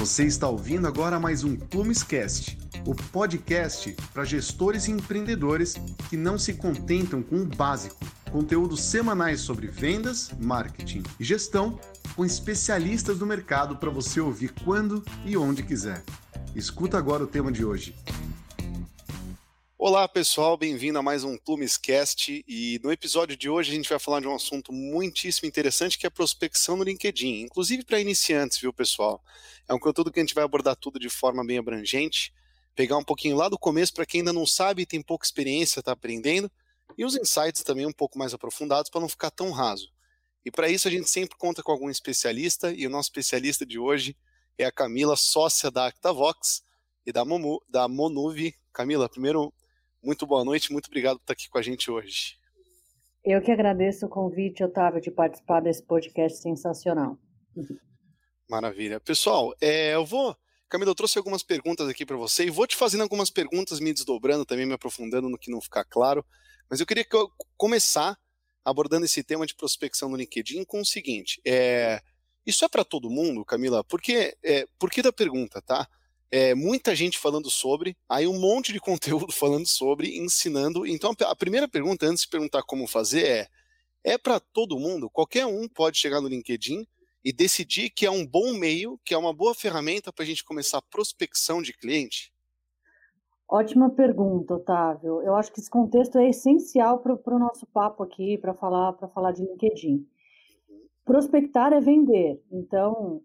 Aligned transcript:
Você 0.00 0.24
está 0.24 0.48
ouvindo 0.48 0.86
agora 0.88 1.20
mais 1.20 1.44
um 1.44 1.54
Plumescast, 1.54 2.58
o 2.86 2.94
podcast 2.94 3.94
para 4.14 4.24
gestores 4.24 4.88
e 4.88 4.92
empreendedores 4.92 5.74
que 6.08 6.16
não 6.16 6.38
se 6.38 6.54
contentam 6.54 7.22
com 7.22 7.42
o 7.42 7.44
básico. 7.44 8.02
Conteúdos 8.32 8.80
semanais 8.82 9.42
sobre 9.42 9.66
vendas, 9.66 10.30
marketing 10.40 11.02
e 11.20 11.22
gestão 11.22 11.78
com 12.16 12.24
especialistas 12.24 13.18
do 13.18 13.26
mercado 13.26 13.76
para 13.76 13.90
você 13.90 14.22
ouvir 14.22 14.54
quando 14.64 15.04
e 15.26 15.36
onde 15.36 15.62
quiser. 15.62 16.02
Escuta 16.56 16.96
agora 16.96 17.24
o 17.24 17.26
tema 17.26 17.52
de 17.52 17.62
hoje. 17.62 17.94
Olá 19.90 20.06
pessoal, 20.06 20.56
bem-vindo 20.56 21.00
a 21.00 21.02
mais 21.02 21.24
um 21.24 21.36
Plumescast 21.36 22.44
e 22.46 22.80
no 22.80 22.92
episódio 22.92 23.36
de 23.36 23.50
hoje 23.50 23.72
a 23.72 23.74
gente 23.74 23.88
vai 23.88 23.98
falar 23.98 24.20
de 24.20 24.28
um 24.28 24.34
assunto 24.36 24.72
muitíssimo 24.72 25.48
interessante 25.48 25.98
que 25.98 26.06
é 26.06 26.08
a 26.08 26.12
prospecção 26.12 26.76
no 26.76 26.84
LinkedIn, 26.84 27.40
inclusive 27.40 27.84
para 27.84 27.98
iniciantes, 27.98 28.60
viu 28.60 28.72
pessoal? 28.72 29.20
É 29.68 29.74
um 29.74 29.80
conteúdo 29.80 30.12
que 30.12 30.20
a 30.20 30.22
gente 30.22 30.32
vai 30.32 30.44
abordar 30.44 30.76
tudo 30.76 30.96
de 31.00 31.08
forma 31.08 31.44
bem 31.44 31.58
abrangente, 31.58 32.32
pegar 32.76 32.98
um 32.98 33.02
pouquinho 33.02 33.36
lá 33.36 33.48
do 33.48 33.58
começo 33.58 33.92
para 33.92 34.06
quem 34.06 34.20
ainda 34.20 34.32
não 34.32 34.46
sabe 34.46 34.82
e 34.82 34.86
tem 34.86 35.02
pouca 35.02 35.26
experiência, 35.26 35.80
está 35.80 35.90
aprendendo, 35.90 36.48
e 36.96 37.04
os 37.04 37.16
insights 37.16 37.64
também 37.64 37.84
um 37.84 37.92
pouco 37.92 38.16
mais 38.16 38.32
aprofundados 38.32 38.88
para 38.92 39.00
não 39.00 39.08
ficar 39.08 39.32
tão 39.32 39.50
raso. 39.50 39.90
E 40.44 40.52
para 40.52 40.68
isso 40.68 40.86
a 40.86 40.90
gente 40.92 41.10
sempre 41.10 41.36
conta 41.36 41.64
com 41.64 41.72
algum 41.72 41.90
especialista 41.90 42.72
e 42.72 42.86
o 42.86 42.90
nosso 42.90 43.08
especialista 43.08 43.66
de 43.66 43.76
hoje 43.76 44.16
é 44.56 44.64
a 44.64 44.70
Camila, 44.70 45.16
sócia 45.16 45.68
da 45.68 45.88
ActaVox 45.88 46.62
e 47.04 47.10
da, 47.10 47.24
Momu, 47.24 47.60
da 47.68 47.88
Monuve. 47.88 48.54
Camila, 48.72 49.08
primeiro 49.08 49.52
muito 50.02 50.26
boa 50.26 50.44
noite, 50.44 50.72
muito 50.72 50.86
obrigado 50.86 51.18
por 51.18 51.24
estar 51.24 51.32
aqui 51.32 51.48
com 51.48 51.58
a 51.58 51.62
gente 51.62 51.90
hoje. 51.90 52.38
Eu 53.24 53.42
que 53.42 53.52
agradeço 53.52 54.06
o 54.06 54.08
convite, 54.08 54.64
Otávio, 54.64 55.00
de 55.00 55.10
participar 55.10 55.60
desse 55.60 55.82
podcast 55.82 56.40
sensacional. 56.40 57.18
Maravilha. 58.48 58.98
Pessoal, 58.98 59.54
é, 59.60 59.94
eu 59.94 60.04
vou. 60.04 60.34
Camila, 60.68 60.90
eu 60.90 60.94
trouxe 60.94 61.18
algumas 61.18 61.42
perguntas 61.42 61.88
aqui 61.88 62.06
para 62.06 62.16
você 62.16 62.44
e 62.46 62.50
vou 62.50 62.66
te 62.66 62.76
fazendo 62.76 63.02
algumas 63.02 63.28
perguntas, 63.28 63.80
me 63.80 63.92
desdobrando 63.92 64.44
também, 64.44 64.66
me 64.66 64.72
aprofundando 64.72 65.28
no 65.28 65.38
que 65.38 65.50
não 65.50 65.60
ficar 65.60 65.84
claro. 65.84 66.24
Mas 66.68 66.80
eu 66.80 66.86
queria 66.86 67.04
que 67.04 67.14
eu 67.14 67.30
começar 67.56 68.16
abordando 68.64 69.04
esse 69.04 69.22
tema 69.22 69.46
de 69.46 69.54
prospecção 69.54 70.08
no 70.08 70.16
LinkedIn 70.16 70.64
com 70.64 70.80
o 70.80 70.86
seguinte: 70.86 71.40
é, 71.44 72.00
isso 72.46 72.64
é 72.64 72.68
para 72.68 72.84
todo 72.84 73.10
mundo, 73.10 73.44
Camila? 73.44 73.84
Porque, 73.84 74.36
é, 74.42 74.66
por 74.78 74.90
que 74.90 75.02
da 75.02 75.12
pergunta, 75.12 75.60
tá? 75.60 75.86
É, 76.30 76.54
muita 76.54 76.94
gente 76.94 77.18
falando 77.18 77.50
sobre, 77.50 77.96
aí 78.08 78.26
um 78.26 78.38
monte 78.38 78.72
de 78.72 78.80
conteúdo 78.80 79.32
falando 79.32 79.66
sobre, 79.66 80.18
ensinando. 80.18 80.86
Então 80.86 81.12
a 81.20 81.36
primeira 81.36 81.68
pergunta, 81.68 82.06
antes 82.06 82.22
de 82.22 82.28
perguntar 82.28 82.62
como 82.62 82.86
fazer, 82.86 83.26
é: 83.26 83.48
é 84.04 84.18
para 84.18 84.40
todo 84.40 84.78
mundo? 84.78 85.10
Qualquer 85.10 85.46
um 85.46 85.68
pode 85.68 85.98
chegar 85.98 86.20
no 86.20 86.28
LinkedIn 86.28 86.86
e 87.24 87.32
decidir 87.32 87.90
que 87.90 88.06
é 88.06 88.10
um 88.10 88.26
bom 88.26 88.54
meio, 88.54 88.98
que 89.04 89.12
é 89.12 89.18
uma 89.18 89.32
boa 89.32 89.54
ferramenta 89.54 90.12
para 90.12 90.22
a 90.22 90.26
gente 90.26 90.44
começar 90.44 90.78
a 90.78 90.82
prospecção 90.82 91.60
de 91.60 91.72
cliente? 91.72 92.32
Ótima 93.46 93.90
pergunta, 93.90 94.54
Otávio. 94.54 95.20
Eu 95.22 95.34
acho 95.34 95.52
que 95.52 95.58
esse 95.58 95.68
contexto 95.68 96.16
é 96.18 96.28
essencial 96.28 97.00
para 97.00 97.34
o 97.34 97.38
nosso 97.38 97.66
papo 97.66 98.02
aqui, 98.02 98.38
para 98.38 98.54
falar, 98.54 98.92
falar 99.12 99.32
de 99.32 99.42
LinkedIn. 99.42 100.06
Prospectar 101.04 101.72
é 101.72 101.80
vender. 101.80 102.40
Então, 102.52 103.20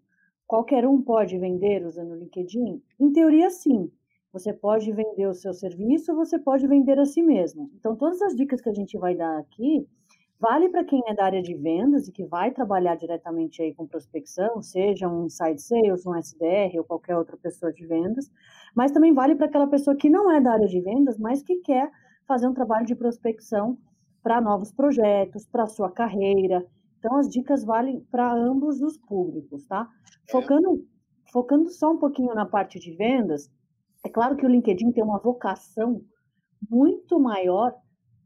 Qualquer 0.46 0.86
um 0.86 1.02
pode 1.02 1.36
vender 1.38 1.84
usando 1.84 2.12
o 2.12 2.16
LinkedIn? 2.16 2.80
Em 3.00 3.12
teoria, 3.12 3.50
sim. 3.50 3.90
Você 4.32 4.52
pode 4.52 4.92
vender 4.92 5.26
o 5.26 5.34
seu 5.34 5.52
serviço, 5.52 6.14
você 6.14 6.38
pode 6.38 6.66
vender 6.66 6.98
a 6.98 7.04
si 7.04 7.22
mesmo. 7.22 7.70
Então, 7.74 7.96
todas 7.96 8.20
as 8.22 8.36
dicas 8.36 8.60
que 8.60 8.68
a 8.68 8.74
gente 8.74 8.96
vai 8.98 9.14
dar 9.14 9.38
aqui 9.38 9.88
vale 10.38 10.68
para 10.68 10.84
quem 10.84 11.02
é 11.06 11.14
da 11.14 11.24
área 11.24 11.42
de 11.42 11.54
vendas 11.54 12.06
e 12.06 12.12
que 12.12 12.24
vai 12.24 12.50
trabalhar 12.50 12.94
diretamente 12.94 13.62
aí 13.62 13.74
com 13.74 13.86
prospecção, 13.86 14.62
seja 14.62 15.08
um 15.08 15.24
inside 15.24 15.60
sales, 15.60 16.06
um 16.06 16.14
SDR 16.14 16.78
ou 16.78 16.84
qualquer 16.84 17.16
outra 17.16 17.36
pessoa 17.36 17.72
de 17.72 17.86
vendas, 17.86 18.30
mas 18.74 18.92
também 18.92 19.14
vale 19.14 19.34
para 19.34 19.46
aquela 19.46 19.66
pessoa 19.66 19.96
que 19.96 20.10
não 20.10 20.30
é 20.30 20.40
da 20.40 20.52
área 20.52 20.68
de 20.68 20.80
vendas, 20.80 21.18
mas 21.18 21.42
que 21.42 21.56
quer 21.56 21.90
fazer 22.26 22.46
um 22.46 22.54
trabalho 22.54 22.86
de 22.86 22.94
prospecção 22.94 23.78
para 24.22 24.40
novos 24.40 24.70
projetos, 24.72 25.46
para 25.46 25.66
sua 25.66 25.90
carreira, 25.90 26.66
então, 27.06 27.18
as 27.18 27.28
dicas 27.28 27.64
valem 27.64 28.00
para 28.10 28.34
ambos 28.34 28.82
os 28.82 28.98
públicos, 28.98 29.64
tá? 29.66 29.88
É. 30.28 30.32
Focando, 30.32 30.84
focando 31.32 31.70
só 31.70 31.92
um 31.92 31.98
pouquinho 31.98 32.34
na 32.34 32.44
parte 32.44 32.80
de 32.80 32.96
vendas, 32.96 33.48
é 34.04 34.08
claro 34.08 34.36
que 34.36 34.44
o 34.44 34.48
LinkedIn 34.48 34.90
tem 34.90 35.04
uma 35.04 35.20
vocação 35.20 36.02
muito 36.68 37.20
maior 37.20 37.72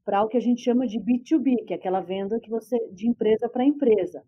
para 0.02 0.24
o 0.24 0.28
que 0.28 0.38
a 0.38 0.40
gente 0.40 0.62
chama 0.62 0.86
de 0.86 0.98
B2B, 0.98 1.66
que 1.66 1.74
é 1.74 1.76
aquela 1.76 2.00
venda 2.00 2.40
que 2.40 2.48
você 2.48 2.78
de 2.90 3.06
empresa 3.06 3.50
para 3.50 3.66
empresa. 3.66 4.24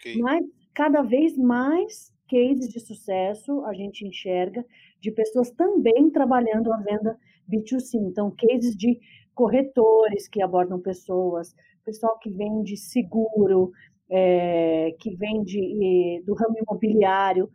Okay. 0.00 0.20
Mas 0.20 0.44
cada 0.74 1.02
vez 1.02 1.38
mais 1.38 2.12
cases 2.28 2.68
de 2.70 2.80
sucesso 2.80 3.64
a 3.66 3.72
gente 3.72 4.04
enxerga 4.04 4.66
de 5.00 5.12
pessoas 5.12 5.50
também 5.52 6.10
trabalhando 6.10 6.72
a 6.72 6.78
venda 6.78 7.16
B2C. 7.48 7.94
Então, 7.94 8.34
cases 8.36 8.74
de 8.74 8.98
corretores 9.32 10.26
que 10.28 10.42
abordam 10.42 10.80
pessoas, 10.80 11.54
pessoal 11.84 12.18
que 12.18 12.30
vende 12.30 12.76
seguro, 12.76 13.72
é, 14.12 14.94
que 15.00 15.16
vem 15.16 15.42
de, 15.42 16.22
do 16.26 16.34
ramo 16.34 16.54
imobiliário. 16.58 17.48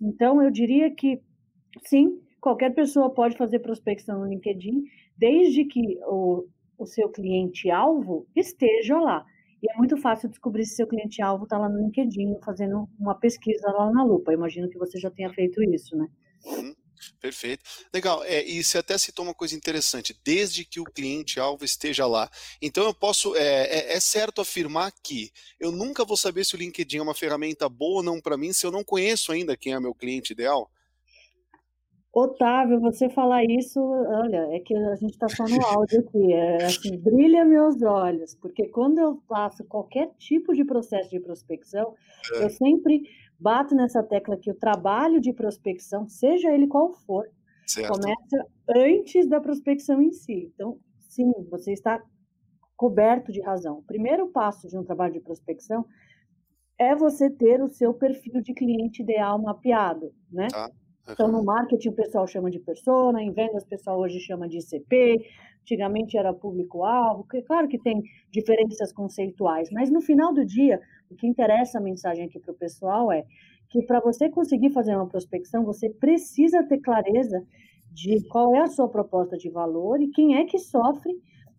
Então, 0.00 0.40
eu 0.40 0.50
diria 0.50 0.94
que, 0.94 1.20
sim, 1.84 2.20
qualquer 2.40 2.72
pessoa 2.72 3.12
pode 3.12 3.36
fazer 3.36 3.58
prospecção 3.58 4.20
no 4.20 4.26
LinkedIn, 4.26 4.84
desde 5.18 5.64
que 5.64 5.98
o, 6.04 6.46
o 6.78 6.86
seu 6.86 7.08
cliente-alvo 7.08 8.26
esteja 8.36 8.98
lá. 9.00 9.26
E 9.60 9.72
é 9.72 9.76
muito 9.76 9.96
fácil 9.96 10.28
descobrir 10.28 10.64
se 10.64 10.76
seu 10.76 10.86
cliente-alvo 10.86 11.44
está 11.44 11.58
lá 11.58 11.68
no 11.68 11.78
LinkedIn, 11.78 12.38
fazendo 12.44 12.88
uma 12.98 13.14
pesquisa 13.14 13.66
lá 13.72 13.90
na 13.90 14.04
lupa. 14.04 14.30
Eu 14.30 14.36
imagino 14.36 14.68
que 14.68 14.78
você 14.78 14.98
já 14.98 15.10
tenha 15.10 15.32
feito 15.32 15.62
isso, 15.62 15.96
né? 15.96 16.06
Uhum. 16.46 16.74
Perfeito. 17.24 17.64
Legal. 17.90 18.22
É, 18.24 18.44
e 18.44 18.62
você 18.62 18.76
até 18.76 18.98
citou 18.98 19.24
uma 19.24 19.32
coisa 19.32 19.56
interessante, 19.56 20.14
desde 20.22 20.62
que 20.62 20.78
o 20.78 20.84
cliente-alvo 20.84 21.64
esteja 21.64 22.06
lá. 22.06 22.28
Então 22.60 22.84
eu 22.84 22.92
posso. 22.92 23.34
É, 23.34 23.62
é, 23.64 23.96
é, 23.96 24.00
certo 24.00 24.42
afirmar 24.42 24.92
que 25.02 25.30
eu 25.58 25.72
nunca 25.72 26.04
vou 26.04 26.18
saber 26.18 26.44
se 26.44 26.54
o 26.54 26.58
LinkedIn 26.58 26.98
é 26.98 27.02
uma 27.02 27.14
ferramenta 27.14 27.66
boa 27.66 27.96
ou 27.96 28.02
não 28.02 28.20
para 28.20 28.36
mim 28.36 28.52
se 28.52 28.66
eu 28.66 28.70
não 28.70 28.84
conheço 28.84 29.32
ainda 29.32 29.56
quem 29.56 29.72
é 29.72 29.80
meu 29.80 29.94
cliente 29.94 30.34
ideal. 30.34 30.70
Otávio, 32.12 32.78
você 32.78 33.08
falar 33.08 33.42
isso, 33.44 33.80
olha, 33.80 34.46
é 34.54 34.60
que 34.60 34.74
a 34.74 34.94
gente 34.96 35.14
está 35.14 35.28
só 35.28 35.44
no 35.44 35.60
áudio 35.66 36.00
aqui, 36.00 36.32
é 36.32 36.64
assim, 36.64 36.96
brilha 36.96 37.44
meus 37.44 37.82
olhos, 37.82 38.36
porque 38.36 38.68
quando 38.68 38.98
eu 38.98 39.20
faço 39.26 39.64
qualquer 39.64 40.10
tipo 40.16 40.54
de 40.54 40.64
processo 40.64 41.10
de 41.10 41.18
prospecção, 41.18 41.92
é. 42.34 42.44
eu 42.44 42.50
sempre 42.50 43.02
bato 43.38 43.74
nessa 43.74 44.02
tecla 44.02 44.36
que 44.36 44.50
o 44.50 44.54
trabalho 44.54 45.20
de 45.20 45.32
prospecção, 45.32 46.08
seja 46.08 46.52
ele 46.52 46.66
qual 46.66 46.92
for, 46.92 47.28
certo. 47.66 47.92
começa 47.92 48.46
antes 48.68 49.28
da 49.28 49.40
prospecção 49.40 50.00
em 50.00 50.12
si. 50.12 50.50
Então, 50.54 50.78
sim, 51.08 51.32
você 51.50 51.72
está 51.72 52.02
coberto 52.76 53.32
de 53.32 53.40
razão. 53.40 53.78
O 53.78 53.82
primeiro 53.82 54.28
passo 54.28 54.68
de 54.68 54.76
um 54.76 54.84
trabalho 54.84 55.14
de 55.14 55.20
prospecção 55.20 55.86
é 56.78 56.94
você 56.94 57.30
ter 57.30 57.62
o 57.62 57.68
seu 57.68 57.94
perfil 57.94 58.40
de 58.40 58.52
cliente 58.52 59.02
ideal 59.02 59.40
mapeado, 59.40 60.12
né? 60.30 60.48
Tá. 60.48 60.70
Então, 61.08 61.30
no 61.30 61.44
marketing, 61.44 61.90
o 61.90 61.92
pessoal 61.92 62.26
chama 62.26 62.50
de 62.50 62.58
persona, 62.58 63.22
em 63.22 63.30
vendas, 63.30 63.62
o 63.62 63.68
pessoal 63.68 63.98
hoje 64.00 64.18
chama 64.20 64.48
de 64.48 64.58
ICP, 64.58 65.26
antigamente 65.60 66.16
era 66.16 66.32
público-alvo. 66.32 67.26
Claro 67.46 67.68
que 67.68 67.78
tem 67.78 68.02
diferenças 68.30 68.92
conceituais, 68.92 69.70
mas 69.70 69.90
no 69.90 70.00
final 70.00 70.32
do 70.32 70.44
dia, 70.44 70.80
o 71.10 71.14
que 71.14 71.26
interessa 71.26 71.78
a 71.78 71.82
mensagem 71.82 72.24
aqui 72.24 72.38
para 72.38 72.52
o 72.52 72.56
pessoal 72.56 73.12
é 73.12 73.24
que 73.68 73.82
para 73.82 74.00
você 74.00 74.30
conseguir 74.30 74.70
fazer 74.70 74.94
uma 74.94 75.08
prospecção, 75.08 75.64
você 75.64 75.90
precisa 75.90 76.62
ter 76.62 76.78
clareza 76.78 77.44
de 77.92 78.26
qual 78.28 78.54
é 78.54 78.60
a 78.60 78.66
sua 78.66 78.88
proposta 78.88 79.36
de 79.36 79.50
valor 79.50 80.00
e 80.00 80.10
quem 80.10 80.36
é 80.36 80.44
que 80.44 80.58
sofre 80.58 81.12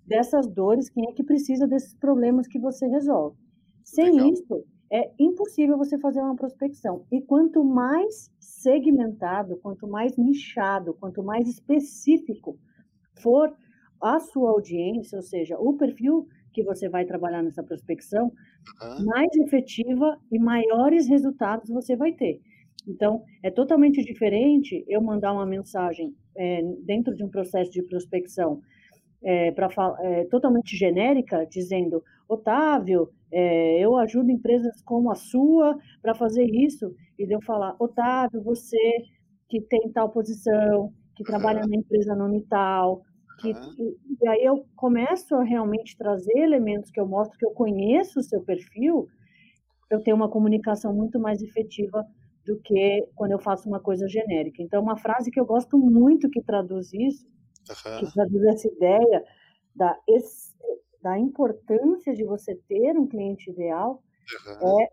dessas 0.05 0.47
dores, 0.47 0.89
quem 0.89 1.07
é 1.09 1.13
que 1.13 1.23
precisa 1.23 1.67
desses 1.67 1.93
problemas 1.95 2.47
que 2.47 2.59
você 2.59 2.87
resolve. 2.87 3.37
Sem 3.83 4.11
Legal. 4.11 4.29
isso, 4.29 4.63
é 4.91 5.11
impossível 5.19 5.77
você 5.77 5.97
fazer 5.97 6.19
uma 6.19 6.35
prospecção. 6.35 7.05
E 7.11 7.21
quanto 7.21 7.63
mais 7.63 8.31
segmentado, 8.39 9.57
quanto 9.57 9.87
mais 9.87 10.17
nichado, 10.17 10.93
quanto 10.93 11.23
mais 11.23 11.47
específico 11.47 12.57
for 13.21 13.55
a 14.01 14.19
sua 14.19 14.51
audiência, 14.51 15.17
ou 15.17 15.23
seja, 15.23 15.57
o 15.57 15.73
perfil 15.73 16.27
que 16.53 16.63
você 16.63 16.87
vai 16.87 17.05
trabalhar 17.05 17.43
nessa 17.43 17.63
prospecção, 17.63 18.31
uhum. 18.81 19.05
mais 19.05 19.29
efetiva 19.35 20.17
e 20.31 20.39
maiores 20.39 21.07
resultados 21.07 21.69
você 21.69 21.95
vai 21.95 22.13
ter. 22.13 22.39
Então, 22.87 23.23
é 23.43 23.49
totalmente 23.49 24.03
diferente 24.03 24.85
eu 24.87 25.01
mandar 25.01 25.33
uma 25.33 25.45
mensagem 25.45 26.15
é, 26.37 26.61
dentro 26.83 27.15
de 27.15 27.23
um 27.23 27.29
processo 27.29 27.71
de 27.71 27.81
prospecção 27.81 28.61
é, 29.23 29.51
pra, 29.51 29.69
é, 30.01 30.25
totalmente 30.25 30.77
genérica, 30.77 31.45
dizendo: 31.45 32.03
Otávio, 32.29 33.09
é, 33.37 33.79
eu 33.81 33.97
ajudo 33.97 34.31
empresas 34.31 34.81
como 34.83 35.11
a 35.11 35.15
sua 35.15 35.77
para 36.01 36.15
fazer 36.15 36.45
isso, 36.45 36.95
e 37.19 37.27
de 37.27 37.33
eu 37.33 37.41
falar: 37.41 37.75
Otávio, 37.77 38.41
você 38.41 38.77
que 39.49 39.59
tem 39.59 39.91
tal 39.91 40.09
posição, 40.09 40.93
que 41.17 41.23
trabalha 41.23 41.67
na 41.67 41.75
empresa 41.75 42.15
nome 42.15 42.45
tal, 42.49 43.01
que, 43.41 43.49
e, 43.49 43.97
e 44.21 44.27
aí 44.29 44.45
eu 44.45 44.65
começo 44.77 45.35
a 45.35 45.43
realmente 45.43 45.97
trazer 45.97 46.37
elementos 46.37 46.89
que 46.89 46.99
eu 46.99 47.05
mostro 47.05 47.37
que 47.37 47.45
eu 47.45 47.51
conheço 47.51 48.21
o 48.21 48.23
seu 48.23 48.41
perfil, 48.41 49.09
eu 49.91 50.01
tenho 50.01 50.15
uma 50.15 50.29
comunicação 50.29 50.93
muito 50.93 51.19
mais 51.19 51.41
efetiva 51.41 52.05
do 52.45 52.57
que 52.61 53.05
quando 53.15 53.31
eu 53.31 53.39
faço 53.39 53.67
uma 53.67 53.81
coisa 53.81 54.07
genérica. 54.07 54.63
Então, 54.63 54.81
uma 54.81 54.95
frase 54.95 55.29
que 55.29 55.39
eu 55.39 55.45
gosto 55.45 55.77
muito 55.77 56.29
que 56.29 56.41
traduz 56.41 56.93
isso, 56.93 57.27
uhum. 57.69 57.99
que 57.99 58.13
traduz 58.13 58.43
essa 58.45 58.67
ideia 58.69 59.23
da, 59.75 59.99
da 61.05 61.19
importância 61.19 62.15
de 62.15 62.23
você 62.23 62.55
ter 62.67 62.97
um 62.97 63.05
cliente 63.05 63.51
ideal, 63.51 64.01
uhum. 64.63 64.81
é 64.81 64.89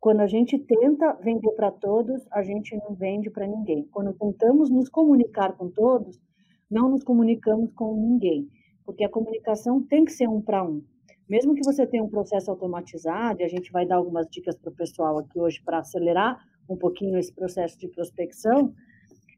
quando 0.00 0.22
a 0.22 0.26
gente 0.26 0.58
tenta 0.58 1.12
vender 1.22 1.52
para 1.52 1.70
todos, 1.70 2.26
a 2.32 2.42
gente 2.42 2.76
não 2.78 2.96
vende 2.96 3.30
para 3.30 3.46
ninguém. 3.46 3.86
Quando 3.92 4.12
tentamos 4.12 4.68
nos 4.70 4.88
comunicar 4.88 5.56
com 5.56 5.70
todos, 5.70 6.20
não 6.68 6.88
nos 6.90 7.04
comunicamos 7.04 7.70
com 7.74 7.94
ninguém, 7.94 8.50
porque 8.84 9.04
a 9.04 9.08
comunicação 9.08 9.80
tem 9.80 10.04
que 10.04 10.10
ser 10.10 10.28
um 10.28 10.42
para 10.42 10.64
um. 10.64 10.82
Mesmo 11.28 11.54
que 11.54 11.64
você 11.64 11.86
tenha 11.86 12.02
um 12.02 12.10
processo 12.10 12.50
automatizado, 12.50 13.40
e 13.40 13.44
a 13.44 13.48
gente 13.48 13.70
vai 13.70 13.86
dar 13.86 13.96
algumas 13.96 14.26
dicas 14.28 14.58
para 14.58 14.72
o 14.72 14.74
pessoal 14.74 15.16
aqui 15.18 15.38
hoje 15.38 15.62
para 15.64 15.78
acelerar 15.78 16.44
um 16.68 16.76
pouquinho 16.76 17.16
esse 17.16 17.32
processo 17.32 17.78
de 17.78 17.86
prospecção, 17.86 18.74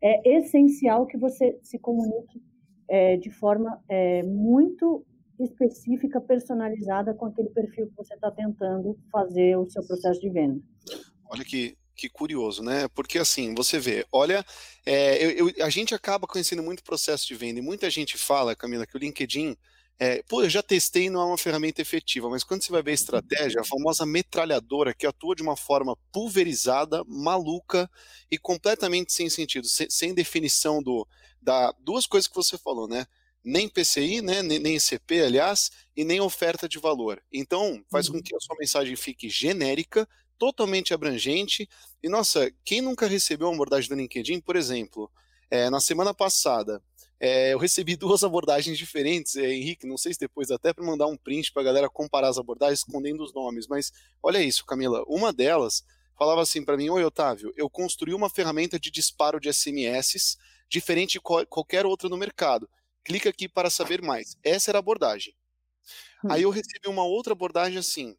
é 0.02 0.38
essencial 0.38 1.06
que 1.06 1.18
você 1.18 1.58
se 1.62 1.78
comunique 1.78 2.42
é, 2.88 3.18
de 3.18 3.30
forma 3.30 3.78
é, 3.90 4.22
muito 4.22 5.04
específica, 5.38 6.20
personalizada 6.20 7.14
com 7.14 7.26
aquele 7.26 7.50
perfil 7.50 7.88
que 7.88 7.96
você 7.96 8.14
está 8.14 8.30
tentando 8.30 8.98
fazer 9.10 9.56
o 9.56 9.68
seu 9.68 9.84
processo 9.86 10.20
de 10.20 10.30
venda. 10.30 10.60
Olha 11.28 11.44
que, 11.44 11.76
que 11.94 12.08
curioso, 12.08 12.62
né? 12.62 12.88
Porque 12.88 13.18
assim, 13.18 13.54
você 13.54 13.78
vê, 13.78 14.06
olha, 14.12 14.44
é, 14.84 15.24
eu, 15.24 15.48
eu, 15.48 15.64
a 15.64 15.70
gente 15.70 15.94
acaba 15.94 16.26
conhecendo 16.26 16.62
muito 16.62 16.84
processo 16.84 17.26
de 17.26 17.34
venda 17.34 17.58
e 17.58 17.62
muita 17.62 17.90
gente 17.90 18.16
fala, 18.16 18.56
Camila, 18.56 18.86
que 18.86 18.96
o 18.96 19.00
LinkedIn 19.00 19.56
é, 19.98 20.22
pô, 20.28 20.42
eu 20.42 20.50
já 20.50 20.62
testei 20.62 21.08
não 21.08 21.22
é 21.22 21.24
uma 21.24 21.38
ferramenta 21.38 21.80
efetiva, 21.80 22.28
mas 22.28 22.44
quando 22.44 22.62
você 22.62 22.70
vai 22.70 22.82
ver 22.82 22.90
a 22.90 22.94
estratégia, 22.94 23.62
a 23.62 23.64
famosa 23.64 24.04
metralhadora 24.04 24.92
que 24.92 25.06
atua 25.06 25.34
de 25.34 25.42
uma 25.42 25.56
forma 25.56 25.96
pulverizada, 26.12 27.02
maluca 27.06 27.90
e 28.30 28.36
completamente 28.36 29.12
sem 29.12 29.30
sentido, 29.30 29.66
sem, 29.66 29.88
sem 29.88 30.14
definição 30.14 30.82
do 30.82 31.06
da 31.40 31.72
duas 31.80 32.06
coisas 32.06 32.28
que 32.28 32.34
você 32.34 32.58
falou, 32.58 32.86
né? 32.86 33.06
Nem 33.46 33.68
PCI, 33.68 34.20
né, 34.22 34.42
nem, 34.42 34.76
CP, 34.76 35.22
aliás, 35.22 35.70
e 35.96 36.04
nem 36.04 36.20
oferta 36.20 36.68
de 36.68 36.80
valor. 36.80 37.22
Então, 37.32 37.80
faz 37.88 38.08
uhum. 38.08 38.14
com 38.14 38.22
que 38.22 38.34
a 38.34 38.40
sua 38.40 38.56
mensagem 38.58 38.96
fique 38.96 39.28
genérica, 39.28 40.06
totalmente 40.36 40.92
abrangente. 40.92 41.68
E, 42.02 42.08
nossa, 42.08 42.50
quem 42.64 42.80
nunca 42.80 43.06
recebeu 43.06 43.46
uma 43.46 43.54
abordagem 43.54 43.88
do 43.88 43.94
LinkedIn, 43.94 44.40
por 44.40 44.56
exemplo, 44.56 45.08
é, 45.48 45.70
na 45.70 45.78
semana 45.78 46.12
passada, 46.12 46.82
é, 47.20 47.54
eu 47.54 47.58
recebi 47.58 47.94
duas 47.96 48.24
abordagens 48.24 48.76
diferentes, 48.76 49.36
é, 49.36 49.48
Henrique, 49.48 49.86
não 49.86 49.96
sei 49.96 50.12
se 50.12 50.18
depois 50.18 50.50
até 50.50 50.72
para 50.72 50.84
mandar 50.84 51.06
um 51.06 51.16
print 51.16 51.52
para 51.52 51.62
a 51.62 51.66
galera 51.66 51.88
comparar 51.88 52.28
as 52.28 52.38
abordagens 52.38 52.80
escondendo 52.80 53.22
os 53.22 53.32
nomes, 53.32 53.68
mas 53.68 53.92
olha 54.20 54.42
isso, 54.42 54.66
Camila, 54.66 55.04
uma 55.06 55.32
delas 55.32 55.84
falava 56.18 56.42
assim 56.42 56.64
para 56.64 56.76
mim, 56.76 56.88
oi 56.88 57.04
Otávio, 57.04 57.52
eu 57.56 57.70
construí 57.70 58.12
uma 58.12 58.28
ferramenta 58.28 58.76
de 58.76 58.90
disparo 58.90 59.38
de 59.38 59.52
SMS 59.52 60.36
diferente 60.68 61.12
de 61.12 61.20
qualquer 61.20 61.86
outra 61.86 62.08
no 62.08 62.16
mercado 62.16 62.68
clica 63.06 63.30
aqui 63.30 63.48
para 63.48 63.70
saber 63.70 64.02
mais. 64.02 64.36
Essa 64.42 64.72
era 64.72 64.78
a 64.78 64.80
abordagem. 64.80 65.32
Hum. 66.24 66.32
Aí 66.32 66.42
eu 66.42 66.50
recebi 66.50 66.88
uma 66.88 67.04
outra 67.04 67.32
abordagem 67.32 67.78
assim, 67.78 68.16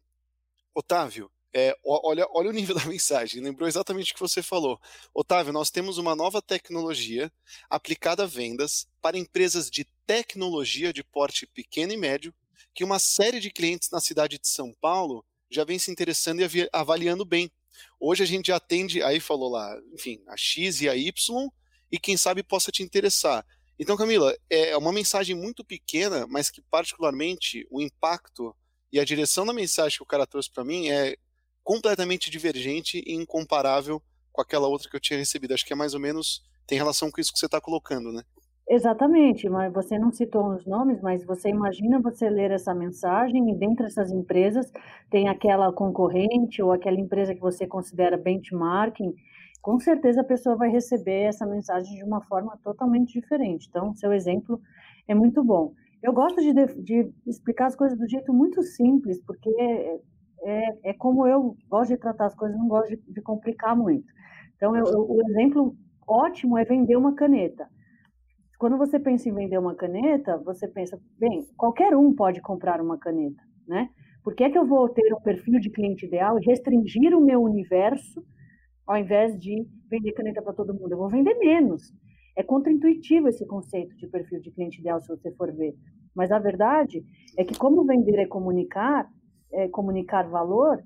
Otávio, 0.74 1.30
é, 1.52 1.76
olha, 1.84 2.26
olha 2.30 2.48
o 2.48 2.52
nível 2.52 2.74
da 2.74 2.84
mensagem, 2.86 3.42
lembrou 3.42 3.68
exatamente 3.68 4.12
o 4.12 4.14
que 4.14 4.20
você 4.20 4.42
falou. 4.42 4.80
Otávio, 5.12 5.52
nós 5.52 5.70
temos 5.70 5.98
uma 5.98 6.16
nova 6.16 6.40
tecnologia 6.40 7.30
aplicada 7.68 8.22
a 8.24 8.26
vendas 8.26 8.88
para 9.02 9.18
empresas 9.18 9.70
de 9.70 9.84
tecnologia 10.06 10.90
de 10.90 11.04
porte 11.04 11.46
pequeno 11.46 11.92
e 11.92 11.96
médio, 11.96 12.34
que 12.74 12.84
uma 12.84 12.98
série 12.98 13.40
de 13.40 13.50
clientes 13.50 13.90
na 13.90 14.00
cidade 14.00 14.38
de 14.38 14.48
São 14.48 14.72
Paulo 14.80 15.24
já 15.50 15.64
vem 15.64 15.78
se 15.78 15.90
interessando 15.90 16.40
e 16.40 16.68
avaliando 16.72 17.24
bem. 17.24 17.50
Hoje 18.00 18.22
a 18.22 18.26
gente 18.26 18.46
já 18.46 18.56
atende, 18.56 19.02
aí 19.02 19.20
falou 19.20 19.50
lá, 19.50 19.78
enfim, 19.92 20.22
a 20.28 20.36
X 20.36 20.80
e 20.80 20.88
a 20.88 20.96
Y, 20.96 21.12
e 21.90 21.98
quem 21.98 22.16
sabe 22.16 22.42
possa 22.42 22.70
te 22.70 22.82
interessar. 22.82 23.44
Então, 23.78 23.96
Camila, 23.96 24.36
é 24.50 24.76
uma 24.76 24.92
mensagem 24.92 25.36
muito 25.36 25.64
pequena, 25.64 26.26
mas 26.26 26.50
que 26.50 26.60
particularmente 26.62 27.66
o 27.70 27.80
impacto 27.80 28.54
e 28.92 28.98
a 28.98 29.04
direção 29.04 29.46
da 29.46 29.52
mensagem 29.52 29.98
que 29.98 30.02
o 30.02 30.06
cara 30.06 30.26
trouxe 30.26 30.50
para 30.50 30.64
mim 30.64 30.88
é 30.88 31.16
completamente 31.62 32.30
divergente 32.30 33.02
e 33.06 33.12
incomparável 33.12 34.02
com 34.32 34.42
aquela 34.42 34.66
outra 34.66 34.88
que 34.90 34.96
eu 34.96 35.00
tinha 35.00 35.18
recebido. 35.18 35.54
Acho 35.54 35.64
que 35.64 35.72
é 35.72 35.76
mais 35.76 35.94
ou 35.94 36.00
menos 36.00 36.42
tem 36.66 36.76
relação 36.76 37.10
com 37.10 37.20
isso 37.20 37.32
que 37.32 37.38
você 37.38 37.46
está 37.46 37.60
colocando, 37.60 38.12
né? 38.12 38.22
Exatamente, 38.70 39.48
mas 39.48 39.72
você 39.72 39.98
não 39.98 40.12
citou 40.12 40.48
os 40.54 40.66
nomes, 40.66 41.00
mas 41.00 41.24
você 41.24 41.48
imagina 41.48 42.00
você 42.00 42.28
ler 42.28 42.50
essa 42.50 42.74
mensagem 42.74 43.50
e 43.50 43.54
dentro 43.54 43.84
dessas 43.84 44.10
empresas 44.12 44.70
tem 45.10 45.26
aquela 45.28 45.72
concorrente 45.72 46.62
ou 46.62 46.70
aquela 46.72 47.00
empresa 47.00 47.34
que 47.34 47.40
você 47.40 47.66
considera 47.66 48.18
benchmarking 48.18 49.14
com 49.62 49.78
certeza 49.78 50.20
a 50.20 50.24
pessoa 50.24 50.56
vai 50.56 50.70
receber 50.70 51.22
essa 51.22 51.44
mensagem 51.46 51.96
de 51.96 52.04
uma 52.04 52.22
forma 52.22 52.58
totalmente 52.62 53.12
diferente. 53.12 53.66
Então, 53.68 53.94
seu 53.94 54.12
exemplo 54.12 54.60
é 55.06 55.14
muito 55.14 55.42
bom. 55.44 55.74
Eu 56.02 56.12
gosto 56.12 56.40
de, 56.40 56.52
de 56.82 57.12
explicar 57.26 57.66
as 57.66 57.76
coisas 57.76 57.98
do 57.98 58.08
jeito 58.08 58.32
muito 58.32 58.62
simples, 58.62 59.20
porque 59.26 59.50
é, 60.42 60.90
é, 60.90 60.92
como 60.94 61.26
eu 61.26 61.56
gosto 61.68 61.90
de 61.90 61.96
tratar 61.98 62.26
as 62.26 62.34
coisas, 62.34 62.56
não 62.56 62.68
gosto 62.68 62.88
de, 62.90 62.96
de 62.96 63.20
complicar 63.20 63.76
muito. 63.76 64.06
Então, 64.56 64.76
eu, 64.76 64.84
eu, 64.86 65.10
o 65.10 65.20
exemplo 65.28 65.76
ótimo 66.06 66.56
é 66.56 66.64
vender 66.64 66.96
uma 66.96 67.14
caneta. 67.14 67.68
Quando 68.58 68.76
você 68.76 68.98
pensa 68.98 69.28
em 69.28 69.34
vender 69.34 69.58
uma 69.58 69.74
caneta, 69.74 70.36
você 70.38 70.66
pensa, 70.66 71.00
bem, 71.18 71.46
qualquer 71.56 71.94
um 71.96 72.12
pode 72.12 72.40
comprar 72.40 72.80
uma 72.80 72.98
caneta, 72.98 73.40
né? 73.66 73.88
Por 74.24 74.34
que, 74.34 74.44
é 74.44 74.50
que 74.50 74.58
eu 74.58 74.66
vou 74.66 74.88
ter 74.88 75.14
um 75.14 75.20
perfil 75.20 75.60
de 75.60 75.70
cliente 75.70 76.06
ideal 76.06 76.38
e 76.38 76.44
restringir 76.44 77.16
o 77.16 77.20
meu 77.20 77.40
universo 77.40 78.22
ao 78.88 78.96
invés 78.96 79.38
de 79.38 79.66
vender 79.90 80.12
caneta 80.12 80.42
para 80.42 80.54
todo 80.54 80.72
mundo. 80.72 80.92
Eu 80.92 80.98
vou 80.98 81.10
vender 81.10 81.34
menos. 81.38 81.92
É 82.34 82.42
contraintuitivo 82.42 83.28
esse 83.28 83.46
conceito 83.46 83.94
de 83.96 84.08
perfil 84.08 84.40
de 84.40 84.50
cliente 84.50 84.80
ideal, 84.80 84.98
se 85.00 85.08
você 85.08 85.30
for 85.32 85.52
ver. 85.52 85.74
Mas 86.14 86.32
a 86.32 86.38
verdade 86.38 87.04
é 87.36 87.44
que, 87.44 87.56
como 87.56 87.84
vender 87.84 88.18
é 88.18 88.26
comunicar, 88.26 89.06
é 89.52 89.68
comunicar 89.68 90.28
valor, 90.28 90.82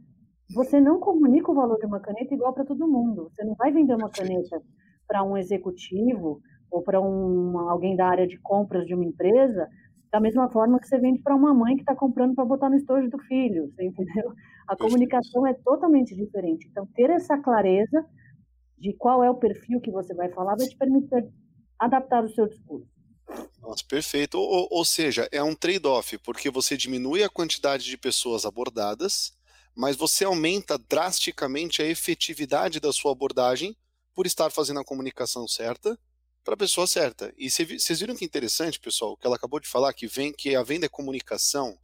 você 0.52 0.80
não 0.80 0.98
comunica 0.98 1.50
o 1.50 1.54
valor 1.54 1.78
de 1.78 1.86
uma 1.86 2.00
caneta 2.00 2.34
igual 2.34 2.52
para 2.52 2.64
todo 2.64 2.88
mundo. 2.88 3.30
Você 3.30 3.44
não 3.44 3.54
vai 3.54 3.70
vender 3.70 3.94
uma 3.94 4.10
caneta 4.10 4.60
para 5.06 5.22
um 5.22 5.36
executivo 5.36 6.40
ou 6.72 6.82
para 6.82 7.00
um, 7.00 7.58
alguém 7.68 7.94
da 7.94 8.06
área 8.06 8.26
de 8.26 8.38
compras 8.38 8.86
de 8.86 8.94
uma 8.94 9.04
empresa 9.04 9.68
da 10.10 10.20
mesma 10.20 10.50
forma 10.50 10.78
que 10.78 10.86
você 10.86 10.98
vende 10.98 11.20
para 11.20 11.34
uma 11.34 11.54
mãe 11.54 11.74
que 11.74 11.82
está 11.82 11.94
comprando 11.94 12.34
para 12.34 12.44
botar 12.44 12.68
no 12.68 12.76
estojo 12.76 13.08
do 13.08 13.18
filho, 13.20 13.70
você 13.70 13.84
entendeu? 13.84 14.32
A 14.68 14.76
comunicação 14.76 15.46
é 15.46 15.54
totalmente 15.54 16.14
diferente. 16.14 16.68
Então, 16.70 16.86
ter 16.94 17.08
essa 17.08 17.38
clareza 17.38 18.04
de 18.78 18.92
qual 18.94 19.24
é 19.24 19.30
o 19.30 19.36
perfil 19.36 19.80
que 19.80 19.90
você 19.90 20.14
vai 20.14 20.30
falar 20.30 20.54
vai 20.54 20.66
te 20.66 20.76
permitir 20.76 21.26
adaptar 21.78 22.24
o 22.24 22.28
seu 22.28 22.46
discurso. 22.46 22.86
Nossa, 23.60 23.82
perfeito. 23.88 24.38
Ou, 24.38 24.68
ou 24.70 24.84
seja, 24.84 25.26
é 25.32 25.42
um 25.42 25.54
trade-off, 25.54 26.18
porque 26.18 26.50
você 26.50 26.76
diminui 26.76 27.22
a 27.22 27.30
quantidade 27.30 27.84
de 27.84 27.96
pessoas 27.96 28.44
abordadas, 28.44 29.32
mas 29.74 29.96
você 29.96 30.24
aumenta 30.24 30.78
drasticamente 30.78 31.80
a 31.80 31.86
efetividade 31.86 32.80
da 32.80 32.92
sua 32.92 33.12
abordagem 33.12 33.74
por 34.14 34.26
estar 34.26 34.50
fazendo 34.50 34.80
a 34.80 34.84
comunicação 34.84 35.48
certa 35.48 35.98
para 36.44 36.54
a 36.54 36.56
pessoa 36.56 36.86
certa. 36.86 37.32
E 37.36 37.50
vocês 37.50 38.00
viram 38.00 38.16
que 38.16 38.24
interessante, 38.24 38.80
pessoal, 38.80 39.16
que 39.16 39.26
ela 39.26 39.36
acabou 39.36 39.60
de 39.60 39.68
falar 39.68 39.92
que 39.92 40.06
vem 40.06 40.32
que 40.32 40.54
a 40.56 40.62
venda 40.62 40.86
é 40.86 40.88
comunicação, 40.88 41.78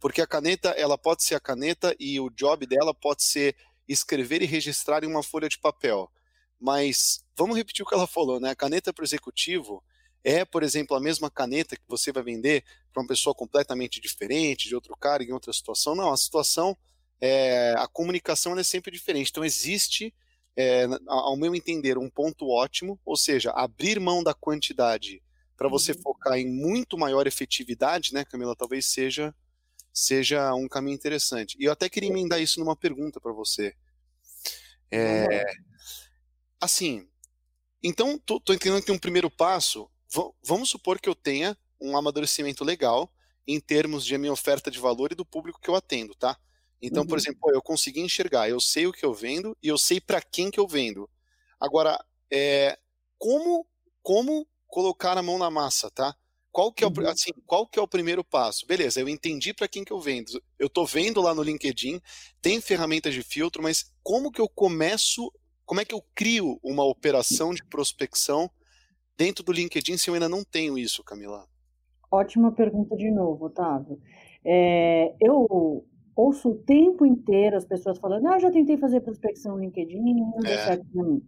porque 0.00 0.20
a 0.20 0.26
caneta 0.26 0.70
ela 0.70 0.96
pode 0.96 1.22
ser 1.24 1.34
a 1.34 1.40
caneta 1.40 1.94
e 1.98 2.20
o 2.20 2.30
job 2.30 2.66
dela 2.66 2.94
pode 2.94 3.22
ser 3.22 3.56
escrever 3.88 4.42
e 4.42 4.46
registrar 4.46 5.04
em 5.04 5.06
uma 5.06 5.22
folha 5.22 5.48
de 5.48 5.58
papel. 5.58 6.10
Mas 6.60 7.24
vamos 7.36 7.56
repetir 7.56 7.84
o 7.84 7.88
que 7.88 7.94
ela 7.94 8.06
falou, 8.06 8.40
né? 8.40 8.50
A 8.50 8.56
caneta 8.56 8.92
para 8.92 9.02
o 9.02 9.06
executivo 9.06 9.82
é, 10.22 10.42
por 10.44 10.62
exemplo, 10.62 10.96
a 10.96 11.00
mesma 11.00 11.30
caneta 11.30 11.76
que 11.76 11.82
você 11.86 12.10
vai 12.10 12.22
vender 12.22 12.64
para 12.92 13.02
uma 13.02 13.08
pessoa 13.08 13.34
completamente 13.34 14.00
diferente, 14.00 14.68
de 14.68 14.74
outro 14.74 14.96
cara, 14.96 15.22
em 15.22 15.32
outra 15.32 15.52
situação. 15.52 15.94
Não, 15.94 16.10
a 16.10 16.16
situação, 16.16 16.74
é, 17.20 17.74
a 17.76 17.86
comunicação 17.86 18.58
é 18.58 18.62
sempre 18.62 18.90
diferente. 18.90 19.30
Então 19.30 19.44
existe 19.44 20.14
é, 20.56 20.86
ao 21.06 21.36
meu 21.36 21.54
entender, 21.54 21.98
um 21.98 22.08
ponto 22.08 22.48
ótimo, 22.48 22.98
ou 23.04 23.16
seja, 23.16 23.50
abrir 23.50 23.98
mão 23.98 24.22
da 24.22 24.34
quantidade 24.34 25.22
para 25.56 25.68
você 25.68 25.92
uhum. 25.92 26.02
focar 26.02 26.38
em 26.38 26.46
muito 26.46 26.98
maior 26.98 27.26
efetividade, 27.26 28.12
né, 28.12 28.24
Camila, 28.24 28.56
talvez 28.56 28.86
seja 28.86 29.34
seja 29.92 30.52
um 30.54 30.66
caminho 30.66 30.96
interessante. 30.96 31.56
E 31.58 31.64
eu 31.64 31.72
até 31.72 31.88
queria 31.88 32.10
emendar 32.10 32.42
isso 32.42 32.58
numa 32.58 32.74
pergunta 32.74 33.20
para 33.20 33.32
você. 33.32 33.72
É. 34.90 35.44
Assim, 36.60 37.08
então, 37.80 38.18
tô, 38.18 38.40
tô, 38.40 38.52
entendendo 38.52 38.80
que 38.80 38.86
tem 38.86 38.94
um 38.94 38.98
primeiro 38.98 39.30
passo. 39.30 39.88
vamos 40.42 40.68
supor 40.68 41.00
que 41.00 41.08
eu 41.08 41.14
tenha 41.14 41.56
um 41.80 41.96
amadurecimento 41.96 42.64
legal 42.64 43.12
em 43.46 43.60
termos 43.60 44.04
de 44.04 44.18
minha 44.18 44.32
oferta 44.32 44.70
de 44.70 44.80
valor 44.80 45.12
e 45.12 45.14
do 45.14 45.24
público 45.24 45.60
que 45.60 45.68
eu 45.68 45.76
atendo, 45.76 46.14
tá? 46.14 46.36
Então, 46.86 47.02
uhum. 47.02 47.08
por 47.08 47.18
exemplo, 47.18 47.50
eu 47.52 47.62
consegui 47.62 48.00
enxergar, 48.00 48.48
eu 48.48 48.60
sei 48.60 48.86
o 48.86 48.92
que 48.92 49.04
eu 49.04 49.14
vendo 49.14 49.56
e 49.62 49.68
eu 49.68 49.78
sei 49.78 50.00
para 50.00 50.20
quem 50.20 50.50
que 50.50 50.60
eu 50.60 50.66
vendo. 50.66 51.08
Agora, 51.60 52.02
é, 52.30 52.78
como 53.18 53.66
como 54.02 54.46
colocar 54.66 55.16
a 55.16 55.22
mão 55.22 55.38
na 55.38 55.50
massa, 55.50 55.90
tá? 55.90 56.14
Qual 56.52 56.72
que 56.72 56.84
é 56.84 56.86
o, 56.86 56.90
uhum. 56.90 57.08
assim, 57.08 57.30
qual 57.46 57.66
que 57.66 57.78
é 57.78 57.82
o 57.82 57.88
primeiro 57.88 58.22
passo? 58.22 58.66
Beleza, 58.66 59.00
eu 59.00 59.08
entendi 59.08 59.54
para 59.54 59.66
quem 59.66 59.82
que 59.82 59.92
eu 59.92 60.00
vendo. 60.00 60.40
Eu 60.58 60.66
estou 60.66 60.86
vendo 60.86 61.20
lá 61.20 61.34
no 61.34 61.42
LinkedIn, 61.42 62.00
tem 62.40 62.60
ferramentas 62.60 63.14
de 63.14 63.22
filtro, 63.22 63.62
mas 63.62 63.92
como 64.02 64.30
que 64.30 64.40
eu 64.40 64.48
começo 64.48 65.32
como 65.64 65.80
é 65.80 65.84
que 65.84 65.94
eu 65.94 66.02
crio 66.14 66.58
uma 66.62 66.84
operação 66.84 67.54
de 67.54 67.64
prospecção 67.64 68.50
dentro 69.16 69.42
do 69.44 69.52
LinkedIn 69.52 69.96
se 69.96 70.10
eu 70.10 70.14
ainda 70.14 70.28
não 70.28 70.44
tenho 70.44 70.76
isso, 70.76 71.02
Camila? 71.02 71.46
Ótima 72.10 72.52
pergunta 72.52 72.96
de 72.96 73.10
novo, 73.10 73.46
Otávio. 73.46 74.00
É, 74.44 75.14
eu 75.20 75.86
ouço 76.16 76.50
o 76.50 76.54
tempo 76.54 77.04
inteiro 77.04 77.56
as 77.56 77.64
pessoas 77.64 77.98
falando, 77.98 78.26
ah, 78.28 78.38
já 78.38 78.50
tentei 78.50 78.76
fazer 78.76 79.00
prospecção 79.00 79.56
no 79.56 79.62
LinkedIn, 79.62 80.14
não 80.14 80.30
deu 80.38 80.52
é. 80.52 80.58
certo 80.58 80.86
para 80.92 81.02
mim. 81.02 81.22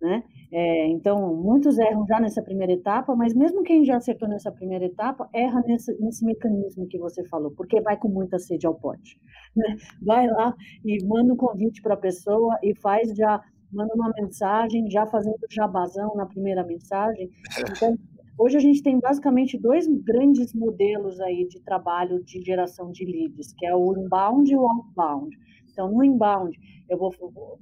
Né? 0.00 0.24
É, 0.50 0.86
então, 0.88 1.36
muitos 1.36 1.78
erram 1.78 2.06
já 2.06 2.18
nessa 2.18 2.42
primeira 2.42 2.72
etapa, 2.72 3.14
mas 3.14 3.34
mesmo 3.34 3.62
quem 3.62 3.84
já 3.84 3.98
acertou 3.98 4.26
nessa 4.28 4.50
primeira 4.50 4.86
etapa, 4.86 5.28
erra 5.32 5.62
nesse, 5.66 5.94
nesse 6.00 6.24
mecanismo 6.24 6.86
que 6.88 6.98
você 6.98 7.22
falou, 7.28 7.50
porque 7.50 7.80
vai 7.82 7.98
com 7.98 8.08
muita 8.08 8.38
sede 8.38 8.66
ao 8.66 8.74
pote. 8.74 9.18
Né? 9.56 9.76
Vai 10.00 10.28
lá 10.28 10.54
e 10.84 11.04
manda 11.04 11.32
um 11.32 11.36
convite 11.36 11.82
para 11.82 11.94
a 11.94 11.96
pessoa 11.96 12.56
e 12.62 12.72
faz 12.76 13.12
já, 13.16 13.42
manda 13.72 13.92
uma 13.96 14.12
mensagem, 14.16 14.88
já 14.88 15.04
fazendo 15.08 15.40
jabazão 15.50 16.14
na 16.14 16.24
primeira 16.24 16.64
mensagem. 16.64 17.28
Então, 17.58 17.98
hoje 18.40 18.56
a 18.56 18.60
gente 18.60 18.82
tem 18.82 18.98
basicamente 18.98 19.58
dois 19.58 19.86
grandes 19.86 20.54
modelos 20.54 21.20
aí 21.20 21.46
de 21.46 21.60
trabalho 21.60 22.24
de 22.24 22.40
geração 22.40 22.90
de 22.90 23.04
leads, 23.04 23.52
que 23.52 23.66
é 23.66 23.76
o 23.76 23.92
inbound 23.98 24.50
e 24.50 24.56
o 24.56 24.66
outbound. 24.66 25.36
Então, 25.70 25.90
no 25.92 26.02
inbound, 26.02 26.58
eu 26.88 26.96
vou, 26.96 27.12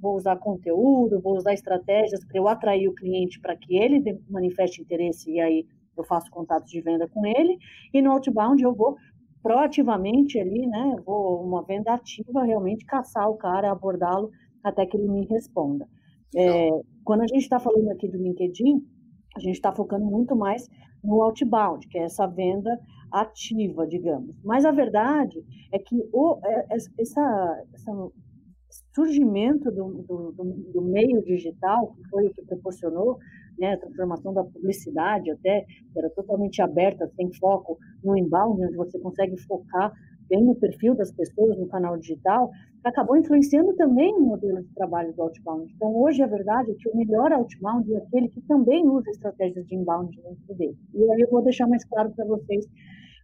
vou 0.01 0.15
usar 0.15 0.37
conteúdo, 0.37 1.21
vou 1.21 1.35
usar 1.35 1.53
estratégias 1.53 2.23
para 2.25 2.37
eu 2.37 2.47
atrair 2.47 2.87
o 2.87 2.95
cliente 2.95 3.41
para 3.41 3.57
que 3.57 3.75
ele 3.75 4.01
manifeste 4.29 4.81
interesse 4.81 5.29
e 5.29 5.41
aí 5.41 5.65
eu 5.97 6.03
faço 6.05 6.31
contatos 6.31 6.71
de 6.71 6.79
venda 6.79 7.09
com 7.09 7.25
ele. 7.25 7.57
E 7.93 8.01
no 8.01 8.11
outbound, 8.11 8.63
eu 8.63 8.73
vou 8.73 8.95
proativamente 9.43 10.39
ali, 10.39 10.65
né? 10.65 10.93
Eu 10.97 11.03
vou 11.03 11.43
uma 11.43 11.61
venda 11.61 11.93
ativa, 11.93 12.43
realmente 12.43 12.85
caçar 12.85 13.29
o 13.29 13.35
cara, 13.35 13.69
abordá-lo 13.69 14.31
até 14.63 14.85
que 14.85 14.95
ele 14.95 15.09
me 15.09 15.25
responda. 15.25 15.85
É, 16.35 16.69
quando 17.03 17.21
a 17.21 17.27
gente 17.27 17.41
está 17.41 17.59
falando 17.59 17.89
aqui 17.89 18.07
do 18.07 18.17
LinkedIn, 18.17 18.81
a 19.35 19.39
gente 19.39 19.55
está 19.55 19.71
focando 19.71 20.05
muito 20.05 20.35
mais 20.35 20.67
no 21.03 21.21
outbound, 21.21 21.87
que 21.87 21.97
é 21.97 22.03
essa 22.03 22.27
venda 22.27 22.79
ativa, 23.11 23.87
digamos. 23.87 24.35
Mas 24.43 24.65
a 24.65 24.71
verdade 24.71 25.43
é 25.71 25.79
que 25.79 25.95
o, 26.11 26.39
é, 26.43 26.67
essa, 26.97 27.65
essa 27.73 28.11
surgimento 28.93 29.71
do, 29.71 30.03
do, 30.03 30.31
do, 30.73 30.81
meio 30.81 31.23
digital, 31.23 31.93
que 31.93 32.07
foi 32.09 32.27
o 32.27 32.33
que 32.33 32.43
proporcionou 32.43 33.17
né, 33.57 33.73
a 33.73 33.77
transformação 33.77 34.33
da 34.33 34.43
publicidade 34.43 35.31
até, 35.31 35.61
que 35.91 35.97
era 35.97 36.09
totalmente 36.11 36.61
aberta, 36.61 37.09
sem 37.15 37.33
foco 37.33 37.77
no 38.03 38.17
inbound, 38.17 38.63
onde 38.63 38.75
você 38.75 38.99
consegue 38.99 39.37
focar 39.37 39.91
bem 40.29 40.43
no 40.43 40.55
perfil 40.55 40.95
das 40.95 41.11
pessoas 41.11 41.57
no 41.57 41.67
canal 41.67 41.97
digital, 41.97 42.51
acabou 42.83 43.17
influenciando 43.17 43.73
também 43.75 44.13
o 44.13 44.21
modelo 44.21 44.61
de 44.61 44.73
trabalho 44.73 45.13
do 45.13 45.23
outbound. 45.23 45.71
Então, 45.75 45.95
hoje, 45.95 46.21
a 46.23 46.27
verdade 46.27 46.71
é 46.71 46.75
que 46.75 46.89
o 46.89 46.95
melhor 46.95 47.31
outbound 47.33 47.93
é 47.93 47.97
aquele 47.97 48.29
que 48.29 48.41
também 48.41 48.87
usa 48.87 49.09
estratégias 49.09 49.65
de 49.65 49.75
inbound 49.75 50.15
dentro 50.15 50.55
dele. 50.55 50.77
E 50.93 51.11
aí 51.11 51.21
eu 51.21 51.29
vou 51.29 51.41
deixar 51.41 51.67
mais 51.67 51.83
claro 51.85 52.11
para 52.11 52.25
vocês 52.25 52.65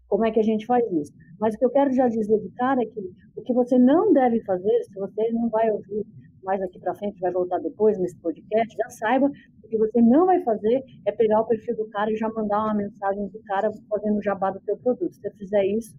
como 0.07 0.25
é 0.25 0.31
que 0.31 0.39
a 0.39 0.43
gente 0.43 0.65
faz 0.65 0.83
isso. 0.91 1.13
Mas 1.39 1.55
o 1.55 1.57
que 1.57 1.65
eu 1.65 1.69
quero 1.69 1.93
já 1.93 2.07
dizer 2.07 2.39
de 2.39 2.49
cara 2.51 2.81
é 2.81 2.85
que 2.85 2.99
o 3.35 3.41
que 3.41 3.53
você 3.53 3.77
não 3.77 4.13
deve 4.13 4.41
fazer, 4.41 4.83
se 4.83 4.99
você 4.99 5.31
não 5.31 5.49
vai 5.49 5.69
ouvir 5.71 6.05
mais 6.43 6.61
aqui 6.61 6.79
para 6.79 6.93
frente, 6.93 7.19
vai 7.19 7.31
voltar 7.31 7.59
depois 7.59 7.97
nesse 7.97 8.15
podcast, 8.17 8.77
já 8.77 8.89
saiba 8.89 9.31
o 9.63 9.67
que 9.67 9.77
você 9.77 9.99
não 9.99 10.27
vai 10.27 10.41
fazer 10.43 10.83
é 11.05 11.11
pegar 11.11 11.41
o 11.41 11.47
perfil 11.47 11.75
do 11.75 11.89
cara 11.89 12.11
e 12.11 12.15
já 12.15 12.29
mandar 12.29 12.65
uma 12.65 12.75
mensagem 12.75 13.27
do 13.27 13.39
cara 13.45 13.71
fazendo 13.89 14.21
jabá 14.21 14.51
do 14.51 14.59
teu 14.59 14.77
produto. 14.77 15.11
Se 15.11 15.21
você 15.21 15.31
fizer 15.31 15.65
isso, 15.65 15.97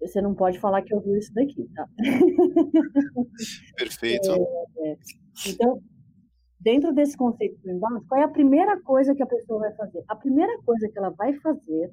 você 0.00 0.20
não 0.20 0.34
pode 0.34 0.58
falar 0.58 0.82
que 0.82 0.94
ouviu 0.94 1.16
isso 1.16 1.32
daqui, 1.34 1.68
tá? 1.74 1.88
Perfeito. 3.76 4.30
É, 4.30 4.90
é. 4.90 4.98
Então, 5.48 5.80
dentro 6.60 6.92
desse 6.92 7.16
conceito 7.16 7.60
do 7.62 7.70
inbound, 7.70 8.06
qual 8.06 8.20
é 8.20 8.24
a 8.24 8.28
primeira 8.28 8.80
coisa 8.82 9.14
que 9.14 9.22
a 9.22 9.26
pessoa 9.26 9.60
vai 9.60 9.74
fazer? 9.74 10.04
A 10.08 10.16
primeira 10.16 10.56
coisa 10.62 10.88
que 10.88 10.98
ela 10.98 11.10
vai 11.10 11.34
fazer 11.40 11.90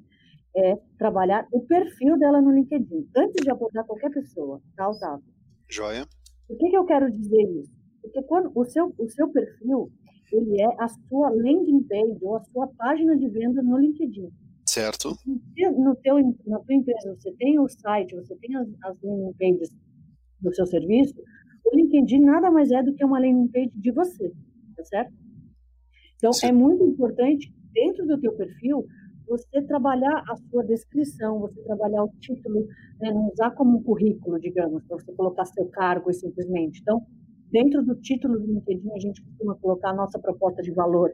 é 0.56 0.76
trabalhar 0.98 1.46
o 1.52 1.60
perfil 1.60 2.18
dela 2.18 2.40
no 2.40 2.52
LinkedIn, 2.52 3.08
antes 3.16 3.42
de 3.42 3.50
abordar 3.50 3.86
qualquer 3.86 4.10
pessoa, 4.10 4.60
tá, 4.76 4.88
Otávio? 4.88 5.24
Joia. 5.68 6.06
Por 6.46 6.58
que, 6.58 6.68
que 6.68 6.76
eu 6.76 6.84
quero 6.84 7.10
dizer 7.10 7.42
isso? 7.60 7.72
Porque 8.02 8.22
quando 8.24 8.52
o 8.54 8.64
seu, 8.64 8.92
o 8.98 9.08
seu 9.08 9.28
perfil, 9.30 9.90
ele 10.30 10.60
é 10.60 10.68
a 10.78 10.88
sua 10.88 11.30
landing 11.30 11.82
page 11.84 12.18
ou 12.20 12.36
a 12.36 12.44
sua 12.44 12.66
página 12.76 13.16
de 13.16 13.28
venda 13.28 13.62
no 13.62 13.78
LinkedIn. 13.78 14.30
Certo. 14.72 15.14
No 15.76 15.94
teu, 15.96 16.16
na 16.46 16.58
tua 16.60 16.74
empresa, 16.74 17.14
você 17.14 17.30
tem 17.32 17.58
o 17.58 17.68
site, 17.68 18.14
você 18.14 18.34
tem 18.36 18.56
as, 18.56 18.66
as 18.84 18.96
landing 19.02 19.34
pages 19.38 19.70
do 20.40 20.54
seu 20.54 20.66
serviço, 20.66 21.14
o 21.66 21.76
LinkedIn 21.76 22.20
nada 22.20 22.50
mais 22.50 22.70
é 22.70 22.82
do 22.82 22.94
que 22.94 23.04
uma 23.04 23.20
landing 23.20 23.48
page 23.48 23.70
de 23.74 23.90
você, 23.90 24.32
tá 24.74 24.84
certo? 24.84 25.12
Então, 26.16 26.32
Sim. 26.32 26.46
é 26.46 26.52
muito 26.52 26.82
importante, 26.84 27.52
dentro 27.70 28.06
do 28.06 28.18
teu 28.18 28.32
perfil, 28.32 28.86
você 29.28 29.60
trabalhar 29.60 30.24
a 30.26 30.36
sua 30.36 30.64
descrição, 30.64 31.38
você 31.38 31.60
trabalhar 31.64 32.04
o 32.04 32.12
título, 32.18 32.66
né, 32.98 33.12
não 33.12 33.28
usar 33.28 33.50
como 33.50 33.76
um 33.76 33.82
currículo, 33.82 34.40
digamos, 34.40 34.82
para 34.84 34.96
você 34.96 35.12
colocar 35.12 35.44
seu 35.44 35.66
cargo 35.66 36.10
e 36.10 36.14
simplesmente. 36.14 36.80
Então, 36.80 37.06
dentro 37.50 37.84
do 37.84 37.94
título 37.96 38.40
do 38.40 38.46
LinkedIn, 38.46 38.90
a 38.90 38.98
gente 38.98 39.22
costuma 39.22 39.54
colocar 39.56 39.90
a 39.90 39.94
nossa 39.94 40.18
proposta 40.18 40.62
de 40.62 40.70
valor, 40.70 41.12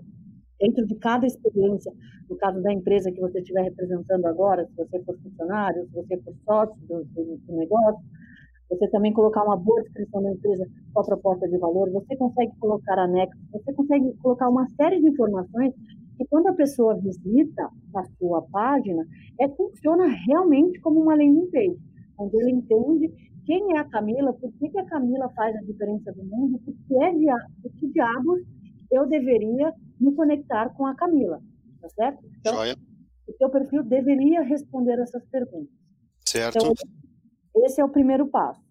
dentro 0.58 0.86
de 0.86 0.94
cada 0.96 1.26
experiência, 1.26 1.92
no 2.28 2.36
caso 2.36 2.60
da 2.62 2.72
empresa 2.72 3.10
que 3.10 3.20
você 3.20 3.38
estiver 3.38 3.62
representando 3.62 4.26
agora, 4.26 4.66
se 4.66 4.76
você 4.76 5.02
for 5.04 5.16
funcionário, 5.18 5.86
se 5.86 5.94
você 5.94 6.16
for 6.18 6.34
sócio 6.44 6.76
do, 6.88 7.04
do, 7.04 7.56
negócio, 7.56 8.00
você 8.68 8.88
também 8.90 9.12
colocar 9.12 9.44
uma 9.44 9.56
boa 9.56 9.82
descrição 9.82 10.22
da 10.22 10.32
empresa 10.32 10.66
com 10.92 11.00
a 11.00 11.04
proposta 11.04 11.48
de 11.48 11.56
valor, 11.58 11.90
você 11.90 12.16
consegue 12.16 12.52
colocar 12.58 12.98
anexos, 12.98 13.40
você 13.50 13.72
consegue 13.72 14.12
colocar 14.18 14.48
uma 14.48 14.68
série 14.76 15.00
de 15.00 15.08
informações 15.08 15.72
que 16.18 16.26
quando 16.26 16.48
a 16.48 16.52
pessoa 16.52 16.96
visita 16.96 17.70
a 17.94 18.04
sua 18.18 18.42
página, 18.50 19.06
é, 19.40 19.48
funciona 19.48 20.06
realmente 20.26 20.80
como 20.80 21.00
uma 21.00 21.14
landing 21.14 21.48
page, 21.50 21.78
onde 22.18 22.36
ele 22.36 22.50
entende 22.50 23.12
quem 23.46 23.76
é 23.76 23.78
a 23.78 23.84
Camila, 23.84 24.32
por 24.34 24.52
que, 24.52 24.68
que 24.68 24.78
a 24.78 24.84
Camila 24.84 25.30
faz 25.30 25.56
a 25.56 25.60
diferença 25.60 26.12
do 26.12 26.24
mundo, 26.24 26.58
por 26.58 26.74
que, 26.86 26.94
é, 27.02 27.12
que 27.78 27.86
diabos 27.88 28.40
eu 28.90 29.06
deveria 29.06 29.72
me 30.00 30.14
conectar 30.14 30.70
com 30.70 30.86
a 30.86 30.94
Camila, 30.94 31.42
tá 31.80 31.88
certo? 31.90 32.24
Então, 32.40 32.54
Joia. 32.54 32.76
o 33.26 33.32
teu 33.32 33.50
perfil 33.50 33.82
deveria 33.82 34.42
responder 34.42 34.98
essas 34.98 35.24
perguntas. 35.26 35.74
Certo. 36.24 36.58
Então, 36.58 36.74
esse 37.64 37.80
é 37.80 37.84
o 37.84 37.88
primeiro 37.88 38.26
passo. 38.26 38.68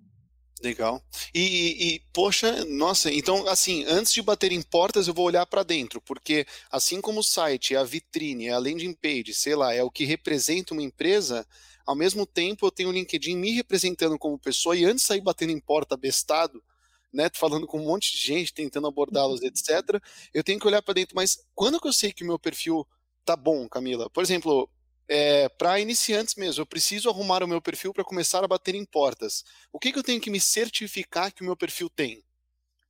Legal. 0.64 1.02
E, 1.34 1.96
e, 1.96 2.02
poxa, 2.12 2.66
nossa, 2.66 3.12
então 3.12 3.48
assim, 3.48 3.86
antes 3.86 4.12
de 4.12 4.22
bater 4.24 4.52
em 4.52 4.62
portas, 4.62 5.08
eu 5.08 5.14
vou 5.14 5.26
olhar 5.26 5.46
para 5.46 5.62
dentro, 5.62 6.02
porque 6.02 6.48
assim 6.72 7.00
como 7.00 7.20
o 7.20 7.24
site 7.24 7.76
é 7.76 7.78
a 7.78 7.84
vitrine, 7.84 8.48
é 8.48 8.54
a 8.54 8.58
landing 8.58 8.94
page, 8.94 9.34
sei 9.36 9.56
lá, 9.56 9.74
é 9.74 9.84
o 9.84 9.92
que 9.92 10.04
representa 10.04 10.74
uma 10.74 10.82
empresa, 10.82 11.46
ao 11.86 11.96
mesmo 11.96 12.26
tempo 12.26 12.66
eu 12.66 12.72
tenho 12.72 12.90
o 12.90 12.92
LinkedIn 12.92 13.38
me 13.38 13.52
representando 13.52 14.18
como 14.18 14.40
pessoa 14.40 14.76
e 14.76 14.84
antes 14.84 15.04
de 15.04 15.08
sair 15.08 15.22
batendo 15.22 15.52
em 15.52 15.60
porta 15.60 15.96
bestado, 15.96 16.64
né, 17.14 17.30
falando 17.34 17.68
com 17.68 17.80
um 17.80 17.86
monte 17.86 18.12
de 18.12 18.18
gente, 18.18 18.54
tentando 18.54 18.88
abordá-los, 18.88 19.42
uhum. 19.42 19.48
etc. 19.48 20.02
Eu 20.34 20.44
tenho 20.44 20.60
que 20.60 20.68
olhar 20.68 20.82
para 20.82 20.94
dentro, 20.94 21.16
mas 21.16 21.46
quando 21.56 21.80
que 21.80 21.88
eu 21.88 21.94
sei 21.94 22.12
que 22.12 22.24
o 22.24 22.28
meu 22.28 22.40
perfil 22.40 22.86
tá 23.26 23.36
bom, 23.36 23.68
Camila? 23.68 24.10
Por 24.10 24.24
exemplo, 24.24 24.70
é, 25.10 25.48
para 25.50 25.80
iniciantes 25.80 26.36
mesmo, 26.36 26.62
eu 26.62 26.66
preciso 26.66 27.10
arrumar 27.10 27.44
o 27.44 27.48
meu 27.48 27.62
perfil 27.62 27.94
para 27.94 28.04
começar 28.04 28.44
a 28.44 28.48
bater 28.48 28.76
em 28.76 28.86
portas. 28.86 29.44
O 29.72 29.80
que, 29.80 29.92
que 29.92 30.00
eu 30.00 30.04
tenho 30.04 30.22
que 30.22 30.30
me 30.30 30.40
certificar 30.40 31.34
que 31.34 31.42
o 31.42 31.46
meu 31.46 31.56
perfil 31.56 31.90
tem? 31.90 32.24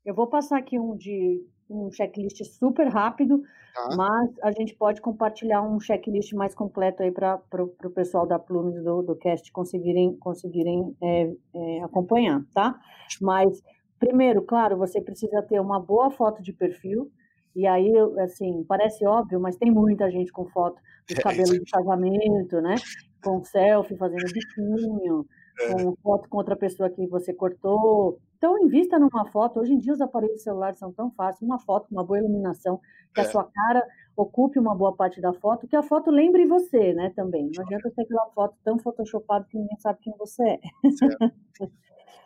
Eu 0.05 0.15
vou 0.15 0.27
passar 0.27 0.57
aqui 0.57 0.79
um 0.79 0.95
de 0.95 1.43
um 1.69 1.91
checklist 1.91 2.41
super 2.45 2.87
rápido, 2.87 3.43
tá. 3.73 3.95
mas 3.95 4.31
a 4.41 4.51
gente 4.51 4.73
pode 4.73 5.01
compartilhar 5.01 5.61
um 5.61 5.79
checklist 5.79 6.33
mais 6.33 6.55
completo 6.55 7.03
aí 7.03 7.11
para 7.11 7.41
o 7.61 7.89
pessoal 7.89 8.25
da 8.25 8.39
Plumes 8.39 8.81
do, 8.83 9.01
do 9.01 9.15
Cast 9.15 9.51
conseguirem, 9.51 10.15
conseguirem 10.17 10.95
é, 11.01 11.33
é, 11.53 11.83
acompanhar, 11.83 12.41
tá? 12.53 12.79
Mas 13.21 13.61
Primeiro, 13.99 14.41
claro, 14.41 14.77
você 14.77 15.01
precisa 15.01 15.41
ter 15.41 15.59
uma 15.59 15.79
boa 15.79 16.11
foto 16.11 16.41
de 16.41 16.53
perfil. 16.53 17.11
E 17.55 17.65
aí, 17.65 17.91
assim, 18.19 18.63
parece 18.67 19.05
óbvio, 19.05 19.39
mas 19.39 19.57
tem 19.57 19.71
muita 19.71 20.11
gente 20.11 20.31
com 20.31 20.45
foto 20.45 20.79
de 21.07 21.17
é, 21.17 21.21
cabelo 21.21 21.53
de 21.53 21.65
casamento, 21.71 22.61
né? 22.61 22.75
Com 23.23 23.43
selfie 23.43 23.97
fazendo 23.97 24.31
biquinho, 24.31 25.25
é. 25.59 25.73
com 25.73 25.95
foto 25.95 26.29
com 26.29 26.37
outra 26.37 26.55
pessoa 26.55 26.87
que 26.87 27.07
você 27.07 27.33
cortou. 27.33 28.19
Então, 28.37 28.59
invista 28.59 28.99
numa 28.99 29.25
foto. 29.31 29.59
Hoje 29.59 29.73
em 29.73 29.79
dia, 29.79 29.93
os 29.93 30.01
aparelhos 30.01 30.43
celulares 30.43 30.77
são 30.77 30.93
tão 30.93 31.09
fáceis. 31.09 31.41
Uma 31.41 31.57
foto, 31.57 31.87
uma 31.89 32.03
boa 32.03 32.19
iluminação, 32.19 32.79
que 33.11 33.21
é. 33.21 33.23
a 33.23 33.27
sua 33.27 33.43
cara 33.45 33.83
ocupe 34.15 34.59
uma 34.59 34.75
boa 34.75 34.95
parte 34.95 35.19
da 35.19 35.33
foto, 35.33 35.67
que 35.67 35.75
a 35.75 35.81
foto 35.81 36.11
lembre 36.11 36.45
você, 36.45 36.93
né, 36.93 37.11
também. 37.15 37.49
Não 37.55 37.63
adianta 37.63 37.91
ter 37.91 38.01
aquela 38.03 38.27
foto 38.35 38.55
tão 38.63 38.77
photoshopada 38.77 39.47
que 39.49 39.57
ninguém 39.57 39.79
sabe 39.79 39.99
quem 40.01 40.13
você 40.17 40.43
é. 40.43 40.59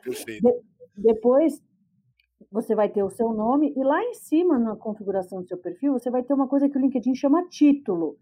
Perfeito. 0.04 0.64
Depois, 0.96 1.62
você 2.52 2.76
vai 2.76 2.90
ter 2.90 3.04
o 3.04 3.10
seu 3.10 3.32
nome 3.34 3.74
e 3.76 3.84
lá 3.84 4.04
em 4.04 4.14
cima 4.14 4.58
na 4.60 4.76
configuração 4.76 5.42
do 5.42 5.48
seu 5.48 5.58
perfil, 5.58 5.94
você 5.94 6.10
vai 6.10 6.24
ter 6.24 6.34
uma 6.34 6.48
coisa 6.48 6.70
que 6.70 6.78
o 6.78 6.82
LinkedIn 6.82 7.16
chama 7.16 7.48
título. 7.48 8.18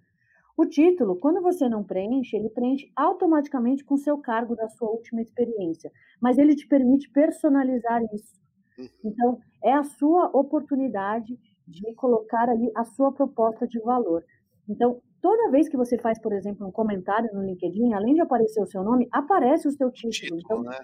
O 0.58 0.66
título, 0.66 1.16
quando 1.16 1.42
você 1.42 1.70
não 1.70 1.84
preenche, 1.84 2.36
ele 2.36 2.50
preenche 2.50 2.92
automaticamente 2.96 3.84
com 3.84 3.96
o 3.96 3.98
seu 3.98 4.18
cargo 4.18 4.56
da 4.56 4.68
sua 4.68 4.90
última 4.90 5.22
experiência, 5.22 5.92
mas 6.22 6.38
ele 6.38 6.56
te 6.56 6.68
permite 6.68 7.10
personalizar 7.12 8.02
isso. 8.14 8.36
Uhum. 8.78 8.88
Então, 9.06 9.40
é 9.64 9.74
a 9.74 9.84
sua 9.84 10.30
oportunidade 10.34 11.40
de 11.66 11.94
colocar 11.96 12.50
ali 12.50 12.70
a 12.76 12.84
sua 12.84 13.12
proposta 13.12 13.68
de 13.68 13.80
valor. 13.80 14.24
Então, 14.68 15.02
toda 15.22 15.50
vez 15.50 15.70
que 15.70 15.78
você 15.78 15.98
faz, 15.98 16.20
por 16.20 16.34
exemplo, 16.34 16.68
um 16.68 16.72
comentário 16.72 17.30
no 17.34 17.42
LinkedIn, 17.42 17.94
além 17.94 18.14
de 18.14 18.22
aparecer 18.22 18.62
o 18.62 18.68
seu 18.68 18.84
nome, 18.84 19.08
aparece 19.12 19.68
o 19.68 19.72
seu 19.72 19.90
título. 19.92 20.12
título 20.12 20.40
então, 20.42 20.64
né? 20.64 20.78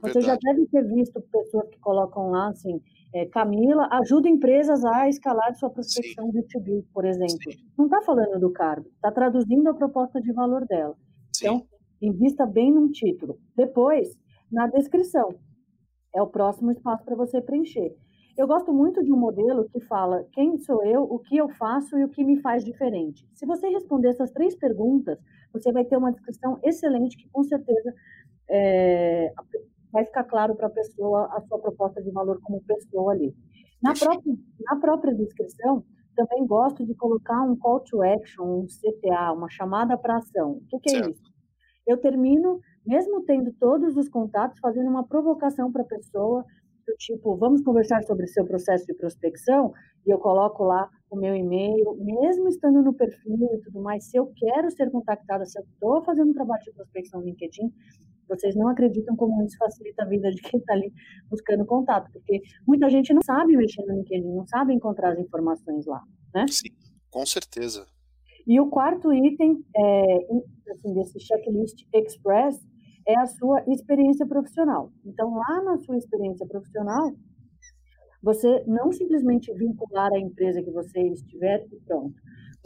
Você 0.00 0.20
já 0.20 0.36
deve 0.36 0.66
ter 0.66 0.82
visto 0.86 1.20
pessoas 1.20 1.68
que 1.68 1.78
colocam 1.78 2.30
lá 2.30 2.48
assim, 2.48 2.80
é, 3.14 3.26
Camila 3.26 3.88
ajuda 3.92 4.28
empresas 4.28 4.84
a 4.84 5.08
escalar 5.08 5.54
sua 5.54 5.70
prospecção 5.70 6.30
Sim. 6.30 6.40
B2B, 6.40 6.84
por 6.92 7.04
exemplo. 7.04 7.52
Sim. 7.52 7.58
Não 7.76 7.86
está 7.86 8.02
falando 8.02 8.38
do 8.38 8.52
cargo, 8.52 8.88
está 8.94 9.10
traduzindo 9.10 9.68
a 9.68 9.74
proposta 9.74 10.20
de 10.20 10.32
valor 10.32 10.66
dela. 10.66 10.94
Sim. 11.32 11.46
Então, 11.46 11.66
invista 12.02 12.46
bem 12.46 12.72
num 12.72 12.90
título. 12.90 13.38
Depois, 13.56 14.08
na 14.50 14.66
descrição. 14.66 15.34
É 16.14 16.22
o 16.22 16.26
próximo 16.26 16.70
espaço 16.70 17.04
para 17.04 17.14
você 17.14 17.40
preencher. 17.40 17.94
Eu 18.36 18.46
gosto 18.46 18.72
muito 18.72 19.02
de 19.02 19.12
um 19.12 19.16
modelo 19.16 19.68
que 19.68 19.80
fala 19.80 20.24
quem 20.32 20.56
sou 20.58 20.84
eu, 20.84 21.02
o 21.02 21.18
que 21.18 21.36
eu 21.36 21.48
faço 21.50 21.98
e 21.98 22.04
o 22.04 22.08
que 22.08 22.24
me 22.24 22.40
faz 22.40 22.64
diferente. 22.64 23.28
Se 23.34 23.44
você 23.44 23.68
responder 23.68 24.08
essas 24.08 24.30
três 24.30 24.54
perguntas, 24.54 25.18
você 25.52 25.72
vai 25.72 25.84
ter 25.84 25.96
uma 25.96 26.12
descrição 26.12 26.58
excelente 26.62 27.16
que 27.16 27.28
com 27.30 27.42
certeza 27.42 27.92
é, 28.48 29.32
vai 29.92 30.04
ficar 30.04 30.24
claro 30.24 30.54
para 30.54 30.66
a 30.66 30.70
pessoa 30.70 31.28
a 31.32 31.40
sua 31.42 31.58
proposta 31.58 32.02
de 32.02 32.10
valor 32.10 32.40
como 32.42 32.62
pessoa 32.64 33.12
ali. 33.12 33.34
Na 33.82 33.94
própria, 33.94 34.34
na 34.60 34.80
própria 34.80 35.14
descrição, 35.14 35.84
também 36.16 36.46
gosto 36.46 36.84
de 36.84 36.94
colocar 36.94 37.42
um 37.42 37.56
call 37.56 37.80
to 37.80 38.02
action, 38.02 38.44
um 38.44 38.66
CTA, 38.66 39.32
uma 39.32 39.48
chamada 39.48 39.96
para 39.96 40.16
ação. 40.16 40.60
O 40.72 40.80
que, 40.80 40.96
é 40.96 41.10
isso? 41.10 41.22
Eu 41.86 41.96
termino, 41.96 42.60
mesmo 42.84 43.22
tendo 43.24 43.52
todos 43.52 43.96
os 43.96 44.08
contatos, 44.08 44.58
fazendo 44.60 44.90
uma 44.90 45.06
provocação 45.06 45.70
para 45.70 45.82
a 45.82 45.86
pessoa, 45.86 46.44
do 46.86 46.94
tipo, 46.96 47.36
vamos 47.36 47.62
conversar 47.62 48.02
sobre 48.02 48.26
seu 48.26 48.44
processo 48.44 48.86
de 48.86 48.94
prospecção, 48.94 49.72
e 50.06 50.10
eu 50.10 50.18
coloco 50.18 50.64
lá 50.64 50.88
o 51.10 51.16
meu 51.16 51.34
e-mail, 51.34 51.96
mesmo 52.00 52.48
estando 52.48 52.82
no 52.82 52.94
perfil 52.94 53.48
e 53.54 53.60
tudo 53.60 53.80
mais, 53.80 54.04
se 54.04 54.16
eu 54.16 54.32
quero 54.36 54.70
ser 54.70 54.90
contactada, 54.90 55.44
se 55.44 55.58
eu 55.58 55.64
estou 55.64 56.02
fazendo 56.02 56.30
um 56.30 56.34
trabalho 56.34 56.62
de 56.64 56.72
prospecção 56.72 57.20
no 57.20 57.26
LinkedIn, 57.26 57.70
vocês 58.28 58.54
não 58.54 58.68
acreditam 58.68 59.16
como 59.16 59.44
isso 59.44 59.56
facilita 59.56 60.02
a 60.02 60.06
vida 60.06 60.30
de 60.30 60.40
quem 60.42 60.60
está 60.60 60.74
ali 60.74 60.92
buscando 61.30 61.64
contato, 61.64 62.10
porque 62.12 62.42
muita 62.66 62.88
gente 62.90 63.12
não 63.12 63.22
sabe 63.22 63.56
mexer 63.56 63.82
no 63.86 63.94
LinkedIn, 63.94 64.34
não 64.34 64.46
sabe 64.46 64.74
encontrar 64.74 65.12
as 65.12 65.18
informações 65.18 65.86
lá, 65.86 66.02
né? 66.34 66.46
Sim, 66.48 66.70
com 67.10 67.24
certeza. 67.24 67.86
E 68.46 68.58
o 68.60 68.68
quarto 68.68 69.12
item 69.12 69.62
é, 69.76 70.16
assim, 70.70 70.94
desse 70.94 71.20
checklist 71.20 71.84
express 71.92 72.58
é 73.06 73.18
a 73.18 73.26
sua 73.26 73.62
experiência 73.68 74.26
profissional. 74.26 74.90
Então, 75.04 75.34
lá 75.34 75.62
na 75.62 75.78
sua 75.78 75.96
experiência 75.96 76.46
profissional, 76.46 77.12
você 78.22 78.64
não 78.66 78.92
simplesmente 78.92 79.52
vincular 79.54 80.12
a 80.12 80.18
empresa 80.18 80.62
que 80.62 80.70
você 80.70 81.00
estiver 81.08 81.66
e 81.72 81.76
pronto. 81.86 82.14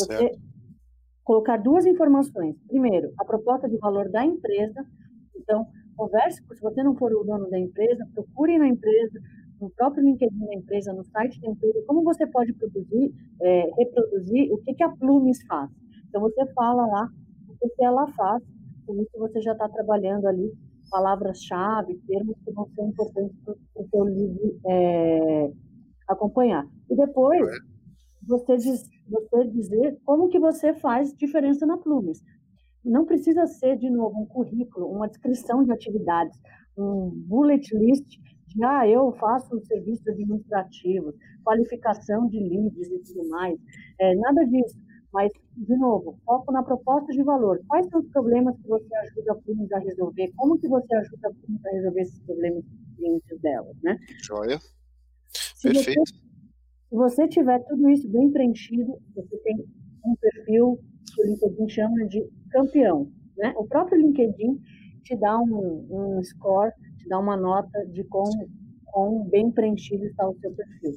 Você 0.01 0.17
certo. 0.17 0.41
colocar 1.25 1.57
duas 1.59 1.85
informações. 1.85 2.57
Primeiro, 2.67 3.13
a 3.19 3.25
proposta 3.25 3.69
de 3.69 3.77
valor 3.79 4.09
da 4.09 4.25
empresa. 4.25 4.85
Então, 5.43 5.67
converse, 5.97 6.43
se 6.55 6.61
você 6.61 6.83
não 6.83 6.97
for 6.97 7.13
o 7.13 7.25
dono 7.25 7.49
da 7.51 7.59
empresa, 7.59 8.09
procure 8.15 8.59
na 8.59 8.69
empresa, 8.69 9.21
no 9.61 9.71
próprio 9.71 10.05
LinkedIn 10.05 10.47
da 10.47 10.55
empresa, 10.55 10.93
no 10.93 11.05
site 11.05 11.41
da 11.41 11.51
empresa, 11.51 11.85
como 11.87 12.03
você 12.03 12.27
pode 12.27 12.53
produzir, 12.55 13.13
é, 13.41 13.71
reproduzir 13.77 14.53
o 14.53 14.59
que, 14.59 14.75
que 14.75 14.83
a 14.83 14.91
Plumes 14.91 15.43
faz. 15.47 15.71
Então, 16.09 16.21
você 16.21 16.47
fala 16.55 16.87
lá 16.87 17.09
o 17.61 17.69
que 17.69 17.85
ela 17.85 18.07
faz, 18.09 18.43
por 18.87 18.97
isso 19.01 19.19
você 19.19 19.41
já 19.41 19.53
está 19.53 19.69
trabalhando 19.69 20.27
ali 20.27 20.53
palavras-chave, 20.91 21.99
termos 22.07 22.37
que 22.45 22.53
vão 22.53 22.69
ser 22.75 22.83
importantes 22.83 23.37
para 23.45 23.55
o 23.55 23.89
seu 23.89 24.05
livro 24.05 24.61
é, 24.67 25.51
acompanhar. 26.09 26.67
E 26.91 26.97
depois, 26.97 27.49
você, 28.27 28.57
diz, 28.57 28.85
você 29.09 29.45
dizer 29.49 29.99
como 30.05 30.29
que 30.29 30.39
você 30.39 30.75
faz 30.75 31.15
diferença 31.15 31.65
na 31.65 31.79
Plumes. 31.79 32.23
Não 32.85 33.05
precisa 33.05 33.47
ser, 33.47 33.77
de 33.77 33.89
novo, 33.89 34.21
um 34.21 34.27
currículo, 34.27 34.91
uma 34.91 35.09
descrição 35.09 35.65
de 35.65 35.73
atividades, 35.73 36.39
um 36.77 37.11
bullet 37.11 37.77
list 37.77 38.19
de, 38.49 38.65
ah, 38.65 38.87
eu 38.87 39.13
faço 39.13 39.61
serviços 39.67 40.07
administrativos, 40.09 41.15
qualificação 41.45 42.29
de 42.29 42.39
leads 42.39 42.89
e 42.89 42.99
tudo 43.01 43.29
mais. 43.29 43.59
É, 43.99 44.15
nada 44.17 44.45
disso. 44.45 44.79
Mas, 45.13 45.31
de 45.57 45.77
novo, 45.77 46.19
foco 46.25 46.51
na 46.53 46.63
proposta 46.63 47.13
de 47.13 47.23
valor. 47.23 47.61
Quais 47.69 47.87
são 47.89 48.01
os 48.01 48.09
problemas 48.09 48.57
que 48.57 48.67
você 48.67 48.95
ajuda 48.97 49.33
a 49.33 49.35
Plumes 49.37 49.71
a 49.73 49.79
resolver? 49.79 50.33
Como 50.37 50.59
que 50.59 50.67
você 50.67 50.95
ajuda 50.95 51.29
a 51.29 51.33
Plumes 51.33 51.65
a 51.67 51.71
resolver 51.71 52.01
esses 52.01 52.19
problemas 52.21 52.65
dos 52.65 52.97
clientes 52.97 53.41
delas, 53.43 53.77
né? 53.83 53.99
Joia. 54.23 54.59
Se 55.29 55.69
Perfeito. 55.69 56.01
Você, 56.01 56.15
se 56.15 56.97
você 56.97 57.29
tiver 57.29 57.59
tudo 57.65 57.91
isso 57.91 58.09
bem 58.09 58.31
preenchido, 58.31 58.99
você 59.15 59.37
tem 59.39 59.65
um 60.05 60.17
perfil 60.17 60.81
que 61.15 61.23
o 61.23 61.27
LinkedIn 61.27 61.69
chama 61.69 62.07
de 62.07 62.27
campeão, 62.53 63.11
né? 63.37 63.53
O 63.57 63.67
próprio 63.67 64.01
LinkedIn 64.01 64.61
te 65.03 65.17
dá 65.17 65.39
um, 65.39 65.87
um 65.91 66.23
score, 66.23 66.73
te 66.99 67.09
dá 67.09 67.19
uma 67.19 67.37
nota 67.37 67.85
de 67.87 68.05
quão, 68.05 68.31
quão 68.87 69.25
bem 69.29 69.51
preenchido 69.51 70.05
está 70.05 70.29
o 70.29 70.39
seu 70.39 70.53
perfil. 70.53 70.93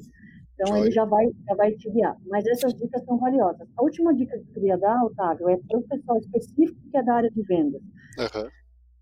Então, 0.58 0.76
ele 0.78 0.90
já 0.90 1.04
vai, 1.04 1.26
já 1.46 1.54
vai 1.54 1.72
te 1.72 1.90
guiar. 1.90 2.16
Mas 2.26 2.46
essas 2.46 2.72
dicas 2.74 3.04
são 3.04 3.18
valiosas. 3.18 3.68
A 3.76 3.82
última 3.82 4.14
dica 4.14 4.38
que 4.38 4.48
eu 4.48 4.54
queria 4.54 4.78
dar, 4.78 5.04
Otávio, 5.04 5.50
é 5.50 5.56
para 5.58 5.78
o 5.78 5.82
pessoal 5.82 6.18
específico 6.18 6.80
que 6.90 6.96
é 6.96 7.02
da 7.02 7.14
área 7.14 7.30
de 7.30 7.42
vendas. 7.42 7.82
Uhum. 8.18 8.48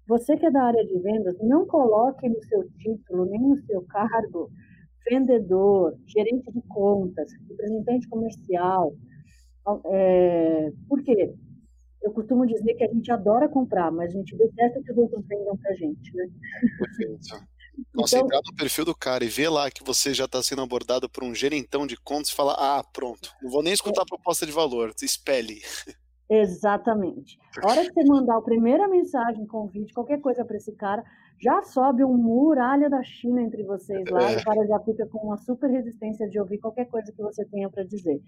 Você 0.08 0.36
que 0.36 0.46
é 0.46 0.50
da 0.50 0.64
área 0.64 0.84
de 0.84 0.98
vendas, 0.98 1.36
não 1.40 1.64
coloque 1.66 2.28
no 2.28 2.42
seu 2.42 2.68
título, 2.78 3.24
nem 3.26 3.40
no 3.40 3.56
seu 3.66 3.82
cargo, 3.82 4.50
vendedor, 5.08 5.96
gerente 6.06 6.50
de 6.52 6.60
contas, 6.62 7.30
representante 7.48 8.08
comercial. 8.08 8.92
É, 9.86 10.72
por 10.88 11.02
quê? 11.02 11.34
Eu 12.04 12.12
costumo 12.12 12.46
dizer 12.46 12.74
que 12.74 12.84
a 12.84 12.92
gente 12.92 13.10
adora 13.10 13.48
comprar, 13.48 13.90
mas 13.90 14.10
a 14.10 14.18
gente 14.18 14.36
detesta 14.36 14.82
que 14.82 14.92
os 14.92 14.98
outros 14.98 15.26
vendam 15.26 15.56
para 15.56 15.70
a 15.70 15.74
gente, 15.74 16.14
né? 16.14 16.28
Perfeito. 16.78 17.44
Então, 17.76 18.06
você 18.06 18.18
entrar 18.18 18.40
no 18.44 18.54
perfil 18.54 18.84
do 18.84 18.94
cara 18.94 19.24
e 19.24 19.28
ver 19.28 19.48
lá 19.48 19.68
que 19.68 19.82
você 19.82 20.14
já 20.14 20.26
está 20.26 20.40
sendo 20.40 20.62
abordado 20.62 21.08
por 21.08 21.24
um 21.24 21.34
gerentão 21.34 21.88
de 21.88 21.96
contas 21.96 22.28
e 22.28 22.34
falar, 22.34 22.54
ah, 22.56 22.84
pronto, 22.84 23.34
não 23.42 23.50
vou 23.50 23.64
nem 23.64 23.72
escutar 23.72 24.02
a 24.02 24.06
proposta 24.06 24.46
de 24.46 24.52
valor, 24.52 24.94
espelhe. 25.02 25.60
Exatamente. 26.30 27.36
A 27.62 27.68
hora 27.68 27.84
que 27.84 27.92
você 27.92 28.04
mandar 28.04 28.36
a 28.36 28.42
primeira 28.42 28.86
mensagem, 28.86 29.44
convite, 29.46 29.92
qualquer 29.92 30.20
coisa 30.20 30.44
para 30.44 30.56
esse 30.56 30.72
cara, 30.72 31.04
já 31.40 31.62
sobe 31.62 32.04
um 32.04 32.16
muralha 32.16 32.88
da 32.88 33.02
China 33.02 33.42
entre 33.42 33.62
vocês 33.64 34.04
lá, 34.10 34.30
é. 34.30 34.34
e 34.34 34.36
o 34.36 34.44
cara 34.44 34.66
já 34.66 34.78
fica 34.80 35.06
com 35.06 35.26
uma 35.26 35.36
super 35.36 35.68
resistência 35.68 36.28
de 36.28 36.38
ouvir 36.38 36.58
qualquer 36.58 36.86
coisa 36.86 37.12
que 37.12 37.22
você 37.22 37.44
tenha 37.46 37.68
para 37.70 37.84
dizer. 37.84 38.20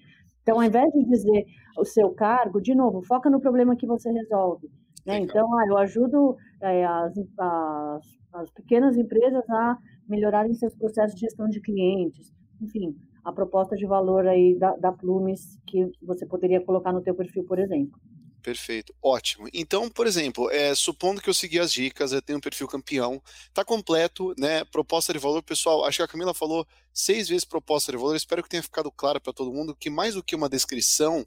Então, 0.43 0.57
ao 0.57 0.65
invés 0.65 0.93
de 0.93 1.05
dizer 1.05 1.47
o 1.79 1.85
seu 1.85 2.11
cargo, 2.11 2.61
de 2.61 2.75
novo, 2.75 3.03
foca 3.03 3.31
no 3.31 3.41
problema 3.41 3.77
que 3.77 3.87
você 3.87 4.11
resolve. 4.11 4.69
Né? 5.07 5.21
Então, 5.21 5.47
ah, 5.59 5.67
eu 5.69 5.79
ajudo 5.79 6.37
é, 6.61 6.85
as, 6.85 7.15
as 7.39 8.17
as 8.41 8.51
pequenas 8.51 8.97
empresas 8.97 9.49
a 9.49 9.79
melhorarem 10.09 10.55
seus 10.55 10.75
processos 10.75 11.15
de 11.15 11.23
gestão 11.23 11.49
de 11.49 11.61
clientes. 11.61 12.33
Enfim, 12.61 12.97
a 13.25 13.33
proposta 13.33 13.77
de 13.77 13.87
valor 13.87 14.27
aí 14.27 14.57
da, 14.59 14.77
da 14.77 14.93
Plumes 14.93 15.59
que 15.67 15.91
você 16.03 16.27
poderia 16.27 16.65
colocar 16.65 16.93
no 16.93 17.03
teu 17.03 17.15
perfil, 17.15 17.45
por 17.45 17.59
exemplo. 17.59 17.99
Perfeito, 18.47 18.95
ótimo. 19.03 19.49
Então, 19.53 19.91
por 19.91 20.07
exemplo, 20.07 20.49
é, 20.53 20.73
supondo 20.73 21.21
que 21.21 21.29
eu 21.29 21.35
segui 21.35 21.59
as 21.59 21.73
dicas, 21.73 22.13
eu 22.13 22.23
tenho 22.23 22.39
um 22.39 22.41
perfil 22.41 22.69
campeão, 22.69 23.21
tá 23.53 23.65
completo, 23.65 24.33
né? 24.39 24.65
Proposta 24.67 25.13
de 25.13 25.19
valor, 25.19 25.43
pessoal. 25.43 25.85
Acho 25.85 25.97
que 25.97 26.03
a 26.05 26.07
Camila 26.07 26.33
falou 26.33 26.65
seis 26.95 27.29
vezes 27.29 27.45
proposta 27.45 27.91
de 27.91 27.99
valor. 27.99 28.15
Espero 28.15 28.45
que 28.45 28.49
tenha 28.49 28.63
ficado 28.63 28.89
claro 28.93 29.21
para 29.21 29.33
todo 29.33 29.53
mundo 29.53 29.75
que 29.75 29.91
mais 29.91 30.15
do 30.15 30.23
que 30.23 30.37
uma 30.37 30.49
descrição, 30.49 31.27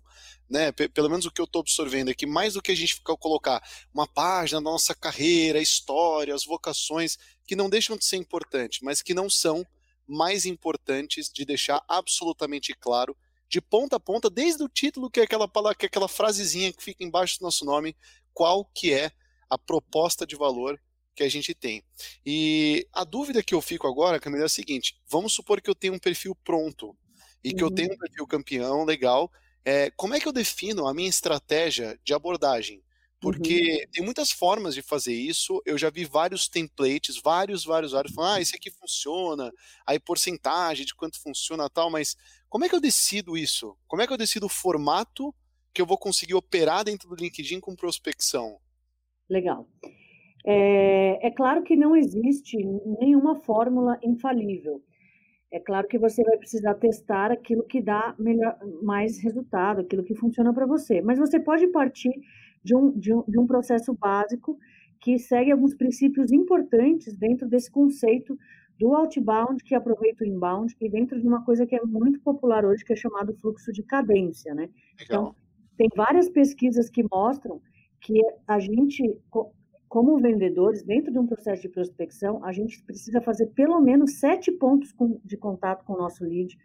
né? 0.50 0.72
Pelo 0.72 1.10
menos 1.10 1.26
o 1.26 1.32
que 1.32 1.42
eu 1.42 1.44
estou 1.44 1.60
absorvendo 1.60 2.10
é 2.10 2.14
que 2.14 2.26
mais 2.26 2.54
do 2.54 2.62
que 2.62 2.72
a 2.72 2.76
gente 2.76 2.96
ficar 2.96 3.18
colocar 3.18 3.62
uma 3.94 4.08
página 4.08 4.62
da 4.62 4.72
nossa 4.72 4.96
carreira, 4.96 5.60
histórias, 5.60 6.46
vocações, 6.46 7.18
que 7.46 7.54
não 7.54 7.70
deixam 7.70 7.98
de 7.98 8.06
ser 8.06 8.16
importantes, 8.16 8.80
mas 8.82 9.02
que 9.02 9.14
não 9.14 9.30
são 9.30 9.68
mais 10.08 10.46
importantes 10.46 11.30
de 11.30 11.44
deixar 11.44 11.84
absolutamente 11.86 12.74
claro 12.74 13.14
de 13.50 13.60
ponta 13.60 13.96
a 13.96 14.00
ponta, 14.00 14.30
desde 14.30 14.64
o 14.64 14.70
título, 14.70 15.10
que 15.10 15.20
é 15.20 15.24
aquela, 15.24 15.50
que 15.76 15.86
é 15.86 15.88
aquela 15.88 16.08
frasezinha 16.08 16.72
que 16.72 16.84
fica 16.84 17.04
embaixo 17.04 17.40
do 17.40 17.44
nosso 17.44 17.66
nome, 17.66 17.98
qual 18.34 18.64
que 18.64 18.94
é 18.94 19.12
a 19.50 19.58
proposta 19.58 20.26
de 20.26 20.36
valor 20.36 20.80
que 21.16 21.24
a 21.24 21.30
gente 21.30 21.54
tem. 21.54 21.84
E 22.26 22.88
a 22.94 23.04
dúvida 23.04 23.44
que 23.44 23.54
eu 23.54 23.62
fico 23.62 23.88
agora, 23.88 24.20
Camila, 24.20 24.44
é 24.44 24.46
a 24.46 24.50
seguinte: 24.50 24.96
vamos 25.10 25.34
supor 25.34 25.60
que 25.60 25.70
eu 25.70 25.76
tenho 25.76 25.96
um 25.96 26.00
perfil 26.00 26.36
pronto 26.44 26.96
e 27.44 27.54
que 27.54 27.64
uhum. 27.64 27.70
eu 27.70 27.76
tenho 27.76 27.94
um 27.94 27.98
perfil 27.98 28.28
campeão 28.28 28.86
legal. 28.86 29.32
É, 29.66 29.92
como 29.92 30.14
é 30.14 30.20
que 30.20 30.28
eu 30.28 30.32
defino 30.32 30.88
a 30.88 30.94
minha 30.94 31.10
estratégia 31.10 32.00
de 32.04 32.14
abordagem? 32.14 32.82
Porque 33.20 33.84
uhum. 33.84 33.92
tem 33.92 34.06
muitas 34.06 34.32
formas 34.32 34.74
de 34.74 34.82
fazer 34.82 35.14
isso. 35.14 35.62
Eu 35.66 35.78
já 35.78 35.90
vi 35.90 36.06
vários 36.06 36.48
templates, 36.48 37.20
vários, 37.22 37.66
vários, 37.66 37.92
vários, 37.92 38.14
falando, 38.14 38.38
ah, 38.38 38.42
esse 38.42 38.56
aqui 38.56 38.72
funciona, 38.72 39.52
aí 39.86 40.00
porcentagem 40.00 40.86
de 40.86 40.96
quanto 40.96 41.20
funciona 41.20 41.70
tal, 41.70 41.90
mas 41.90 42.16
como 42.50 42.66
é 42.66 42.70
que 42.70 42.76
eu 42.76 42.82
decido 42.82 43.38
isso? 43.38 43.78
Como 43.88 44.02
é 44.02 44.08
que 44.08 44.14
eu 44.14 44.18
decido 44.18 44.48
o 44.48 44.50
formato 44.50 45.34
que 45.74 45.82
eu 45.82 45.86
vou 45.86 45.98
conseguir 45.98 46.34
operar 46.34 46.84
dentro 46.84 47.08
do 47.08 47.16
LinkedIn 47.16 47.60
com 47.60 47.76
prospecção? 47.76 48.58
Legal. 49.30 49.68
É, 50.46 51.28
é 51.28 51.32
claro 51.32 51.64
que 51.64 51.76
não 51.76 51.96
existe 51.96 52.58
nenhuma 53.00 53.36
fórmula 53.36 54.00
infalível. 54.04 54.84
É 55.52 55.60
claro 55.60 55.88
que 55.88 55.98
você 55.98 56.24
vai 56.24 56.38
precisar 56.38 56.76
testar 56.76 57.32
aquilo 57.32 57.64
que 57.64 57.82
dá 57.82 58.16
melhor, 58.18 58.58
mais 58.82 59.22
resultado, 59.22 59.82
aquilo 59.82 60.04
que 60.04 60.16
funciona 60.16 60.54
para 60.54 60.66
você. 60.66 61.02
Mas 61.02 61.20
você 61.20 61.40
pode 61.40 61.68
partir 61.68 62.14
de 62.64 62.76
um, 62.76 62.92
de, 62.98 63.14
um, 63.14 63.24
de 63.28 63.40
um 63.40 63.48
processo 63.48 63.94
básico 63.94 64.58
que 65.02 65.18
segue 65.18 65.52
alguns 65.52 65.74
princípios 65.74 66.32
importantes 66.32 67.16
dentro 67.16 67.48
desse 67.48 67.72
conceito 67.72 68.38
do 68.80 68.96
outbound 68.96 69.62
que 69.64 69.76
aproveita 69.76 70.24
o 70.24 70.28
inbound 70.28 70.74
e 70.80 70.90
dentro 70.90 71.20
de 71.20 71.28
uma 71.28 71.44
coisa 71.44 71.66
que 71.66 71.76
é 71.76 71.82
muito 71.84 72.20
popular 72.22 72.64
hoje, 72.64 72.86
que 72.86 72.94
é 72.94 72.96
chamado 72.96 73.36
fluxo 73.36 73.74
de 73.74 73.84
cadência, 73.84 74.56
né? 74.56 74.70
Então, 75.02 75.36
tem 75.78 75.90
várias 75.96 76.30
pesquisas 76.30 76.90
que 76.90 77.04
mostram 77.12 77.62
que 78.00 78.22
a 78.48 78.58
gente, 78.58 79.04
como 79.90 80.18
vendedores, 80.22 80.84
dentro 80.84 81.12
de 81.12 81.20
um 81.20 81.28
processo 81.28 81.62
de 81.62 81.70
prospecção, 81.70 82.44
a 82.44 82.54
gente 82.54 82.82
precisa 82.84 83.22
fazer 83.22 83.48
pelo 83.48 83.82
menos 83.82 84.20
sete 84.20 84.52
pontos 84.52 84.96
de 85.26 85.36
contato 85.36 85.84
com 85.84 85.94
o 85.94 85.98
nosso 85.98 86.24
lead 86.24 86.58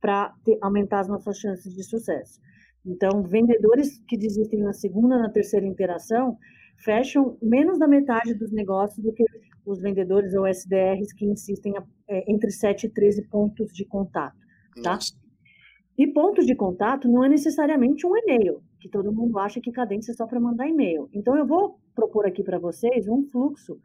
para 0.00 0.34
aumentar 0.60 1.00
as 1.00 1.08
nossas 1.08 1.38
chances 1.38 1.72
de 1.72 1.84
sucesso. 1.84 2.40
Então, 2.84 3.22
vendedores 3.22 4.02
que 4.08 4.16
desistem 4.16 4.60
na 4.60 4.72
segunda, 4.72 5.18
na 5.18 5.30
terceira 5.30 5.66
interação, 5.66 6.36
fecham 6.78 7.36
menos 7.40 7.78
da 7.78 7.86
metade 7.86 8.34
dos 8.34 8.50
negócios 8.50 9.04
do 9.04 9.12
que 9.12 9.24
os 9.70 9.80
vendedores 9.80 10.34
ou 10.34 10.46
SDRs 10.46 11.12
que 11.14 11.26
insistem 11.26 11.74
é, 12.08 12.30
entre 12.30 12.50
7 12.50 12.86
e 12.86 12.90
13 12.90 13.28
pontos 13.28 13.72
de 13.72 13.84
contato, 13.84 14.36
tá? 14.82 14.94
Nossa. 14.94 15.14
E 15.98 16.06
pontos 16.06 16.46
de 16.46 16.54
contato 16.54 17.08
não 17.08 17.24
é 17.24 17.28
necessariamente 17.28 18.06
um 18.06 18.16
e-mail, 18.16 18.62
que 18.80 18.88
todo 18.88 19.12
mundo 19.12 19.38
acha 19.38 19.60
que 19.60 19.70
cadência 19.70 20.12
é 20.12 20.14
só 20.14 20.26
para 20.26 20.40
mandar 20.40 20.66
e-mail. 20.66 21.10
Então, 21.12 21.36
eu 21.36 21.46
vou 21.46 21.78
propor 21.94 22.26
aqui 22.26 22.42
para 22.42 22.58
vocês 22.58 23.06
um 23.06 23.22
fluxo 23.24 23.78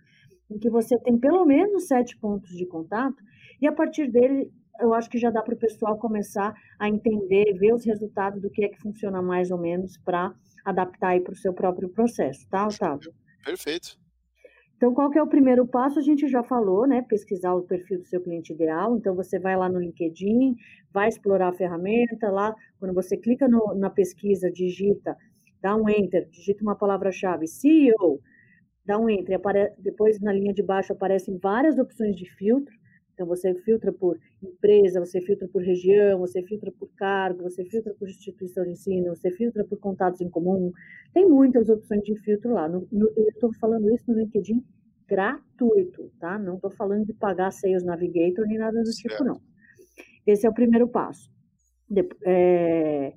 em 0.49 0.57
que 0.57 0.69
você 0.69 0.97
tem 0.99 1.17
pelo 1.17 1.45
menos 1.45 1.87
sete 1.87 2.17
pontos 2.17 2.51
de 2.51 2.65
contato 2.65 3.17
e 3.61 3.67
a 3.67 3.71
partir 3.71 4.09
dele 4.09 4.49
eu 4.79 4.93
acho 4.93 5.09
que 5.09 5.17
já 5.17 5.29
dá 5.29 5.41
para 5.41 5.55
o 5.55 5.57
pessoal 5.57 5.97
começar 5.97 6.53
a 6.79 6.87
entender, 6.89 7.53
ver 7.57 7.73
os 7.73 7.85
resultados 7.85 8.41
do 8.41 8.49
que 8.49 8.63
é 8.63 8.69
que 8.69 8.81
funciona 8.81 9.21
mais 9.21 9.49
ou 9.49 9.57
menos 9.57 9.97
para 9.97 10.33
adaptar 10.63 11.09
aí 11.09 11.21
para 11.21 11.33
o 11.33 11.37
seu 11.37 11.53
próprio 11.53 11.89
processo, 11.89 12.47
tá, 12.49 12.67
Otávio? 12.67 13.13
Perfeito. 13.43 13.97
Então, 14.85 14.93
qual 14.93 15.09
que 15.09 15.17
é 15.17 15.23
o 15.23 15.25
primeiro 15.25 15.65
passo? 15.65 15.97
A 15.97 16.01
gente 16.03 16.27
já 16.27 16.43
falou, 16.43 16.85
né? 16.85 17.01
Pesquisar 17.01 17.55
o 17.55 17.63
perfil 17.63 17.97
do 17.97 18.05
seu 18.05 18.21
cliente 18.21 18.53
ideal. 18.53 18.95
Então, 18.95 19.15
você 19.15 19.39
vai 19.39 19.57
lá 19.57 19.67
no 19.67 19.79
LinkedIn, 19.79 20.55
vai 20.93 21.09
explorar 21.09 21.47
a 21.47 21.53
ferramenta 21.53 22.29
lá. 22.29 22.53
Quando 22.77 22.93
você 22.93 23.17
clica 23.17 23.47
no, 23.47 23.73
na 23.73 23.89
pesquisa, 23.89 24.51
digita, 24.51 25.17
dá 25.59 25.75
um 25.75 25.89
enter, 25.89 26.29
digita 26.29 26.61
uma 26.61 26.75
palavra-chave, 26.75 27.47
CEO, 27.47 28.21
dá 28.85 28.99
um 28.99 29.09
enter. 29.09 29.37
Apare... 29.37 29.71
Depois, 29.79 30.21
na 30.21 30.31
linha 30.31 30.53
de 30.53 30.61
baixo, 30.61 30.93
aparecem 30.93 31.39
várias 31.39 31.79
opções 31.79 32.15
de 32.15 32.29
filtro. 32.35 32.71
Então, 33.15 33.25
você 33.25 33.55
filtra 33.55 33.91
por 33.91 34.19
empresa, 34.43 34.99
você 34.99 35.19
filtra 35.19 35.47
por 35.47 35.63
região, 35.63 36.19
você 36.19 36.43
filtra 36.43 36.71
por 36.71 36.89
cargo, 36.95 37.41
você 37.41 37.65
filtra 37.65 37.91
por 37.95 38.07
instituição 38.07 38.63
de 38.63 38.73
ensino, 38.73 39.15
você 39.15 39.31
filtra 39.31 39.65
por 39.65 39.79
contatos 39.79 40.21
em 40.21 40.29
comum. 40.29 40.71
Tem 41.11 41.27
muitas 41.27 41.69
opções 41.69 42.03
de 42.03 42.15
filtro 42.19 42.53
lá. 42.53 42.69
No, 42.69 42.87
no, 42.91 43.11
eu 43.17 43.29
estou 43.29 43.51
falando 43.55 43.91
isso 43.91 44.03
no 44.07 44.19
LinkedIn 44.19 44.63
gratuito, 45.07 46.11
tá? 46.19 46.37
Não 46.37 46.55
estou 46.55 46.71
falando 46.71 47.05
de 47.05 47.13
pagar 47.13 47.51
Sales 47.51 47.83
Navigator 47.83 48.45
nem 48.45 48.57
nada 48.57 48.81
do 48.81 48.91
tipo, 48.91 49.23
não. 49.23 49.39
Esse 50.25 50.45
é 50.45 50.49
o 50.49 50.53
primeiro 50.53 50.87
passo. 50.87 51.31
De, 51.89 52.07
é, 52.25 53.13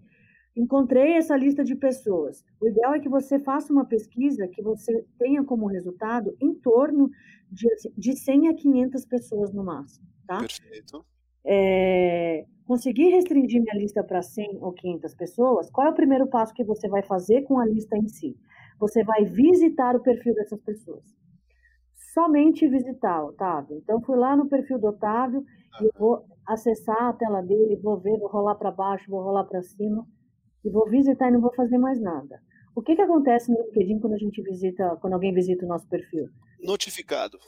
encontrei 0.55 1.15
essa 1.15 1.37
lista 1.37 1.65
de 1.65 1.75
pessoas. 1.75 2.45
O 2.61 2.69
ideal 2.69 2.95
é 2.95 3.01
que 3.01 3.09
você 3.09 3.39
faça 3.39 3.73
uma 3.73 3.87
pesquisa 3.87 4.49
que 4.49 4.63
você 4.63 5.05
tenha 5.19 5.43
como 5.45 5.67
resultado 5.67 6.37
em 6.41 6.55
torno 6.55 7.11
de, 7.51 7.67
de 7.97 8.17
100 8.17 8.49
a 8.49 8.55
500 8.55 9.07
pessoas 9.07 9.53
no 9.53 9.65
máximo, 9.65 10.07
tá? 10.27 10.41
Perfeito. 10.41 11.05
É, 11.47 12.45
conseguir 12.67 13.09
restringir 13.11 13.63
minha 13.63 13.75
lista 13.75 14.05
para 14.05 14.21
100 14.21 14.59
ou 14.61 14.73
500 14.73 15.15
pessoas, 15.15 15.71
qual 15.71 15.87
é 15.87 15.91
o 15.91 15.95
primeiro 15.95 16.27
passo 16.27 16.53
que 16.53 16.65
você 16.65 16.89
vai 16.89 17.03
fazer 17.03 17.43
com 17.43 17.59
a 17.59 17.65
lista 17.65 17.97
em 17.97 18.07
si? 18.09 18.37
Você 18.79 19.03
vai 19.03 19.25
visitar 19.25 19.97
o 19.97 20.01
perfil 20.01 20.35
dessas 20.35 20.61
pessoas. 20.61 21.03
Somente 22.19 22.67
visitar, 22.67 23.25
Otávio. 23.25 23.77
Então, 23.77 24.03
fui 24.03 24.17
lá 24.17 24.35
no 24.35 24.49
perfil 24.49 24.77
do 24.77 24.89
Otávio 24.89 25.45
e 25.81 25.89
vou 25.97 26.27
acessar 26.45 27.01
a 27.05 27.13
tela 27.13 27.41
dele, 27.41 27.77
vou 27.77 27.97
ver, 27.97 28.19
vou 28.19 28.29
rolar 28.29 28.57
para 28.57 28.73
baixo, 28.73 29.09
vou 29.09 29.23
rolar 29.23 29.45
para 29.45 29.63
cima 29.63 30.05
e 30.65 30.69
vou 30.69 30.91
visitar 30.91 31.29
e 31.29 31.31
não 31.31 31.41
vou 31.41 31.55
fazer 31.55 31.79
mais 31.79 32.01
nada. 32.01 32.43
O 32.75 32.83
que, 32.83 32.97
que 32.97 33.03
acontece 33.03 33.53
no 33.53 33.63
LinkedIn 33.63 34.01
quando 34.01 34.15
a 34.15 34.19
gente 34.19 34.43
visita, 34.43 34.97
quando 35.01 35.13
alguém 35.13 35.33
visita 35.33 35.65
o 35.65 35.69
nosso 35.69 35.89
perfil? 35.89 36.29
Notificado. 36.61 37.39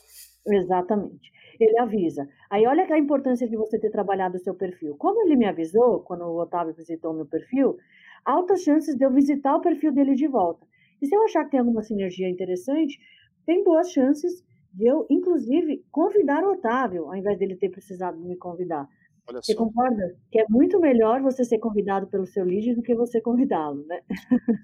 Exatamente. 0.47 1.33
Ele 1.59 1.77
avisa. 1.81 2.29
Aí 2.49 2.65
olha 2.65 2.87
a 2.95 2.99
importância 2.99 3.49
de 3.49 3.57
você 3.57 3.77
ter 3.77 3.91
trabalhado 3.91 4.37
o 4.37 4.41
seu 4.41 4.55
perfil. 4.55 4.95
Como 4.97 5.21
ele 5.23 5.35
me 5.35 5.47
avisou, 5.47 5.99
quando 6.05 6.23
o 6.23 6.41
Otávio 6.41 6.75
visitou 6.75 7.11
o 7.11 7.17
meu 7.17 7.27
perfil, 7.27 7.77
altas 8.25 8.63
chances 8.63 8.97
de 8.97 9.05
eu 9.05 9.11
visitar 9.11 9.57
o 9.57 9.61
perfil 9.61 9.91
dele 9.91 10.15
de 10.15 10.29
volta. 10.29 10.65
E 11.03 11.07
se 11.09 11.17
eu 11.17 11.25
achar 11.25 11.45
que 11.45 11.51
tem 11.51 11.59
alguma 11.59 11.83
sinergia 11.83 12.31
interessante, 12.31 13.01
tem 13.45 13.65
boas 13.65 13.91
chances 13.91 14.49
de 14.73 14.87
eu, 14.87 15.07
inclusive, 15.11 15.85
convidar 15.91 16.45
o 16.45 16.53
Otávio, 16.53 17.07
ao 17.07 17.17
invés 17.17 17.39
dele 17.39 17.57
ter 17.57 17.71
precisado 17.71 18.19
me 18.19 18.37
convidar. 18.37 18.89
Olha 19.31 19.41
você 19.43 19.53
só. 19.53 19.59
concorda? 19.59 20.17
Que 20.31 20.41
é 20.41 20.45
muito 20.49 20.81
melhor 20.81 21.23
você 21.23 21.45
ser 21.45 21.59
convidado 21.59 22.07
pelo 22.09 22.27
seu 22.27 22.45
lead 22.45 22.75
do 22.75 22.83
que 22.83 22.95
você 22.95 23.21
convidá-lo, 23.21 23.85
né? 23.87 24.01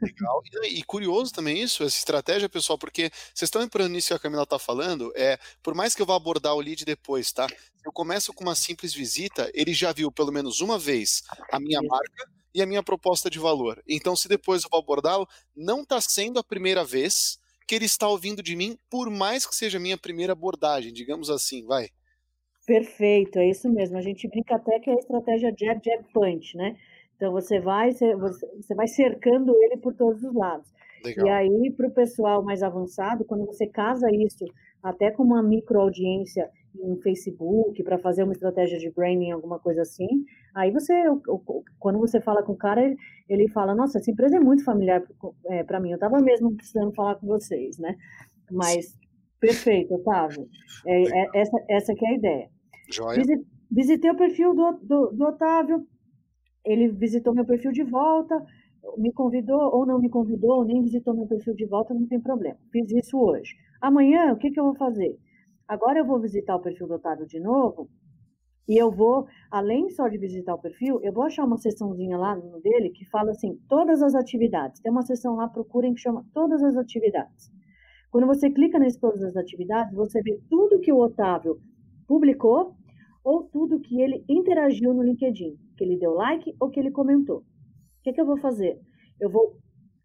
Legal. 0.03 0.42
E, 0.64 0.81
e, 0.81 0.83
curioso 0.83 1.33
também 1.33 1.62
isso, 1.62 1.85
essa 1.85 1.97
estratégia, 1.97 2.49
pessoal, 2.49 2.79
porque 2.79 3.11
vocês 3.33 3.42
estão 3.42 3.62
lembrando 3.62 3.92
nisso 3.92 4.09
que 4.09 4.14
a 4.14 4.19
Camila 4.19 4.42
está 4.42 4.59
falando, 4.59 5.12
é, 5.14 5.38
por 5.62 5.75
mais 5.75 5.95
que 5.95 6.03
eu 6.03 6.07
vá 6.07 6.16
abordar 6.16 6.55
o 6.55 6.61
lead 6.61 6.85
depois, 6.85 7.33
tá? 7.33 7.47
Eu 7.85 7.92
começo 7.92 8.33
com 8.33 8.42
uma 8.42 8.57
simples 8.57 8.92
visita, 8.92 9.51
ele 9.55 9.73
já 9.73 9.92
viu 9.92 10.11
pelo 10.11 10.33
menos 10.33 10.61
uma 10.61 10.79
vez 10.79 11.23
a 11.53 11.61
minha 11.61 11.79
isso. 11.79 11.88
marca 11.88 12.31
e 12.53 12.62
a 12.62 12.66
minha 12.66 12.83
proposta 12.83 13.31
de 13.31 13.38
valor. 13.38 13.83
Então, 13.87 14.16
se 14.16 14.27
depois 14.29 14.64
eu 14.64 14.71
vou 14.71 14.81
abordá-lo, 14.81 15.29
não 15.55 15.83
está 15.83 16.01
sendo 16.01 16.38
a 16.40 16.45
primeira 16.45 16.85
vez 16.85 17.38
que 17.66 17.74
ele 17.74 17.85
está 17.85 18.09
ouvindo 18.09 18.42
de 18.42 18.55
mim, 18.55 18.79
por 18.88 19.11
mais 19.11 19.46
que 19.46 19.55
seja 19.55 19.79
a 19.79 19.81
minha 19.81 19.98
primeira 19.98 20.33
abordagem, 20.33 20.92
digamos 20.92 21.29
assim, 21.29 21.64
vai. 21.64 21.88
Perfeito, 22.66 23.38
é 23.38 23.48
isso 23.48 23.68
mesmo. 23.68 23.96
A 23.96 24.00
gente 24.00 24.29
brinca 24.29 24.57
até 24.57 24.79
que 24.81 24.90
é 24.90 24.92
a 24.92 24.98
estratégia 24.98 25.55
jab, 25.59 25.81
jab, 25.85 26.05
punch, 26.12 26.57
né? 26.57 26.76
Então 27.16 27.33
você 27.33 27.61
vai, 27.61 27.92
você, 27.92 28.14
você 28.14 28.74
vai 28.74 28.87
cercando 28.87 29.55
ele 29.62 29.76
por 29.79 29.94
todos 29.94 30.22
os 30.22 30.35
lados. 30.35 30.68
Legal. 31.05 31.26
E 31.26 31.31
aí, 31.31 31.70
para 31.70 31.88
o 31.88 31.94
pessoal 31.94 32.42
mais 32.42 32.62
avançado, 32.62 33.24
quando 33.24 33.46
você 33.46 33.66
casa 33.66 34.11
isso 34.11 34.44
até 34.83 35.11
com 35.11 35.22
uma 35.22 35.42
micro 35.42 35.81
audiência 35.81 36.48
em 36.79 37.00
Facebook, 37.00 37.83
para 37.83 37.98
fazer 37.98 38.22
uma 38.22 38.33
estratégia 38.33 38.79
de 38.79 38.90
branding, 38.90 39.31
alguma 39.31 39.59
coisa 39.59 39.83
assim, 39.83 40.24
aí 40.57 40.73
você, 40.73 40.92
quando 41.79 41.99
você 41.99 42.21
fala 42.21 42.42
com 42.42 42.53
o 42.53 42.57
cara, 42.57 42.83
ele, 43.29 43.49
fala, 43.49 43.75
nossa, 43.75 43.99
essa 43.99 44.11
empresa 44.11 44.37
é 44.37 44.40
muito 44.40 44.64
familiar 44.64 45.03
para 45.66 45.79
é, 45.79 45.81
mim, 45.81 45.90
eu 45.90 45.97
estava 45.97 46.19
mesmo 46.21 46.57
precisando 46.57 46.95
falar 46.95 47.16
com 47.16 47.27
vocês, 47.27 47.79
né? 47.79 47.95
Mas, 48.51 48.99
perfeito, 49.38 49.95
Otávio, 49.95 50.49
é, 50.87 51.03
é, 51.03 51.29
essa, 51.35 51.64
essa 51.69 51.95
que 51.95 52.07
é 52.07 52.09
a 52.09 52.14
ideia. 52.14 52.51
Joia. 52.90 53.23
Visitei 53.71 54.11
o 54.11 54.16
perfil 54.16 54.55
do, 54.55 54.73
do, 54.83 55.11
do 55.12 55.25
Otávio, 55.25 55.87
ele 56.64 56.88
visitou 56.88 57.35
meu 57.35 57.45
perfil 57.45 57.73
de 57.73 57.83
volta, 57.83 58.35
me 58.97 59.12
convidou 59.12 59.75
ou 59.75 59.85
não 59.85 59.99
me 59.99 60.09
convidou, 60.09 60.64
nem 60.64 60.83
visitou 60.83 61.14
meu 61.14 61.27
perfil 61.27 61.55
de 61.55 61.66
volta, 61.66 61.92
não 61.92 62.07
tem 62.07 62.21
problema. 62.21 62.57
Fiz 62.73 62.90
isso 62.92 63.19
hoje. 63.19 63.55
Amanhã, 63.81 64.33
o 64.33 64.37
que, 64.37 64.51
que 64.51 64.59
eu 64.59 64.64
vou 64.64 64.77
fazer? 64.77 65.19
Agora 65.69 65.99
eu 65.99 66.07
vou 66.07 66.21
visitar 66.21 66.57
o 66.57 66.62
perfil 66.62 66.87
do 66.87 66.95
Otávio 66.95 67.27
de 67.27 67.40
novo 67.40 67.90
e 68.68 68.76
eu 68.76 68.90
vou, 68.90 69.26
além 69.50 69.88
só 69.90 70.09
de 70.09 70.18
visitar 70.18 70.55
o 70.55 70.61
perfil, 70.61 71.00
eu 71.02 71.12
vou 71.12 71.22
achar 71.22 71.44
uma 71.44 71.57
seçãozinha 71.57 72.18
lá 72.18 72.35
no 72.35 72.61
dele 72.61 72.90
que 72.90 73.05
fala 73.05 73.31
assim, 73.31 73.61
todas 73.68 74.02
as 74.02 74.14
atividades. 74.14 74.81
Tem 74.81 74.90
uma 74.90 75.02
seção 75.02 75.37
lá, 75.37 75.48
procurem, 75.48 75.94
que 75.94 76.00
chama 76.00 76.26
todas 76.35 76.62
as 76.62 76.76
atividades. 76.76 77.52
Quando 78.11 78.26
você 78.26 78.50
clica 78.50 78.79
nesse 78.79 78.98
todas 78.98 79.22
as 79.22 79.37
atividades, 79.37 79.94
você 79.94 80.20
vê 80.20 80.40
tudo 80.50 80.81
que 80.81 80.92
o 80.92 80.98
Otávio 80.98 81.61
publicou 82.09 82.74
ou 83.22 83.44
tudo 83.44 83.81
que 83.81 84.00
ele 84.00 84.24
interagiu 84.29 84.92
no 84.94 85.02
LinkedIn, 85.02 85.57
que 85.76 85.85
ele 85.85 85.96
deu 85.96 86.12
like 86.14 86.55
ou 86.59 86.70
que 86.70 86.81
ele 86.81 86.90
comentou. 86.90 87.38
O 87.38 87.44
que, 88.02 88.12
que 88.12 88.20
eu 88.20 88.26
vou 88.26 88.37
fazer? 88.37 88.81
Eu 89.20 89.31
vou, 89.31 89.59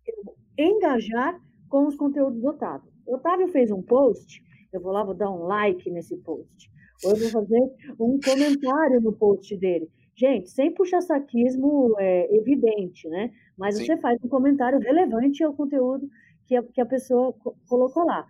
eu 0.07 0.23
vou 0.23 0.35
engajar 0.57 1.39
com 1.69 1.87
os 1.87 1.95
conteúdos 1.95 2.41
do 2.41 2.47
Otávio. 2.47 2.91
O 3.05 3.15
Otávio 3.15 3.47
fez 3.47 3.71
um 3.71 3.81
post, 3.81 4.43
eu 4.73 4.81
vou 4.81 4.91
lá, 4.91 5.03
vou 5.03 5.15
dar 5.15 5.31
um 5.31 5.43
like 5.43 5.89
nesse 5.89 6.17
post. 6.17 6.71
Ou 7.03 7.11
eu 7.11 7.17
vou 7.17 7.29
fazer 7.29 7.59
um 7.99 8.19
comentário 8.19 9.01
no 9.01 9.11
post 9.13 9.55
dele. 9.57 9.89
Gente, 10.15 10.49
sem 10.49 10.71
puxa-saquismo 10.73 11.95
é, 11.97 12.35
evidente, 12.35 13.07
né? 13.09 13.31
Mas 13.57 13.75
Sim. 13.75 13.85
você 13.85 13.97
faz 13.97 14.19
um 14.23 14.27
comentário 14.27 14.79
relevante 14.79 15.43
ao 15.43 15.53
conteúdo 15.53 16.07
que 16.45 16.55
a, 16.55 16.63
que 16.63 16.81
a 16.81 16.85
pessoa 16.85 17.33
colocou 17.67 18.05
lá. 18.05 18.27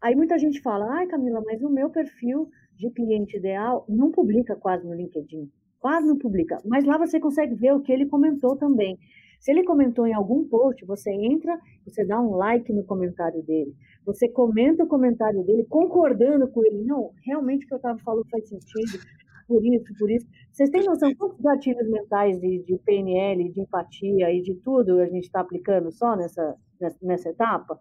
Aí 0.00 0.14
muita 0.14 0.38
gente 0.38 0.60
fala, 0.60 0.86
ai 0.92 1.06
Camila, 1.06 1.42
mas 1.44 1.62
o 1.62 1.70
meu 1.70 1.90
perfil 1.90 2.48
de 2.76 2.90
cliente 2.90 3.36
ideal 3.36 3.84
não 3.88 4.12
publica 4.12 4.54
quase 4.54 4.86
no 4.86 4.94
LinkedIn. 4.94 5.50
Quase 5.80 6.06
não 6.06 6.16
publica. 6.16 6.60
Mas 6.64 6.84
lá 6.84 6.96
você 6.96 7.18
consegue 7.18 7.54
ver 7.54 7.72
o 7.72 7.80
que 7.80 7.92
ele 7.92 8.06
comentou 8.06 8.56
também. 8.56 8.98
Se 9.38 9.52
ele 9.52 9.64
comentou 9.64 10.06
em 10.06 10.14
algum 10.14 10.44
post, 10.48 10.84
você 10.84 11.10
entra, 11.10 11.58
você 11.84 12.04
dá 12.04 12.20
um 12.20 12.34
like 12.34 12.72
no 12.72 12.84
comentário 12.84 13.42
dele. 13.42 13.74
Você 14.04 14.28
comenta 14.28 14.84
o 14.84 14.88
comentário 14.88 15.44
dele 15.44 15.64
concordando 15.68 16.48
com 16.48 16.64
ele. 16.64 16.82
Não, 16.84 17.12
realmente 17.24 17.64
o 17.64 17.68
que 17.68 17.74
eu 17.74 17.78
estava 17.78 17.98
falando 18.00 18.28
faz 18.30 18.48
sentido. 18.48 19.04
por 19.46 19.64
isso, 19.64 19.94
por 19.98 20.10
isso. 20.10 20.26
Vocês 20.50 20.70
têm 20.70 20.84
noção 20.84 21.14
quantos 21.14 21.40
gatilhos 21.40 21.88
mentais 21.88 22.38
de, 22.40 22.62
de 22.64 22.78
PNL, 22.78 23.52
de 23.52 23.60
empatia 23.60 24.32
e 24.32 24.42
de 24.42 24.54
tudo 24.56 24.98
a 25.00 25.06
gente 25.06 25.24
está 25.24 25.40
aplicando 25.40 25.90
só 25.92 26.16
nessa, 26.16 26.56
nessa, 26.80 26.98
nessa 27.00 27.28
etapa? 27.30 27.78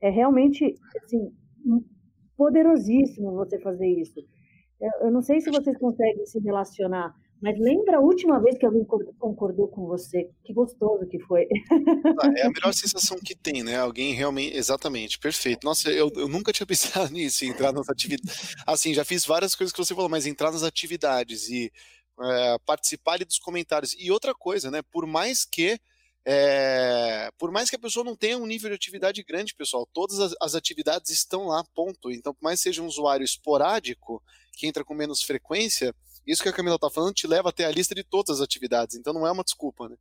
É 0.00 0.10
realmente, 0.10 0.74
assim, 1.02 1.32
poderosíssimo 2.36 3.32
você 3.32 3.58
fazer 3.60 3.86
isso. 3.86 4.20
Eu 5.00 5.10
não 5.10 5.22
sei 5.22 5.40
se 5.40 5.50
vocês 5.50 5.76
conseguem 5.78 6.26
se 6.26 6.38
relacionar, 6.40 7.14
mas 7.40 7.58
lembra 7.58 7.98
a 7.98 8.00
última 8.00 8.40
vez 8.40 8.56
que 8.56 8.64
alguém 8.64 8.84
concordou 9.18 9.68
com 9.68 9.86
você? 9.86 10.30
Que 10.44 10.52
gostoso 10.52 11.06
que 11.06 11.18
foi. 11.20 11.46
Ah, 12.22 12.32
é 12.36 12.46
a 12.46 12.50
melhor 12.52 12.72
sensação 12.72 13.18
que 13.18 13.34
tem, 13.34 13.62
né? 13.62 13.76
Alguém 13.76 14.14
realmente. 14.14 14.56
Exatamente, 14.56 15.18
perfeito. 15.18 15.64
Nossa, 15.64 15.90
eu, 15.90 16.10
eu 16.16 16.28
nunca 16.28 16.52
tinha 16.52 16.66
pensado 16.66 17.12
nisso, 17.12 17.44
entrar 17.44 17.72
nas 17.72 17.88
atividades. 17.88 18.54
Assim, 18.66 18.94
já 18.94 19.04
fiz 19.04 19.26
várias 19.26 19.54
coisas 19.54 19.72
que 19.72 19.78
você 19.78 19.94
falou, 19.94 20.08
mas 20.08 20.26
entrar 20.26 20.50
nas 20.52 20.62
atividades 20.62 21.48
e 21.48 21.70
é, 22.20 22.56
participar 22.64 23.18
dos 23.18 23.38
comentários. 23.38 23.94
E 23.98 24.10
outra 24.10 24.34
coisa, 24.34 24.70
né? 24.70 24.80
Por 24.82 25.06
mais 25.06 25.44
que. 25.44 25.78
É, 26.26 27.28
por 27.36 27.50
mais 27.50 27.68
que 27.68 27.76
a 27.76 27.78
pessoa 27.78 28.02
não 28.02 28.16
tenha 28.16 28.38
um 28.38 28.46
nível 28.46 28.70
de 28.70 28.76
atividade 28.76 29.22
grande, 29.22 29.54
pessoal, 29.54 29.86
todas 29.92 30.18
as, 30.18 30.34
as 30.40 30.54
atividades 30.54 31.10
estão 31.10 31.48
lá, 31.48 31.62
ponto. 31.74 32.10
Então, 32.10 32.32
por 32.32 32.42
mais 32.42 32.60
que 32.60 32.62
seja 32.62 32.80
um 32.80 32.86
usuário 32.86 33.22
esporádico, 33.22 34.22
que 34.54 34.66
entra 34.66 34.82
com 34.82 34.94
menos 34.94 35.22
frequência, 35.22 35.94
isso 36.26 36.42
que 36.42 36.48
a 36.48 36.52
Camila 36.52 36.76
está 36.76 36.90
falando 36.90 37.14
te 37.14 37.26
leva 37.26 37.48
até 37.48 37.64
a 37.64 37.70
lista 37.70 37.94
de 37.94 38.02
todas 38.02 38.36
as 38.36 38.42
atividades, 38.42 38.96
então 38.96 39.12
não 39.12 39.26
é 39.26 39.32
uma 39.32 39.44
desculpa, 39.44 39.88
né? 39.88 39.96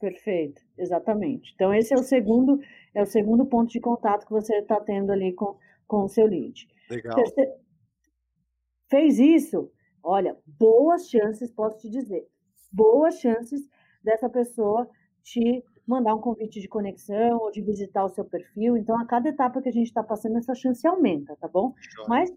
Perfeito, 0.00 0.60
exatamente. 0.76 1.52
Então 1.54 1.74
esse 1.74 1.92
é 1.92 1.96
o 1.96 2.02
segundo 2.02 2.60
é 2.94 3.02
o 3.02 3.06
segundo 3.06 3.44
ponto 3.46 3.70
de 3.70 3.80
contato 3.80 4.26
que 4.26 4.32
você 4.32 4.56
está 4.58 4.80
tendo 4.80 5.12
ali 5.12 5.32
com, 5.32 5.56
com 5.86 6.04
o 6.04 6.08
seu 6.08 6.26
lead. 6.26 6.68
Legal. 6.90 7.16
Fez 8.88 9.18
isso, 9.18 9.70
olha, 10.02 10.36
boas 10.46 11.08
chances, 11.08 11.52
posso 11.52 11.78
te 11.78 11.90
dizer, 11.90 12.26
boas 12.72 13.18
chances 13.20 13.68
dessa 14.02 14.28
pessoa 14.30 14.88
te 15.22 15.62
mandar 15.86 16.14
um 16.14 16.20
convite 16.20 16.60
de 16.60 16.68
conexão 16.68 17.38
ou 17.38 17.50
de 17.50 17.62
visitar 17.62 18.04
o 18.04 18.08
seu 18.08 18.24
perfil. 18.24 18.76
Então, 18.76 18.98
a 18.98 19.06
cada 19.06 19.28
etapa 19.28 19.60
que 19.62 19.68
a 19.68 19.72
gente 19.72 19.86
está 19.86 20.02
passando, 20.02 20.36
essa 20.36 20.54
chance 20.54 20.86
aumenta, 20.86 21.34
tá 21.36 21.48
bom? 21.48 21.74
Mas 22.06 22.30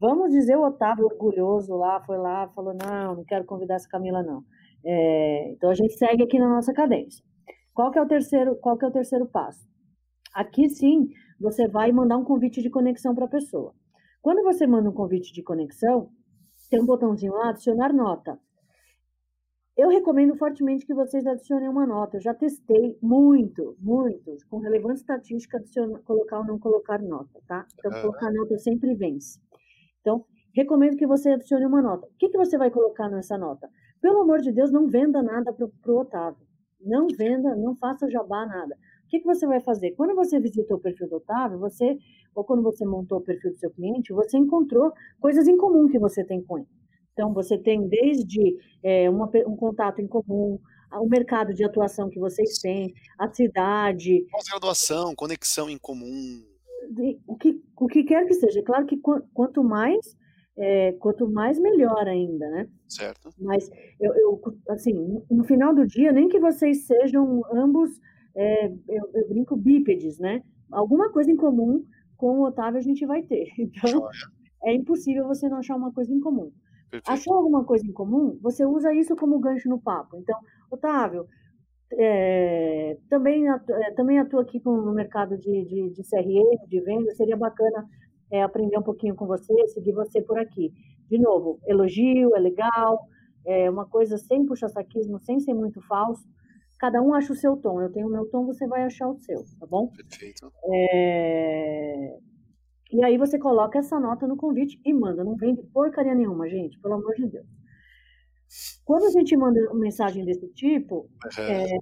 Vamos 0.00 0.30
dizer, 0.30 0.56
o 0.56 0.64
Otávio, 0.64 1.06
orgulhoso 1.06 1.74
lá, 1.76 2.00
foi 2.04 2.18
lá, 2.18 2.48
falou: 2.48 2.74
não, 2.74 3.16
não 3.16 3.24
quero 3.24 3.44
convidar 3.44 3.76
essa 3.76 3.88
Camila, 3.88 4.22
não. 4.22 4.42
É, 4.84 5.52
então 5.52 5.70
a 5.70 5.74
gente 5.74 5.94
segue 5.94 6.22
aqui 6.22 6.38
na 6.38 6.48
nossa 6.48 6.72
cadência. 6.72 7.24
Qual 7.72 7.90
que 7.90 7.98
é 7.98 8.02
o 8.02 8.06
terceiro, 8.06 8.56
qual 8.56 8.76
que 8.76 8.84
é 8.84 8.88
o 8.88 8.92
terceiro 8.92 9.26
passo? 9.26 9.66
Aqui 10.34 10.68
sim, 10.68 11.08
você 11.40 11.68
vai 11.68 11.90
mandar 11.92 12.16
um 12.16 12.24
convite 12.24 12.60
de 12.60 12.70
conexão 12.70 13.14
para 13.14 13.24
a 13.24 13.28
pessoa. 13.28 13.74
Quando 14.20 14.42
você 14.42 14.66
manda 14.66 14.88
um 14.88 14.92
convite 14.92 15.32
de 15.32 15.42
conexão, 15.42 16.10
tem 16.70 16.80
um 16.80 16.86
botãozinho 16.86 17.32
lá, 17.32 17.50
adicionar 17.50 17.92
nota. 17.92 18.38
Eu 19.76 19.88
recomendo 19.88 20.36
fortemente 20.36 20.86
que 20.86 20.94
vocês 20.94 21.26
adicionem 21.26 21.68
uma 21.68 21.84
nota. 21.84 22.16
Eu 22.16 22.20
já 22.20 22.32
testei 22.32 22.96
muito, 23.02 23.76
muito, 23.80 24.36
com 24.48 24.58
relevância 24.58 25.02
estatística, 25.02 25.58
adicionar, 25.58 25.98
colocar 26.04 26.38
ou 26.38 26.46
não 26.46 26.58
colocar 26.58 27.02
nota, 27.02 27.40
tá? 27.46 27.66
Então, 27.78 27.90
colocar 28.00 28.30
nota 28.32 28.56
sempre 28.58 28.94
vence. 28.94 29.40
Então, 30.04 30.22
recomendo 30.54 30.98
que 30.98 31.06
você 31.06 31.30
adicione 31.30 31.64
uma 31.64 31.80
nota. 31.80 32.06
O 32.06 32.18
que, 32.18 32.28
que 32.28 32.36
você 32.36 32.58
vai 32.58 32.70
colocar 32.70 33.08
nessa 33.08 33.38
nota? 33.38 33.70
Pelo 34.02 34.20
amor 34.20 34.40
de 34.40 34.52
Deus, 34.52 34.70
não 34.70 34.86
venda 34.86 35.22
nada 35.22 35.50
para 35.50 35.92
o 35.92 35.98
Otávio. 35.98 36.46
Não 36.78 37.06
venda, 37.16 37.56
não 37.56 37.74
faça 37.76 38.10
jabá 38.10 38.44
nada. 38.44 38.76
O 39.06 39.08
que, 39.08 39.20
que 39.20 39.24
você 39.24 39.46
vai 39.46 39.62
fazer? 39.62 39.92
Quando 39.92 40.14
você 40.14 40.38
visitou 40.38 40.76
o 40.76 40.80
perfil 40.80 41.08
do 41.08 41.16
Otávio, 41.16 41.58
você, 41.58 41.96
ou 42.34 42.44
quando 42.44 42.62
você 42.62 42.84
montou 42.84 43.18
o 43.18 43.22
perfil 43.22 43.52
do 43.52 43.56
seu 43.56 43.70
cliente, 43.70 44.12
você 44.12 44.36
encontrou 44.36 44.92
coisas 45.18 45.48
em 45.48 45.56
comum 45.56 45.88
que 45.88 45.98
você 45.98 46.22
tem 46.22 46.42
com 46.42 46.58
ele. 46.58 46.68
Então, 47.14 47.32
você 47.32 47.56
tem 47.56 47.88
desde 47.88 48.58
é, 48.82 49.08
uma, 49.08 49.30
um 49.46 49.56
contato 49.56 50.00
em 50.02 50.06
comum, 50.06 50.60
o 50.92 51.08
mercado 51.08 51.54
de 51.54 51.64
atuação 51.64 52.10
que 52.10 52.20
vocês 52.20 52.58
têm, 52.58 52.92
a 53.18 53.32
cidade. 53.32 54.26
Pós-graduação, 54.30 55.14
conexão 55.14 55.70
em 55.70 55.78
comum 55.78 56.44
o 57.26 57.36
que, 57.36 57.62
o 57.76 57.86
que 57.86 58.04
quer 58.04 58.26
que 58.26 58.34
seja. 58.34 58.62
Claro 58.62 58.86
que 58.86 58.98
quanto 59.32 59.62
mais, 59.62 60.16
é, 60.56 60.92
quanto 60.92 61.28
mais 61.28 61.58
melhor 61.58 62.06
ainda, 62.06 62.48
né? 62.50 62.68
Certo. 62.88 63.30
Mas 63.38 63.70
eu, 64.00 64.14
eu, 64.14 64.40
assim, 64.68 65.22
no 65.30 65.44
final 65.44 65.74
do 65.74 65.86
dia, 65.86 66.12
nem 66.12 66.28
que 66.28 66.38
vocês 66.38 66.86
sejam 66.86 67.42
ambos, 67.52 67.90
é, 68.34 68.66
eu, 68.66 69.10
eu, 69.14 69.28
brinco, 69.28 69.56
bípedes, 69.56 70.18
né? 70.18 70.42
Alguma 70.70 71.10
coisa 71.10 71.30
em 71.30 71.36
comum 71.36 71.84
com 72.16 72.38
o 72.38 72.46
Otávio 72.46 72.78
a 72.78 72.82
gente 72.82 73.04
vai 73.06 73.22
ter. 73.22 73.48
Então, 73.58 74.08
é 74.64 74.74
impossível 74.74 75.26
você 75.26 75.48
não 75.48 75.58
achar 75.58 75.76
uma 75.76 75.92
coisa 75.92 76.12
em 76.12 76.20
comum. 76.20 76.50
Achou 77.06 77.34
alguma 77.34 77.64
coisa 77.64 77.84
em 77.84 77.92
comum? 77.92 78.38
Você 78.40 78.64
usa 78.64 78.94
isso 78.94 79.16
como 79.16 79.40
gancho 79.40 79.68
no 79.68 79.80
papo. 79.80 80.16
Então, 80.16 80.38
Otávio, 80.70 81.26
é, 81.92 82.96
também, 83.08 83.48
é, 83.48 83.90
também 83.92 84.18
atuo 84.18 84.40
aqui 84.40 84.60
no 84.64 84.92
mercado 84.92 85.36
de, 85.38 85.64
de, 85.64 85.90
de 85.90 86.02
CRM, 86.02 86.68
de 86.68 86.80
venda, 86.80 87.14
seria 87.14 87.36
bacana 87.36 87.86
é, 88.30 88.42
aprender 88.42 88.78
um 88.78 88.82
pouquinho 88.82 89.14
com 89.14 89.26
você, 89.26 89.54
seguir 89.68 89.92
você 89.92 90.20
por 90.22 90.38
aqui. 90.38 90.72
De 91.08 91.18
novo, 91.18 91.60
elogio, 91.66 92.34
é 92.34 92.40
legal, 92.40 93.06
é 93.46 93.70
uma 93.70 93.86
coisa 93.86 94.16
sem 94.16 94.44
puxa-saquismo, 94.46 95.20
sem 95.20 95.38
ser 95.38 95.54
muito 95.54 95.80
falso. 95.82 96.26
Cada 96.78 97.00
um 97.00 97.14
acha 97.14 97.32
o 97.32 97.36
seu 97.36 97.56
tom. 97.56 97.80
Eu 97.80 97.92
tenho 97.92 98.08
o 98.08 98.10
meu 98.10 98.26
tom, 98.26 98.44
você 98.46 98.66
vai 98.66 98.82
achar 98.82 99.08
o 99.08 99.16
seu, 99.18 99.42
tá 99.60 99.66
bom? 99.66 99.88
Perfeito. 99.88 100.50
É... 100.72 102.16
E 102.92 103.04
aí 103.04 103.18
você 103.18 103.38
coloca 103.38 103.78
essa 103.78 103.98
nota 103.98 104.26
no 104.26 104.36
convite 104.36 104.80
e 104.84 104.92
manda. 104.92 105.24
Não 105.24 105.36
vende 105.36 105.62
porcaria 105.72 106.14
nenhuma, 106.14 106.48
gente, 106.48 106.78
pelo 106.80 106.94
amor 106.94 107.14
de 107.14 107.26
Deus. 107.26 107.46
Quando 108.84 109.04
a 109.04 109.10
gente 109.10 109.36
manda 109.36 109.60
uma 109.70 109.80
mensagem 109.80 110.24
desse 110.24 110.46
tipo, 110.48 111.08
uhum. 111.38 111.44
é, 111.44 111.78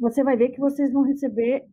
você 0.00 0.22
vai 0.22 0.36
ver 0.36 0.50
que 0.50 0.60
vocês 0.60 0.92
vão 0.92 1.02
receber 1.02 1.64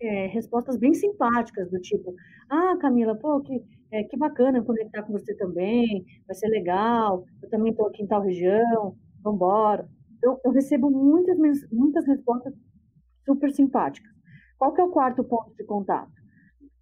é, 0.00 0.26
respostas 0.26 0.76
bem 0.76 0.92
simpáticas, 0.94 1.70
do 1.70 1.80
tipo, 1.80 2.14
ah, 2.50 2.76
Camila, 2.80 3.14
pô, 3.16 3.40
que, 3.40 3.62
é, 3.92 4.02
que 4.04 4.16
bacana 4.16 4.62
conectar 4.62 5.02
com 5.02 5.12
você 5.12 5.34
também, 5.36 6.04
vai 6.26 6.34
ser 6.34 6.48
legal, 6.48 7.24
eu 7.42 7.48
também 7.48 7.70
estou 7.70 7.86
aqui 7.86 8.02
em 8.02 8.06
tal 8.06 8.22
região, 8.22 8.96
embora. 9.26 9.88
Eu, 10.22 10.40
eu 10.44 10.50
recebo 10.50 10.90
muitas, 10.90 11.36
muitas 11.70 12.04
respostas 12.06 12.52
super 13.24 13.50
simpáticas. 13.52 14.10
Qual 14.58 14.74
que 14.74 14.80
é 14.80 14.84
o 14.84 14.90
quarto 14.90 15.22
ponto 15.22 15.54
de 15.54 15.64
contato? 15.64 16.17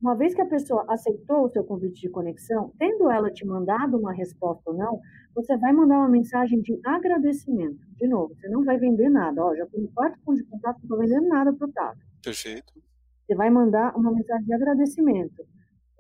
Uma 0.01 0.15
vez 0.15 0.35
que 0.35 0.43
a 0.43 0.47
pessoa 0.47 0.85
aceitou 0.89 1.45
o 1.45 1.49
seu 1.49 1.65
convite 1.65 2.03
de 2.03 2.11
conexão, 2.11 2.73
tendo 2.79 3.11
ela 3.11 3.31
te 3.31 3.47
mandado 3.47 3.97
uma 3.97 4.13
resposta 4.13 4.71
ou 4.71 4.77
não, 4.77 5.01
você 5.35 5.57
vai 5.57 5.73
mandar 5.73 5.99
uma 5.99 6.09
mensagem 6.09 6.61
de 6.61 6.79
agradecimento. 6.85 7.79
De 7.97 8.07
novo, 8.07 8.35
você 8.35 8.49
não 8.49 8.63
vai 8.63 8.79
vender 8.79 9.09
nada. 9.09 9.43
Ó, 9.43 9.55
já 9.55 9.65
estou 9.65 9.81
no 9.81 9.89
quarto 9.89 10.19
ponto 10.25 10.37
de 10.37 10.45
contato, 10.45 10.77
não 10.77 10.83
estou 10.83 10.99
vendendo 10.99 11.29
nada 11.29 11.53
para 11.53 11.67
o 11.67 11.71
Otávio. 11.71 12.03
Perfeito. 12.23 12.75
Você 13.27 13.35
vai 13.35 13.51
mandar 13.51 13.97
uma 13.97 14.13
mensagem 14.13 14.45
de 14.45 14.55
agradecimento. 14.55 15.45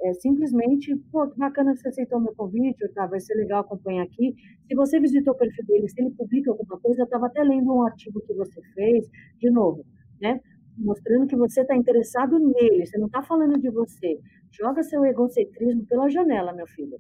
É 0.02 0.12
simplesmente, 0.12 0.94
pô, 1.10 1.26
que 1.26 1.38
bacana 1.38 1.72
que 1.72 1.80
você 1.80 1.88
aceitou 1.88 2.18
o 2.18 2.22
meu 2.22 2.34
convite, 2.34 2.86
tá? 2.92 3.06
vai 3.06 3.18
ser 3.18 3.34
legal 3.34 3.62
acompanhar 3.62 4.04
aqui. 4.04 4.34
Se 4.68 4.74
você 4.74 5.00
visitou 5.00 5.32
o 5.32 5.36
perfil 5.36 5.64
dele, 5.64 5.88
se 5.88 6.00
ele 6.00 6.10
publica 6.10 6.50
alguma 6.50 6.78
coisa, 6.78 7.00
eu 7.00 7.04
estava 7.04 7.26
até 7.26 7.42
lendo 7.42 7.74
um 7.74 7.82
artigo 7.82 8.20
que 8.20 8.34
você 8.34 8.60
fez, 8.74 9.08
de 9.38 9.50
novo, 9.50 9.84
né? 10.20 10.40
Mostrando 10.76 11.26
que 11.26 11.36
você 11.36 11.62
está 11.62 11.76
interessado 11.76 12.38
nele, 12.38 12.86
você 12.86 12.98
não 12.98 13.06
está 13.06 13.22
falando 13.22 13.58
de 13.58 13.70
você. 13.70 14.18
Joga 14.50 14.82
seu 14.82 15.04
egocentrismo 15.04 15.86
pela 15.86 16.08
janela, 16.08 16.52
meu 16.52 16.66
filho. 16.66 16.98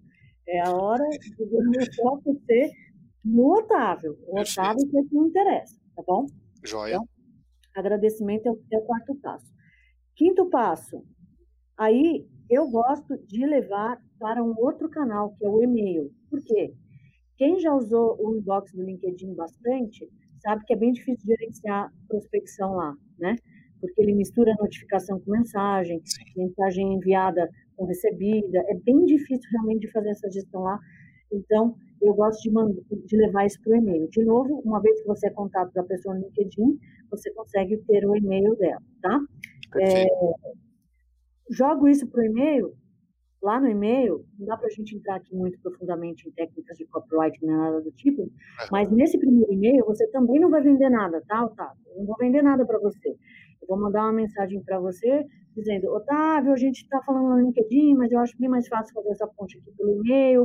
É 0.48 0.60
a 0.60 0.72
hora 0.74 1.04
de 1.08 1.44
mostrar 1.44 2.16
você 2.24 2.70
no 3.24 3.58
Otávio. 3.58 4.16
O 4.26 4.40
Otávio 4.40 4.88
que 4.88 4.98
é 4.98 5.02
que 5.02 5.14
me 5.14 5.28
interessa, 5.28 5.76
tá 5.94 6.02
bom? 6.06 6.26
Joia. 6.64 6.94
Então, 6.94 7.08
agradecimento 7.74 8.46
é 8.46 8.50
o, 8.50 8.58
é 8.72 8.78
o 8.78 8.82
quarto 8.82 9.14
passo. 9.16 9.52
Quinto 10.14 10.48
passo. 10.48 11.04
Aí 11.76 12.26
eu 12.48 12.68
gosto 12.68 13.18
de 13.26 13.44
levar 13.44 14.00
para 14.18 14.42
um 14.42 14.54
outro 14.58 14.88
canal, 14.88 15.34
que 15.36 15.44
é 15.44 15.48
o 15.48 15.62
e-mail. 15.62 16.10
Por 16.30 16.40
quê? 16.42 16.72
Quem 17.36 17.60
já 17.60 17.74
usou 17.74 18.16
o 18.18 18.36
inbox 18.36 18.72
do 18.72 18.82
LinkedIn 18.82 19.34
bastante, 19.34 20.08
sabe 20.40 20.64
que 20.64 20.72
é 20.72 20.76
bem 20.76 20.92
difícil 20.92 21.26
gerenciar 21.26 21.92
prospecção 22.08 22.74
lá, 22.74 22.96
né? 23.18 23.36
Porque 23.80 24.00
ele 24.00 24.14
mistura 24.14 24.54
notificação 24.58 25.20
com 25.20 25.30
mensagem, 25.30 26.00
Sim. 26.04 26.24
mensagem 26.36 26.94
enviada 26.94 27.48
com 27.76 27.84
recebida. 27.84 28.58
É 28.68 28.74
bem 28.74 29.04
difícil 29.04 29.48
realmente 29.52 29.82
de 29.82 29.92
fazer 29.92 30.10
essa 30.10 30.30
gestão 30.30 30.62
lá. 30.62 30.78
Então, 31.32 31.76
eu 32.00 32.14
gosto 32.14 32.42
de, 32.42 32.50
de 33.06 33.16
levar 33.16 33.46
isso 33.46 33.60
para 33.62 33.72
o 33.72 33.76
e-mail. 33.76 34.08
De 34.08 34.24
novo, 34.24 34.60
uma 34.64 34.80
vez 34.80 35.00
que 35.00 35.06
você 35.06 35.28
é 35.28 35.30
contato 35.30 35.72
da 35.72 35.82
pessoa 35.82 36.14
no 36.14 36.22
LinkedIn, 36.22 36.78
você 37.10 37.32
consegue 37.32 37.76
ter 37.78 38.06
o 38.06 38.16
e-mail 38.16 38.54
dela, 38.56 38.82
tá? 39.02 39.20
É, 39.80 40.06
jogo 41.50 41.88
isso 41.88 42.06
para 42.06 42.22
o 42.22 42.24
e-mail. 42.24 42.74
Lá 43.42 43.60
no 43.60 43.68
e-mail, 43.68 44.24
não 44.38 44.46
dá 44.46 44.56
para 44.56 44.66
a 44.66 44.70
gente 44.70 44.96
entrar 44.96 45.16
aqui 45.16 45.34
muito 45.34 45.60
profundamente 45.60 46.26
em 46.26 46.32
técnicas 46.32 46.76
de 46.78 46.86
copyright 46.86 47.38
nem 47.42 47.54
nada 47.54 47.80
do 47.80 47.92
tipo, 47.92 48.28
mas 48.72 48.90
nesse 48.90 49.18
primeiro 49.18 49.52
e-mail 49.52 49.84
você 49.84 50.06
também 50.08 50.40
não 50.40 50.50
vai 50.50 50.62
vender 50.62 50.88
nada, 50.88 51.22
tá, 51.28 51.44
Otávio? 51.44 51.80
Eu 51.86 51.98
não 51.98 52.06
vou 52.06 52.16
vender 52.18 52.42
nada 52.42 52.64
para 52.66 52.78
você. 52.78 53.14
Vou 53.68 53.78
mandar 53.78 54.02
uma 54.02 54.12
mensagem 54.12 54.62
para 54.62 54.78
você 54.78 55.24
dizendo, 55.56 55.86
Otávio, 55.92 56.52
a 56.52 56.56
gente 56.56 56.82
está 56.82 57.00
falando 57.02 57.30
no 57.30 57.40
LinkedIn, 57.40 57.94
mas 57.94 58.12
eu 58.12 58.18
acho 58.18 58.36
bem 58.38 58.48
mais 58.48 58.68
fácil 58.68 58.94
fazer 58.94 59.10
essa 59.10 59.26
ponte 59.26 59.58
aqui 59.58 59.70
pelo 59.76 60.04
e-mail. 60.04 60.42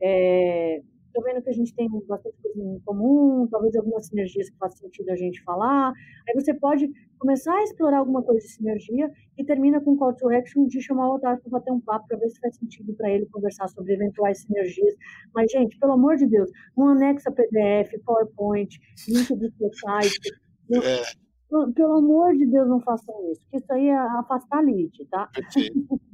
Estou 0.00 1.28
é, 1.28 1.32
vendo 1.32 1.42
que 1.42 1.50
a 1.50 1.52
gente 1.52 1.74
tem 1.74 1.88
bastante 2.06 2.36
coisa 2.40 2.60
em 2.60 2.78
comum, 2.80 3.48
talvez 3.50 3.74
algumas 3.74 4.06
sinergias 4.06 4.48
que 4.48 4.56
faz 4.58 4.78
sentido 4.78 5.10
a 5.10 5.16
gente 5.16 5.42
falar. 5.42 5.92
Aí 6.28 6.34
você 6.34 6.54
pode 6.54 6.88
começar 7.18 7.54
a 7.54 7.62
explorar 7.64 7.98
alguma 7.98 8.22
coisa 8.22 8.40
de 8.40 8.52
sinergia 8.52 9.10
e 9.36 9.44
termina 9.44 9.80
com 9.80 9.96
call 9.96 10.14
to 10.14 10.28
action 10.30 10.66
de 10.66 10.80
chamar 10.80 11.10
o 11.10 11.16
Otávio 11.16 11.42
para 11.42 11.58
bater 11.58 11.72
um 11.72 11.80
papo 11.80 12.06
para 12.06 12.18
ver 12.18 12.28
se 12.28 12.40
faz 12.40 12.56
sentido 12.56 12.94
para 12.94 13.10
ele 13.10 13.26
conversar 13.26 13.68
sobre 13.68 13.94
eventuais 13.94 14.42
sinergias. 14.42 14.94
Mas, 15.34 15.50
gente, 15.50 15.76
pelo 15.78 15.92
amor 15.92 16.16
de 16.16 16.26
Deus, 16.26 16.50
não 16.76 16.88
anexa 16.88 17.32
PDF, 17.32 18.00
PowerPoint, 18.04 18.78
link 19.08 19.34
do 19.36 19.50
seu 19.56 19.72
site. 19.72 20.30
É. 20.72 21.31
Pelo 21.74 21.98
amor 21.98 22.34
de 22.34 22.46
Deus, 22.46 22.68
não 22.68 22.80
façam 22.80 23.14
isso, 23.30 23.40
porque 23.42 23.58
isso 23.58 23.72
aí 23.72 23.88
é 23.88 23.96
afastar 23.96 24.58
a 24.58 24.62
lead, 24.62 25.04
tá? 25.10 25.26
Perfeito. 25.26 26.00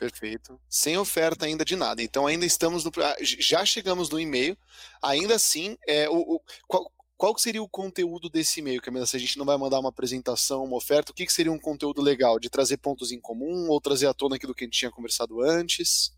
Perfeito. 0.00 0.58
Sem 0.66 0.96
oferta 0.96 1.44
ainda 1.44 1.62
de 1.62 1.76
nada. 1.76 2.02
Então 2.02 2.26
ainda 2.26 2.46
estamos 2.46 2.84
no. 2.84 2.90
Ah, 3.02 3.16
já 3.20 3.66
chegamos 3.66 4.08
no 4.08 4.18
e-mail. 4.18 4.56
Ainda 5.02 5.34
assim, 5.34 5.76
é, 5.86 6.08
o, 6.08 6.16
o 6.16 6.40
qual, 6.66 6.90
qual 7.18 7.36
seria 7.36 7.62
o 7.62 7.68
conteúdo 7.68 8.30
desse 8.30 8.60
e-mail, 8.60 8.80
Camila? 8.80 9.04
Se 9.04 9.14
a 9.14 9.20
gente 9.20 9.38
não 9.38 9.44
vai 9.44 9.58
mandar 9.58 9.78
uma 9.78 9.90
apresentação, 9.90 10.64
uma 10.64 10.78
oferta, 10.78 11.12
o 11.12 11.14
que, 11.14 11.26
que 11.26 11.32
seria 11.32 11.52
um 11.52 11.58
conteúdo 11.58 12.00
legal? 12.00 12.40
De 12.40 12.48
trazer 12.48 12.78
pontos 12.78 13.12
em 13.12 13.20
comum 13.20 13.68
ou 13.68 13.78
trazer 13.78 14.06
à 14.06 14.14
tona 14.14 14.36
aquilo 14.36 14.54
que 14.54 14.64
a 14.64 14.66
gente 14.66 14.78
tinha 14.78 14.90
conversado 14.90 15.42
antes? 15.42 16.16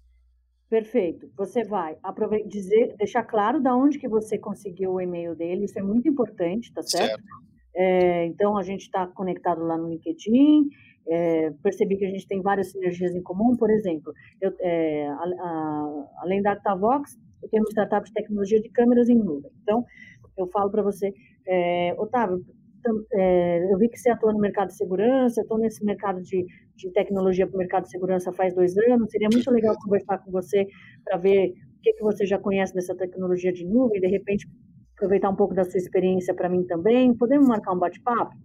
Perfeito. 0.70 1.28
Você 1.36 1.64
vai 1.64 1.98
dizer, 2.46 2.94
deixar 2.96 3.24
claro 3.24 3.60
da 3.60 3.74
onde 3.74 3.98
que 3.98 4.08
você 4.08 4.38
conseguiu 4.38 4.92
o 4.92 5.00
e-mail 5.00 5.34
dele, 5.34 5.64
isso 5.64 5.76
é 5.76 5.82
muito 5.82 6.08
importante, 6.08 6.72
tá 6.72 6.82
certo? 6.82 7.20
certo. 7.20 7.51
É, 7.74 8.26
então 8.26 8.56
a 8.56 8.62
gente 8.62 8.82
está 8.82 9.06
conectado 9.06 9.62
lá 9.62 9.76
no 9.76 9.88
LinkedIn, 9.88 10.68
é, 11.08 11.50
percebi 11.62 11.96
que 11.96 12.04
a 12.04 12.10
gente 12.10 12.26
tem 12.26 12.40
várias 12.40 12.70
sinergias 12.70 13.14
em 13.14 13.22
comum, 13.22 13.56
por 13.56 13.70
exemplo, 13.70 14.12
eu, 14.40 14.52
é, 14.60 15.06
a, 15.08 15.24
a, 15.24 16.06
além 16.18 16.42
da 16.42 16.52
Actavox, 16.52 17.18
eu 17.42 17.48
tenho 17.48 17.62
uma 17.62 17.70
startup 17.70 18.06
de 18.06 18.12
tecnologia 18.12 18.60
de 18.60 18.68
câmeras 18.68 19.08
em 19.08 19.16
nuvem. 19.16 19.50
Então, 19.62 19.84
eu 20.36 20.46
falo 20.48 20.70
para 20.70 20.82
você, 20.82 21.12
é, 21.46 21.94
Otávio, 21.98 22.44
é, 23.12 23.72
eu 23.72 23.78
vi 23.78 23.88
que 23.88 23.98
você 23.98 24.10
atua 24.10 24.32
no 24.32 24.38
mercado 24.38 24.68
de 24.68 24.76
segurança, 24.76 25.40
estou 25.40 25.58
nesse 25.58 25.84
mercado 25.84 26.20
de, 26.20 26.44
de 26.74 26.90
tecnologia 26.92 27.46
para 27.46 27.54
o 27.54 27.58
mercado 27.58 27.84
de 27.84 27.90
segurança 27.90 28.32
faz 28.32 28.54
dois 28.54 28.76
anos, 28.76 29.10
seria 29.10 29.28
muito 29.32 29.50
legal 29.50 29.76
conversar 29.82 30.18
com 30.18 30.30
você 30.30 30.66
para 31.04 31.16
ver 31.16 31.50
o 31.78 31.82
que, 31.82 31.92
que 31.92 32.02
você 32.02 32.26
já 32.26 32.38
conhece 32.38 32.74
dessa 32.74 32.94
tecnologia 32.96 33.52
de 33.52 33.64
nuvem, 33.64 34.00
de 34.00 34.08
repente 34.08 34.48
aproveitar 35.02 35.30
um 35.30 35.36
pouco 35.36 35.52
da 35.52 35.64
sua 35.64 35.78
experiência 35.78 36.32
para 36.32 36.48
mim 36.48 36.64
também, 36.64 37.12
podemos 37.14 37.48
marcar 37.48 37.72
um 37.72 37.78
bate-papo? 37.78 38.36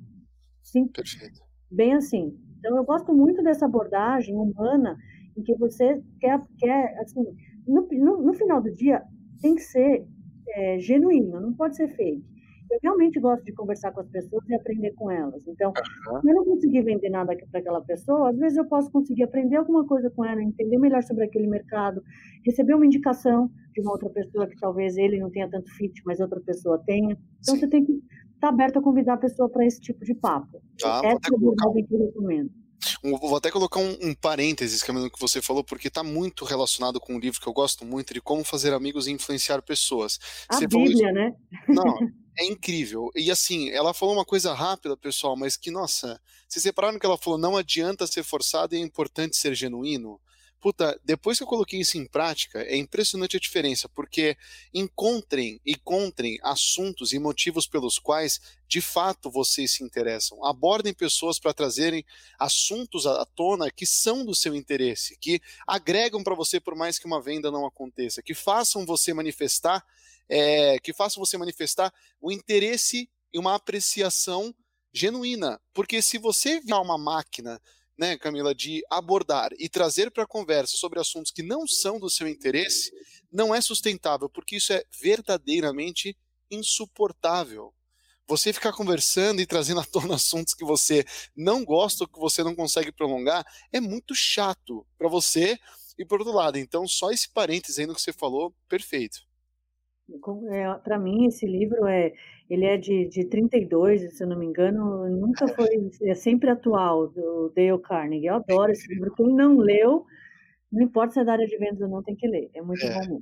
Sim. 0.64 0.88
Perfeito. 0.88 1.40
Bem 1.70 1.94
assim. 1.94 2.36
Então, 2.58 2.76
eu 2.76 2.84
gosto 2.84 3.14
muito 3.14 3.44
dessa 3.44 3.66
abordagem 3.66 4.36
humana 4.36 4.98
em 5.38 5.44
que 5.44 5.54
você 5.56 6.02
quer, 6.20 6.42
quer 6.58 6.98
assim, 7.00 7.24
no, 7.68 7.88
no, 7.92 8.24
no 8.24 8.34
final 8.34 8.62
do 8.62 8.74
dia, 8.74 9.04
tem 9.40 9.54
que 9.54 9.62
ser 9.62 10.04
é, 10.50 10.80
genuíno, 10.80 11.40
não 11.40 11.54
pode 11.54 11.76
ser 11.76 11.90
fake. 11.90 12.26
Eu 12.72 12.80
realmente 12.82 13.20
gosto 13.20 13.44
de 13.44 13.54
conversar 13.54 13.92
com 13.92 14.02
as 14.02 14.10
pessoas 14.10 14.44
e 14.50 14.56
aprender 14.56 14.92
com 14.94 15.10
elas. 15.10 15.48
Então, 15.48 15.70
uhum. 15.70 16.22
se 16.22 16.30
eu 16.30 16.36
não 16.36 16.46
conseguir 16.46 16.82
vender 16.84 17.10
nada 17.10 17.36
para 17.50 17.60
aquela 17.60 17.82
pessoa, 17.82 18.30
às 18.30 18.38
vezes 18.38 18.58
eu 18.58 18.66
posso 18.66 18.92
conseguir 18.92 19.24
aprender 19.24 19.58
alguma 19.58 19.86
coisa 19.86 20.10
com 20.10 20.26
ela, 20.26 20.42
entender 20.42 20.78
melhor 20.78 21.04
sobre 21.04 21.26
aquele 21.26 21.48
mercado, 21.48 22.02
receber 22.46 22.74
uma 22.74 22.86
indicação 22.86 23.50
de 23.74 23.82
uma 23.82 23.92
outra 23.92 24.10
pessoa 24.10 24.48
que 24.48 24.56
talvez 24.58 24.98
ele 24.98 25.20
não 25.20 25.30
tenha 25.30 25.50
tanto 25.50 25.70
fit, 25.76 26.02
mas 26.06 26.20
outra 26.20 26.40
pessoa 26.42 26.82
tenha. 26.86 27.18
Então, 27.40 27.56
Sim. 27.56 27.60
você 27.60 27.68
tem 27.68 27.86
que 27.86 27.94
estar 27.94 28.40
tá 28.40 28.50
aberto 28.50 28.80
a 28.80 28.82
convidar 28.82 29.14
a 29.14 29.18
pessoa 29.18 29.50
para 29.50 29.66
esse 29.66 29.80
tipo 29.80 30.04
de 30.04 30.14
papo. 30.14 30.62
Tá, 30.80 31.02
Essa 31.04 31.08
é 31.08 31.34
a 31.34 31.36
abordagem 31.36 31.86
que 31.86 31.96
eu 31.96 32.06
recomendo. 32.06 32.52
Vou 33.04 33.36
até 33.36 33.50
colocar 33.52 33.80
um, 33.80 33.98
um 34.02 34.14
parênteses, 34.14 34.84
Camilo, 34.84 35.10
que 35.10 35.20
você 35.20 35.42
falou, 35.42 35.64
porque 35.64 35.88
está 35.88 36.04
muito 36.04 36.46
relacionado 36.46 37.00
com 37.00 37.16
um 37.16 37.20
livro 37.20 37.40
que 37.40 37.48
eu 37.48 37.54
gosto 37.54 37.86
muito, 37.86 38.14
de 38.14 38.22
como 38.22 38.44
fazer 38.44 38.74
amigos 38.74 39.08
e 39.08 39.12
influenciar 39.12 39.62
pessoas. 39.62 40.20
A 40.50 40.56
você 40.56 40.68
Bíblia, 40.68 41.12
né? 41.12 41.34
Não, 41.68 41.98
é 42.38 42.46
incrível. 42.46 43.12
E 43.16 43.32
assim, 43.32 43.70
ela 43.72 43.94
falou 43.94 44.16
uma 44.16 44.26
coisa 44.26 44.54
rápida, 44.54 44.96
pessoal, 44.96 45.36
mas 45.36 45.58
que, 45.58 45.72
nossa, 45.72 46.22
vocês 46.48 46.64
separaram 46.64 47.00
que 47.00 47.06
ela 47.06 47.18
falou, 47.18 47.40
não 47.40 47.58
adianta 47.58 48.08
ser 48.08 48.24
forçado 48.24 48.76
e 48.76 48.78
é 48.78 48.82
importante 48.82 49.36
ser 49.36 49.56
genuíno? 49.56 50.20
Puta, 50.60 51.00
depois 51.04 51.38
que 51.38 51.44
eu 51.44 51.48
coloquei 51.48 51.80
isso 51.80 51.98
em 52.00 52.06
prática, 52.06 52.62
é 52.64 52.76
impressionante 52.76 53.38
a 53.38 53.40
diferença, 53.40 53.88
porque 53.88 54.36
encontrem, 54.74 55.62
encontrem 55.64 56.40
assuntos 56.42 57.14
e 57.14 57.20
motivos 57.20 57.68
pelos 57.68 58.00
quais 58.00 58.42
de 58.68 58.82
fato 58.82 59.30
vocês 59.30 59.72
se 59.72 59.84
interessam. 59.84 60.44
Abordem 60.44 60.96
pessoas 60.96 61.40
para 61.40 61.54
trazerem 61.54 62.04
assuntos 62.40 63.06
à 63.06 63.24
tona 63.24 63.70
que 63.70 63.86
são 63.86 64.26
do 64.26 64.34
seu 64.34 64.56
interesse, 64.56 65.16
que 65.22 65.40
agregam 65.66 66.24
para 66.24 66.36
você 66.36 66.60
por 66.60 66.76
mais 66.76 66.98
que 66.98 67.06
uma 67.06 67.22
venda 67.22 67.52
não 67.52 67.66
aconteça, 67.66 68.24
que 68.24 68.34
façam 68.34 68.84
você 68.84 69.14
manifestar, 69.14 69.86
é, 70.30 70.80
que 70.80 70.94
façam 70.94 71.24
você 71.24 71.38
manifestar 71.38 71.94
o 72.22 72.32
interesse 72.32 73.10
e 73.34 73.40
uma 73.40 73.56
apreciação 73.56 74.54
genuína. 74.94 75.60
Porque 75.74 76.02
se 76.02 76.18
você 76.18 76.60
virar 76.60 76.82
uma 76.82 76.98
máquina 76.98 77.62
né, 77.98 78.16
Camila, 78.18 78.54
de 78.54 78.84
abordar 78.90 79.50
e 79.58 79.68
trazer 79.68 80.12
para 80.12 80.24
a 80.24 80.28
conversa 80.28 80.78
sobre 80.78 81.00
assuntos 81.00 81.32
que 81.32 81.42
não 81.42 81.68
são 81.68 82.00
do 82.00 82.10
seu 82.10 82.28
interesse, 82.28 82.92
não 83.32 83.56
é 83.56 83.60
sustentável, 83.60 84.30
porque 84.30 84.58
isso 84.58 84.72
é 84.72 84.84
verdadeiramente 85.02 86.16
insuportável. 86.52 87.74
Você 88.28 88.54
ficar 88.54 88.74
conversando 88.74 89.42
e 89.42 89.46
trazendo 89.46 89.80
à 89.80 89.86
tona 89.86 90.16
assuntos 90.16 90.54
que 90.54 90.64
você 90.64 91.06
não 91.36 91.66
gosta 91.66 92.04
ou 92.04 92.08
que 92.08 92.20
você 92.20 92.44
não 92.44 92.56
consegue 92.56 92.92
prolongar 92.92 93.46
é 93.72 93.80
muito 93.80 94.14
chato 94.14 94.86
para 94.98 95.10
você 95.10 95.58
e 95.98 96.06
por 96.06 96.20
outro 96.20 96.36
lado. 96.36 96.60
Então, 96.60 96.88
só 96.88 97.10
esse 97.10 97.30
parênteses 97.30 97.80
aí 97.80 97.88
no 97.88 97.96
que 97.96 98.02
você 98.02 98.14
falou, 98.14 98.54
perfeito. 98.70 99.27
É, 100.50 100.74
para 100.76 100.98
mim, 100.98 101.28
esse 101.28 101.46
livro 101.46 101.86
é, 101.86 102.14
ele 102.50 102.66
é 102.66 102.78
de, 102.78 103.08
de 103.10 103.26
32, 103.26 104.16
se 104.16 104.24
eu 104.24 104.28
não 104.28 104.38
me 104.38 104.46
engano, 104.46 105.10
nunca 105.10 105.46
foi, 105.56 105.92
é 106.04 106.16
sempre 106.16 106.50
atual, 106.50 107.08
do 107.10 107.52
Dale 107.56 107.80
Carnegie. 107.82 108.28
Eu 108.28 108.36
adoro 108.36 108.72
esse 108.72 108.88
livro. 108.88 109.14
Quem 109.14 109.34
não 109.34 109.58
leu, 109.58 110.06
não 110.72 110.82
importa 110.82 111.14
se 111.14 111.20
é 111.20 111.26
da 111.26 111.34
área 111.34 111.46
de 111.46 111.58
vendas 111.58 111.82
ou 111.82 111.90
não, 111.90 112.04
tem 112.04 112.16
que 112.16 112.28
ler. 112.28 112.50
É 112.54 112.62
muito 112.62 112.86
é. 112.86 113.08
bom. 113.08 113.22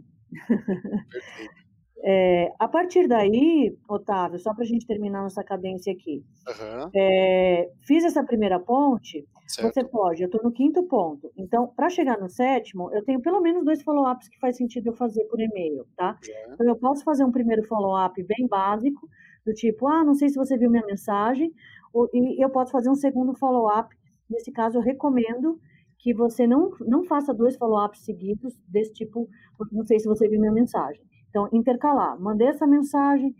Perfeito. 1.09 1.64
É, 2.07 2.53
a 2.59 2.67
partir 2.67 3.07
daí, 3.07 3.75
Otávio, 3.89 4.37
só 4.37 4.53
para 4.53 4.63
a 4.63 4.67
gente 4.67 4.85
terminar 4.85 5.23
nossa 5.23 5.43
cadência 5.43 5.91
aqui, 5.91 6.23
uhum. 6.47 6.89
é, 6.95 7.71
fiz 7.81 8.03
essa 8.03 8.23
primeira 8.23 8.59
ponte, 8.59 9.27
certo. 9.47 9.73
você 9.73 9.83
pode, 9.83 10.21
eu 10.21 10.27
estou 10.27 10.43
no 10.43 10.51
quinto 10.51 10.83
ponto. 10.83 11.31
Então, 11.35 11.65
para 11.75 11.89
chegar 11.89 12.19
no 12.19 12.29
sétimo, 12.29 12.93
eu 12.93 13.03
tenho 13.03 13.19
pelo 13.21 13.41
menos 13.41 13.65
dois 13.65 13.81
follow-ups 13.81 14.29
que 14.29 14.37
faz 14.37 14.55
sentido 14.55 14.89
eu 14.89 14.93
fazer 14.93 15.23
por 15.25 15.39
e-mail, 15.39 15.83
tá? 15.97 16.11
Uhum. 16.11 16.53
Então, 16.53 16.67
eu 16.67 16.75
posso 16.75 17.03
fazer 17.03 17.25
um 17.25 17.31
primeiro 17.31 17.63
follow-up 17.63 18.21
bem 18.21 18.47
básico, 18.47 19.09
do 19.43 19.51
tipo, 19.51 19.87
ah, 19.87 20.03
não 20.03 20.13
sei 20.13 20.29
se 20.29 20.35
você 20.35 20.55
viu 20.55 20.69
minha 20.69 20.85
mensagem, 20.85 21.51
ou, 21.91 22.07
e 22.13 22.39
eu 22.39 22.51
posso 22.51 22.71
fazer 22.71 22.89
um 22.91 22.95
segundo 22.95 23.33
follow-up. 23.33 23.95
Nesse 24.29 24.51
caso, 24.51 24.77
eu 24.77 24.81
recomendo 24.81 25.59
que 25.97 26.13
você 26.13 26.45
não, 26.45 26.69
não 26.81 27.03
faça 27.03 27.33
dois 27.33 27.55
follow-ups 27.55 28.01
seguidos 28.05 28.55
desse 28.67 28.93
tipo, 28.93 29.27
não 29.71 29.83
sei 29.83 29.99
se 29.99 30.07
você 30.07 30.27
viu 30.27 30.39
minha 30.39 30.51
mensagem. 30.51 31.01
Então, 31.35 31.49
intercalar. 31.51 32.17
Mandei 32.17 32.47
essa 32.47 32.65
mensagem. 32.65 33.35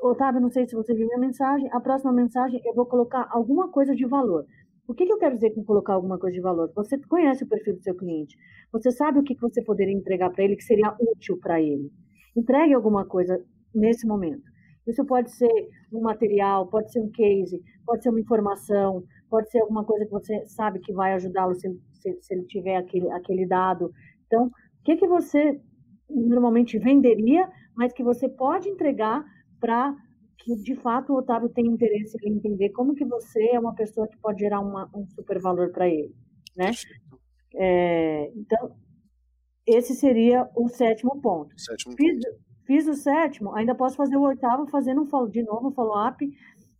Otávio, 0.00 0.40
não 0.40 0.48
sei 0.48 0.64
se 0.64 0.76
você 0.76 0.94
viu 0.94 1.04
minha 1.08 1.18
mensagem. 1.18 1.68
A 1.72 1.80
próxima 1.80 2.12
mensagem 2.12 2.60
eu 2.64 2.72
vou 2.72 2.86
colocar 2.86 3.26
alguma 3.32 3.68
coisa 3.68 3.96
de 3.96 4.06
valor. 4.06 4.46
O 4.86 4.94
que, 4.94 5.04
que 5.04 5.12
eu 5.12 5.18
quero 5.18 5.34
dizer 5.34 5.52
com 5.52 5.64
colocar 5.64 5.94
alguma 5.94 6.20
coisa 6.20 6.36
de 6.36 6.40
valor? 6.40 6.70
Você 6.76 6.98
conhece 7.08 7.42
o 7.42 7.48
perfil 7.48 7.74
do 7.74 7.82
seu 7.82 7.96
cliente. 7.96 8.36
Você 8.70 8.92
sabe 8.92 9.18
o 9.18 9.24
que, 9.24 9.34
que 9.34 9.40
você 9.40 9.60
poderia 9.60 9.92
entregar 9.92 10.30
para 10.30 10.44
ele 10.44 10.54
que 10.54 10.62
seria 10.62 10.94
útil 11.00 11.36
para 11.40 11.60
ele. 11.60 11.90
Entregue 12.36 12.74
alguma 12.74 13.04
coisa 13.04 13.44
nesse 13.74 14.06
momento. 14.06 14.44
Isso 14.86 15.04
pode 15.04 15.32
ser 15.32 15.50
um 15.92 16.00
material, 16.00 16.68
pode 16.68 16.92
ser 16.92 17.00
um 17.00 17.10
case, 17.10 17.60
pode 17.84 18.04
ser 18.04 18.10
uma 18.10 18.20
informação, 18.20 19.02
pode 19.28 19.50
ser 19.50 19.58
alguma 19.62 19.84
coisa 19.84 20.04
que 20.04 20.12
você 20.12 20.46
sabe 20.46 20.78
que 20.78 20.92
vai 20.92 21.12
ajudá-lo 21.14 21.56
se, 21.56 21.68
se, 21.94 22.16
se, 22.20 22.34
ele 22.34 22.44
tiver 22.44 22.76
aquele, 22.76 23.10
aquele 23.10 23.48
dado. 23.48 23.90
Então, 24.26 24.46
o 24.46 24.50
que, 24.84 24.94
que 24.94 25.08
você 25.08 25.60
normalmente 26.08 26.78
venderia, 26.78 27.50
mas 27.74 27.92
que 27.92 28.02
você 28.02 28.28
pode 28.28 28.68
entregar 28.68 29.24
para 29.60 29.94
que 30.38 30.54
de 30.56 30.76
fato 30.76 31.12
o 31.12 31.16
Otávio 31.16 31.48
tenha 31.48 31.70
interesse 31.70 32.16
em 32.22 32.34
entender 32.34 32.70
como 32.70 32.94
que 32.94 33.04
você 33.04 33.50
é 33.52 33.58
uma 33.58 33.74
pessoa 33.74 34.06
que 34.06 34.16
pode 34.18 34.40
gerar 34.40 34.60
uma, 34.60 34.88
um 34.94 35.06
super 35.08 35.40
valor 35.40 35.72
para 35.72 35.88
ele, 35.88 36.14
né? 36.56 36.70
É, 37.54 38.30
então 38.36 38.76
esse 39.66 39.94
seria 39.94 40.48
o 40.54 40.68
sétimo 40.68 41.20
ponto. 41.20 41.58
Sétimo 41.58 41.94
fiz, 41.96 42.24
ponto. 42.24 42.38
fiz 42.66 42.86
o 42.86 42.94
sétimo, 42.94 43.54
ainda 43.54 43.74
posso 43.74 43.96
fazer 43.96 44.16
o 44.16 44.22
oitavo 44.22 44.66
fazendo 44.68 45.02
um 45.02 45.06
follow, 45.06 45.28
de 45.28 45.42
novo 45.42 45.68
um 45.68 45.72
follow-up. 45.72 46.24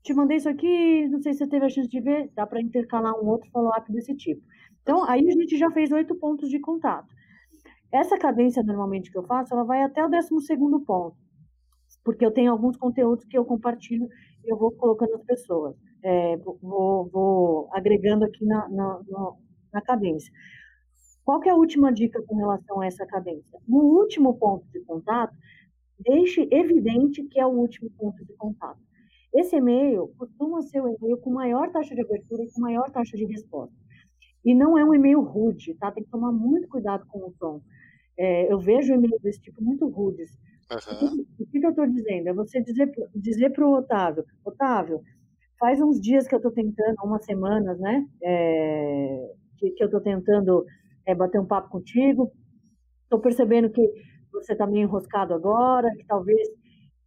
Te 0.03 0.15
mandei 0.15 0.37
isso 0.37 0.49
aqui, 0.49 1.09
não 1.09 1.21
sei 1.21 1.33
se 1.33 1.41
você 1.41 1.49
teve 1.49 1.67
a 1.67 1.69
chance 1.69 1.89
de 1.89 2.01
ver, 2.01 2.31
dá 2.37 2.47
para 2.47 2.63
intercalar 2.63 3.13
um 3.21 3.27
outro 3.27 3.51
follow-up 3.51 3.91
desse 3.91 4.15
tipo. 4.15 4.41
Então, 4.83 5.03
aí 5.09 5.29
a 5.29 5.33
gente 5.33 5.59
já 5.59 5.69
fez 5.73 5.91
oito 5.91 6.15
pontos 6.15 6.49
de 6.49 6.61
contato. 6.61 7.13
Essa 7.93 8.19
cadência, 8.19 8.63
normalmente, 8.63 9.11
que 9.11 9.19
eu 9.19 9.23
faço, 9.25 9.55
ela 9.55 9.65
vai 9.65 9.83
até 9.83 10.05
o 10.05 10.09
12 10.09 10.29
ponto, 10.85 11.17
porque 12.05 12.25
eu 12.25 12.31
tenho 12.31 12.53
alguns 12.53 12.77
conteúdos 12.77 13.25
que 13.25 13.39
eu 13.39 13.45
compartilho 13.45 14.09
e 14.45 14.53
eu 14.53 14.57
vou 14.57 14.73
colocando 14.73 15.15
as 15.15 15.23
pessoas, 15.25 15.77
é, 16.03 16.37
vou, 16.37 17.09
vou, 17.09 17.69
agregando 17.73 18.25
aqui 18.25 18.45
na, 18.45 18.69
na, 18.69 19.01
na 19.73 19.81
cadência. 19.83 20.33
Qual 21.25 21.43
é 21.43 21.51
a 21.51 21.57
última 21.57 21.93
dica 21.93 22.23
com 22.23 22.37
relação 22.37 22.81
a 22.81 22.87
essa 22.87 23.05
cadência? 23.07 23.59
No 23.67 23.79
último 23.79 24.35
ponto 24.39 24.65
de 24.71 24.81
contato, 24.85 25.35
deixe 25.99 26.49
evidente 26.53 27.25
que 27.25 27.41
é 27.41 27.47
o 27.47 27.51
último 27.51 27.91
ponto 27.91 28.25
de 28.25 28.33
contato. 28.35 28.79
Esse 29.35 29.57
e-mail 29.57 30.15
costuma 30.17 30.63
ser 30.63 30.81
o 30.81 30.89
e-mail 30.89 31.19
com 31.19 31.31
maior 31.31 31.71
taxa 31.71 31.95
de 31.95 32.01
abertura 32.01 32.45
e 32.45 32.53
com 32.53 32.61
maior 32.61 32.91
taxa 32.91 33.17
de 33.17 33.25
resposta. 33.25 33.75
E 34.45 34.55
não 34.55 34.79
é 34.79 34.85
um 34.85 34.95
e-mail 34.95 35.21
rude, 35.21 35.75
tá? 35.75 35.91
Tem 35.91 36.05
que 36.05 36.11
tomar 36.11 36.31
muito 36.31 36.69
cuidado 36.69 37.05
com 37.09 37.19
o 37.19 37.35
tom. 37.39 37.61
É, 38.19 38.51
eu 38.53 38.59
vejo 38.59 38.95
e-mails 38.95 39.21
desse 39.21 39.41
tipo 39.41 39.63
muito 39.63 39.87
rudes. 39.89 40.31
Uhum. 40.71 41.25
O 41.39 41.47
que, 41.47 41.61
que 41.61 41.67
eu 41.67 41.71
estou 41.71 41.87
dizendo? 41.87 42.29
É 42.29 42.33
você 42.33 42.61
dizer, 42.61 42.91
dizer 43.15 43.51
para 43.51 43.67
o 43.67 43.75
Otávio, 43.75 44.25
Otávio, 44.45 45.01
faz 45.59 45.81
uns 45.81 46.01
dias 46.01 46.27
que 46.27 46.35
eu 46.35 46.39
estou 46.39 46.51
tentando, 46.51 46.97
umas 47.05 47.25
semanas, 47.25 47.79
né? 47.79 48.07
É, 48.23 49.31
que, 49.59 49.71
que, 49.71 49.83
eu 49.83 49.87
estou 49.87 50.01
tentando 50.01 50.65
é, 51.07 51.15
bater 51.15 51.41
um 51.41 51.47
papo 51.47 51.71
contigo. 51.71 52.33
Estou 53.05 53.21
percebendo 53.21 53.71
que 53.71 53.83
você 54.33 54.53
está 54.53 54.67
meio 54.67 54.85
enroscado 54.85 55.33
agora, 55.33 55.89
que 55.97 56.05
talvez 56.05 56.49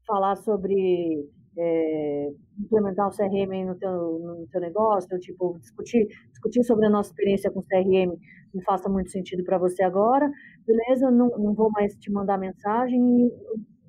falar 0.07 0.36
sobre 0.38 1.28
é, 1.57 2.32
implementar 2.57 3.07
o 3.07 3.16
CRM 3.16 3.66
no 3.66 3.76
teu, 3.76 4.20
no 4.20 4.47
teu 4.51 4.62
negócio, 4.62 5.20
tipo, 5.20 5.60
discutir, 5.60 6.07
discutir 6.30 6.64
sobre 6.64 6.86
a 6.86 6.89
nossa 6.89 7.10
experiência 7.10 7.51
com 7.51 7.60
o 7.60 7.64
CRM 7.64 8.18
não 8.53 8.64
faça 8.64 8.89
muito 8.89 9.12
sentido 9.12 9.43
para 9.43 9.57
você 9.57 9.84
agora, 9.84 10.30
beleza, 10.70 11.09
não, 11.09 11.30
não 11.30 11.53
vou 11.53 11.72
mais 11.72 11.95
te 11.95 12.11
mandar 12.11 12.38
mensagem 12.38 12.99
e 12.99 13.32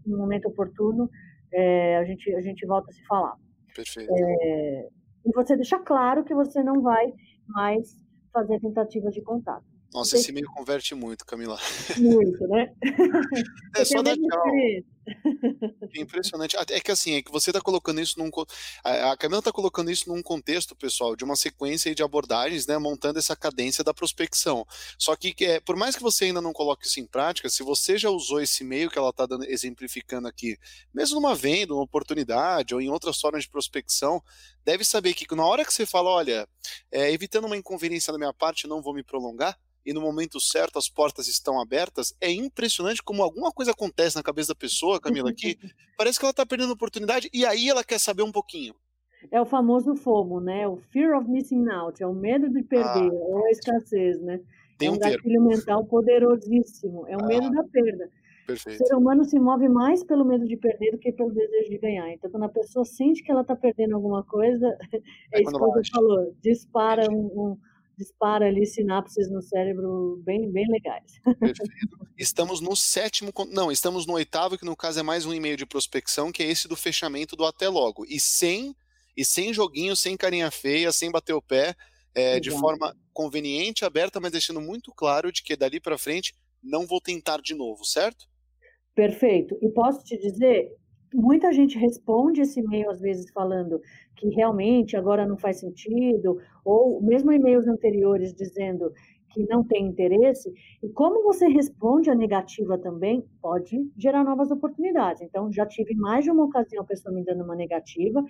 no 0.07 0.17
momento 0.17 0.49
oportuno 0.49 1.11
é, 1.53 1.99
a, 1.99 2.05
gente, 2.05 2.35
a 2.35 2.41
gente 2.41 2.67
volta 2.67 2.91
a 2.91 2.95
se 2.95 3.05
falar. 3.07 3.37
Perfeito. 3.75 4.11
É, 4.11 4.89
e 5.27 5.33
você 5.35 5.57
deixa 5.57 5.79
claro 5.79 6.25
que 6.25 6.35
você 6.35 6.63
não 6.63 6.81
vai 6.81 7.13
mais 7.49 7.97
fazer 8.33 8.61
tentativas 8.61 9.13
de 9.13 9.23
contato. 9.23 9.65
Nossa, 9.93 10.17
esse 10.17 10.31
e-mail 10.31 10.47
converte 10.55 10.95
muito, 10.95 11.27
Camila. 11.27 11.59
Muito, 11.99 12.47
né? 12.47 12.73
É 13.77 13.85
só 13.85 14.03
dar 14.03 14.17
tchau. 14.17 14.45
É 15.95 16.01
impressionante. 16.01 16.57
É 16.57 16.81
que 16.81 16.91
assim, 16.91 17.15
é 17.15 17.23
que 17.23 17.31
você 17.31 17.51
está 17.51 17.61
colocando 17.61 18.01
isso 18.01 18.19
num. 18.19 18.31
A 18.85 19.17
Camila 19.17 19.41
está 19.41 19.51
colocando 19.51 19.91
isso 19.91 20.09
num 20.09 20.23
contexto, 20.23 20.77
pessoal, 20.77 21.17
de 21.17 21.25
uma 21.25 21.35
sequência 21.35 21.95
de 21.95 22.03
abordagens, 22.03 22.67
né? 22.67 22.79
Montando 22.79 23.19
essa 23.19 23.35
cadência 23.35 23.83
da 23.83 23.95
prospecção. 23.95 24.65
Só 24.99 25.17
que, 25.17 25.35
é, 25.45 25.61
por 25.61 25.77
mais 25.77 25.97
que 25.97 26.03
você 26.03 26.27
ainda 26.27 26.41
não 26.41 26.53
coloque 26.53 26.87
isso 26.87 27.01
em 27.01 27.07
prática, 27.07 27.49
se 27.49 27.63
você 27.63 27.99
já 27.99 28.11
usou 28.11 28.41
esse 28.41 28.63
e-mail 28.63 28.91
que 28.91 28.99
ela 28.99 29.11
está 29.11 29.27
exemplificando 29.49 30.29
aqui, 30.29 30.57
mesmo 30.95 31.17
numa 31.17 31.35
venda, 31.35 31.75
uma 31.75 31.83
oportunidade, 31.83 32.75
ou 32.75 32.81
em 32.81 32.91
outras 32.91 33.19
formas 33.21 33.45
de 33.45 33.51
prospecção, 33.51 34.23
deve 34.65 34.85
saber 34.85 35.15
que 35.15 35.33
na 35.35 35.45
hora 35.45 35.65
que 35.65 35.73
você 35.73 35.87
fala, 35.87 36.11
olha, 36.11 36.49
é, 36.93 37.11
evitando 37.13 37.47
uma 37.47 37.57
inconveniência 37.57 38.13
da 38.13 38.19
minha 38.19 38.33
parte, 38.33 38.69
não 38.69 38.83
vou 38.83 38.95
me 38.95 39.03
prolongar 39.03 39.59
e 39.85 39.93
no 39.93 40.01
momento 40.01 40.41
certo 40.41 40.79
as 40.79 40.89
portas 40.89 41.27
estão 41.29 41.61
abertas, 41.61 42.15
é 42.21 42.31
impressionante 42.31 43.03
como 43.03 43.23
alguma 43.23 43.51
coisa 43.53 43.73
acontece 43.73 44.17
na 44.17 44.23
cabeça 44.23 44.49
da 44.49 44.55
pessoa, 44.55 45.01
Camila, 45.01 45.33
que 45.33 45.57
parece 45.97 46.19
que 46.19 46.25
ela 46.25 46.31
está 46.31 46.45
perdendo 46.47 46.73
oportunidade 46.73 47.29
e 47.33 47.45
aí 47.45 47.69
ela 47.69 47.85
quer 47.85 47.99
saber 47.99 48.23
um 48.23 48.33
pouquinho. 48.33 48.75
É 49.31 49.41
o 49.41 49.45
famoso 49.45 49.95
FOMO, 49.95 50.41
né? 50.41 50.67
O 50.67 50.77
fear 50.77 51.19
of 51.19 51.29
missing 51.29 51.69
out, 51.69 52.03
é 52.03 52.07
o 52.07 52.15
medo 52.15 52.49
de 52.49 52.63
perder, 52.63 53.11
ah, 53.11 53.13
ou 53.13 53.45
a 53.47 53.51
escassez, 53.51 54.21
né? 54.23 54.41
Tem 54.79 54.89
é 54.89 54.91
um, 54.91 54.95
um 54.95 54.99
gatilho 54.99 55.43
mental 55.43 55.85
poderosíssimo, 55.85 57.07
é 57.07 57.17
o 57.17 57.25
ah, 57.25 57.27
medo 57.27 57.51
da 57.51 57.63
perda. 57.65 58.09
Perfeito. 58.47 58.83
O 58.83 58.87
ser 58.87 58.95
humano 58.95 59.25
se 59.25 59.39
move 59.39 59.69
mais 59.69 60.03
pelo 60.03 60.25
medo 60.25 60.47
de 60.47 60.57
perder 60.57 60.93
do 60.93 60.99
que 60.99 61.13
pelo 61.13 61.31
desejo 61.33 61.71
de 61.71 61.79
ganhar. 61.79 62.11
Então, 62.11 62.31
quando 62.31 62.45
a 62.45 62.49
pessoa 62.49 62.85
sente 62.85 63.23
que 63.23 63.31
ela 63.31 63.43
está 63.43 63.55
perdendo 63.55 63.95
alguma 63.95 64.25
coisa, 64.25 64.67
é, 64.93 65.39
é 65.39 65.43
isso 65.43 65.53
que 65.53 65.59
você 65.59 65.91
falou, 65.93 66.35
dispara 66.43 67.11
um, 67.11 67.27
um 67.27 67.59
dispara 68.01 68.47
ali 68.47 68.67
sinapses 68.67 69.31
no 69.31 69.43
cérebro 69.43 70.23
bem, 70.25 70.51
bem 70.51 70.67
legais. 70.69 71.21
Perfeito. 71.39 72.01
Estamos 72.17 72.61
no 72.61 72.75
sétimo, 72.75 73.31
não, 73.51 73.71
estamos 73.71 74.07
no 74.07 74.15
oitavo, 74.15 74.57
que 74.57 74.65
no 74.65 74.75
caso 74.75 75.01
é 75.01 75.03
mais 75.03 75.27
um 75.27 75.35
e-mail 75.35 75.57
de 75.57 75.67
prospecção, 75.67 76.33
que 76.33 76.43
é 76.43 76.47
esse 76.47 76.67
do 76.67 76.77
fechamento 76.77 77.37
do 77.37 77.45
até 77.45 77.69
logo. 77.69 78.05
E 78.07 78.19
sem, 78.19 78.75
e 79.17 79.25
sem 79.25 79.53
joguinho, 79.53 79.95
sem 79.95 80.17
carinha 80.17 80.51
feia, 80.51 80.91
sem 80.93 81.11
bater 81.11 81.35
o 81.35 81.43
pé, 81.43 81.75
é, 82.15 82.41
de 82.41 82.51
forma 82.51 82.97
conveniente, 83.13 83.85
aberta, 83.85 84.19
mas 84.19 84.33
deixando 84.33 84.61
muito 84.61 84.93
claro 84.93 85.31
de 85.31 85.43
que 85.43 85.55
dali 85.55 85.79
para 85.79 85.99
frente 85.99 86.35
não 86.63 86.87
vou 86.87 87.01
tentar 87.01 87.41
de 87.41 87.55
novo, 87.55 87.85
certo? 87.85 88.27
Perfeito. 88.95 89.57
E 89.63 89.69
posso 89.71 90.03
te 90.05 90.19
dizer, 90.19 90.75
muita 91.15 91.53
gente 91.53 91.79
responde 91.79 92.41
esse 92.41 92.61
e-mail 92.61 92.91
às 92.91 93.01
vezes 93.01 93.31
falando 93.33 93.81
que 94.21 94.29
realmente 94.29 94.97
agora 94.97 95.27
não 95.27 95.39
faz 95.39 95.61
sentido, 95.61 96.37
ou 96.63 97.01
mesmo 97.01 97.33
e-mails 97.33 97.67
anteriores 97.67 98.35
dizendo 98.35 98.93
que 99.31 99.47
não 99.47 99.65
tem 99.65 99.87
interesse, 99.87 100.53
e 100.83 100.89
como 100.91 101.23
você 101.23 101.47
responde 101.49 102.11
a 102.11 102.15
negativa 102.15 102.77
também, 102.77 103.25
pode 103.41 103.89
gerar 103.97 104.25
novas 104.25 104.51
oportunidades. 104.51 105.23
Então, 105.23 105.51
já 105.53 105.65
tive 105.65 105.95
mais 105.95 106.25
de 106.25 106.31
uma 106.31 106.45
ocasião 106.45 106.83
a 106.83 106.87
pessoa 106.87 107.15
me 107.15 107.25
dando 107.25 107.45
uma 107.45 107.55
negativa, 107.55 108.23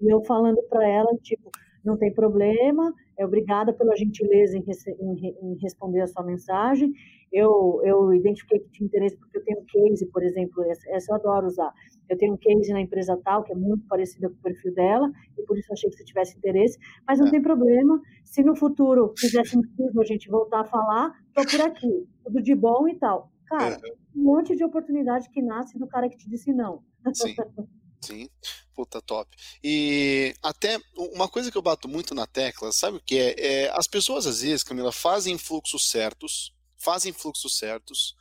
e 0.00 0.12
eu 0.12 0.22
falando 0.22 0.62
para 0.68 0.86
ela, 0.86 1.10
tipo, 1.22 1.50
não 1.84 1.96
tem 1.96 2.12
problema, 2.12 2.94
é 3.18 3.24
obrigada 3.24 3.72
pela 3.72 3.96
gentileza 3.96 4.56
em, 4.56 4.64
em, 5.00 5.36
em, 5.42 5.58
responder 5.60 6.00
a 6.00 6.06
sua 6.06 6.22
mensagem. 6.22 6.92
Eu, 7.32 7.80
eu 7.84 8.12
identifiquei 8.12 8.60
que 8.60 8.70
tinha 8.70 8.86
interesse 8.86 9.16
porque 9.16 9.38
eu 9.38 9.44
tenho 9.44 9.60
um 9.60 9.64
case, 9.64 10.06
por 10.06 10.22
exemplo, 10.22 10.62
essa, 10.64 10.90
essa 10.90 11.12
eu 11.12 11.16
adoro 11.16 11.46
usar. 11.46 11.72
Eu 12.08 12.16
tenho 12.16 12.34
um 12.34 12.36
case 12.36 12.72
na 12.72 12.80
empresa 12.80 13.18
tal, 13.24 13.42
que 13.42 13.52
é 13.52 13.56
muito 13.56 13.86
parecida 13.86 14.28
com 14.28 14.34
o 14.34 14.42
perfil 14.42 14.74
dela, 14.74 15.10
e 15.38 15.42
por 15.42 15.56
isso 15.58 15.72
achei 15.72 15.88
que 15.88 15.96
você 15.96 16.04
tivesse 16.04 16.36
interesse, 16.36 16.78
mas 17.06 17.18
não 17.18 17.26
é. 17.26 17.30
tem 17.30 17.42
problema. 17.42 18.00
Se 18.24 18.42
no 18.42 18.54
futuro 18.54 19.12
fizer 19.18 19.44
sentido 19.44 20.00
a 20.00 20.04
gente 20.04 20.28
voltar 20.28 20.60
a 20.60 20.64
falar, 20.64 21.12
estou 21.28 21.58
por 21.58 21.66
aqui, 21.66 22.06
tudo 22.24 22.42
de 22.42 22.54
bom 22.54 22.86
e 22.86 22.96
tal. 22.96 23.30
Cara, 23.46 23.74
é. 23.74 23.92
um 24.14 24.22
monte 24.22 24.54
de 24.54 24.64
oportunidade 24.64 25.28
que 25.30 25.42
nasce 25.42 25.78
do 25.78 25.86
cara 25.86 26.08
que 26.08 26.16
te 26.16 26.28
disse 26.28 26.52
não. 26.52 26.82
Sim. 27.14 27.34
Sim, 28.04 28.28
puta 28.74 29.00
top. 29.00 29.34
E 29.62 30.34
até 30.42 30.78
uma 30.96 31.28
coisa 31.28 31.50
que 31.52 31.56
eu 31.56 31.62
bato 31.62 31.88
muito 31.88 32.14
na 32.14 32.26
tecla, 32.26 32.72
sabe 32.72 32.96
o 32.96 33.00
que 33.00 33.16
é? 33.16 33.34
é 33.38 33.70
as 33.70 33.86
pessoas 33.86 34.26
às 34.26 34.40
vezes, 34.40 34.64
Camila, 34.64 34.90
fazem 34.90 35.38
fluxos 35.38 35.88
certos, 35.88 36.52
fazem 36.76 37.12
fluxos 37.12 37.56
certos, 37.56 38.16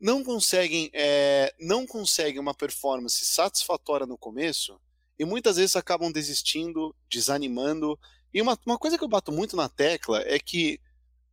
não 0.00 0.24
conseguem, 0.24 0.90
é, 0.94 1.54
não 1.60 1.86
conseguem 1.86 2.40
uma 2.40 2.54
performance 2.54 3.24
satisfatória 3.24 4.06
no 4.06 4.16
começo 4.16 4.80
e 5.18 5.24
muitas 5.24 5.56
vezes 5.56 5.76
acabam 5.76 6.10
desistindo, 6.10 6.94
desanimando. 7.08 7.98
E 8.32 8.40
uma, 8.40 8.58
uma 8.66 8.78
coisa 8.78 8.96
que 8.96 9.04
eu 9.04 9.08
bato 9.08 9.30
muito 9.30 9.56
na 9.56 9.68
tecla 9.68 10.22
é 10.26 10.38
que 10.38 10.80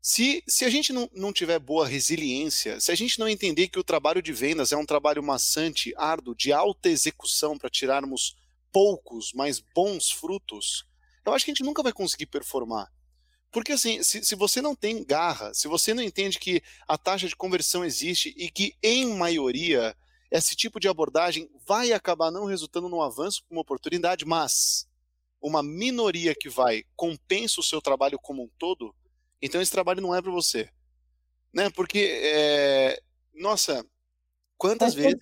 se, 0.06 0.44
se 0.46 0.66
a 0.66 0.70
gente 0.70 0.92
não, 0.92 1.10
não 1.14 1.32
tiver 1.32 1.58
boa 1.60 1.88
resiliência, 1.88 2.78
se 2.82 2.92
a 2.92 2.96
gente 2.96 3.18
não 3.18 3.30
entender 3.30 3.70
que 3.70 3.80
o 3.80 3.84
trabalho 3.86 4.22
de 4.22 4.34
vendas 4.34 4.74
é 4.74 4.78
um 4.78 4.86
trabalho 4.86 5.24
maçante, 5.24 5.94
árduo, 5.96 6.36
de 6.36 6.52
alta 6.52 6.90
execução 6.90 7.58
para 7.58 7.70
tirarmos 7.70 8.36
poucos, 8.70 9.32
mas 9.34 9.64
bons 9.74 10.12
frutos, 10.12 10.86
eu 11.26 11.32
acho 11.32 11.46
que 11.46 11.52
a 11.52 11.54
gente 11.54 11.64
nunca 11.64 11.82
vai 11.82 11.94
conseguir 11.94 12.26
performar. 12.26 12.92
Porque 13.50 13.72
assim, 13.72 14.04
se, 14.04 14.26
se 14.26 14.36
você 14.36 14.62
não 14.62 14.76
tem 14.76 15.06
garra, 15.06 15.54
se 15.54 15.70
você 15.70 15.94
não 15.94 16.04
entende 16.04 16.38
que 16.38 16.62
a 16.86 16.98
taxa 16.98 17.30
de 17.30 17.36
conversão 17.38 17.86
existe 17.86 18.36
e 18.36 18.52
que, 18.52 18.76
em 18.84 19.06
maioria, 19.16 19.96
esse 20.30 20.54
tipo 20.54 20.82
de 20.82 20.90
abordagem 20.90 21.50
vai 21.66 21.94
acabar 21.94 22.30
não 22.30 22.44
resultando 22.44 22.90
num 22.90 23.02
avanço, 23.02 23.46
uma 23.50 23.62
oportunidade, 23.62 24.26
mas 24.26 24.86
uma 25.42 25.64
minoria 25.64 26.36
que 26.36 26.50
vai 26.50 26.84
compensa 26.94 27.62
o 27.62 27.64
seu 27.64 27.82
trabalho 27.82 28.20
como 28.22 28.44
um 28.44 28.50
todo, 28.60 28.94
então 29.44 29.62
esse 29.62 29.72
trabalho 29.72 30.02
não 30.02 30.16
é 30.16 30.22
para 30.22 30.32
você. 30.32 30.70
Né? 31.54 31.70
Porque, 31.70 32.00
é... 32.24 32.98
nossa, 33.36 33.86
quantas 34.58 34.94
vezes. 34.94 35.20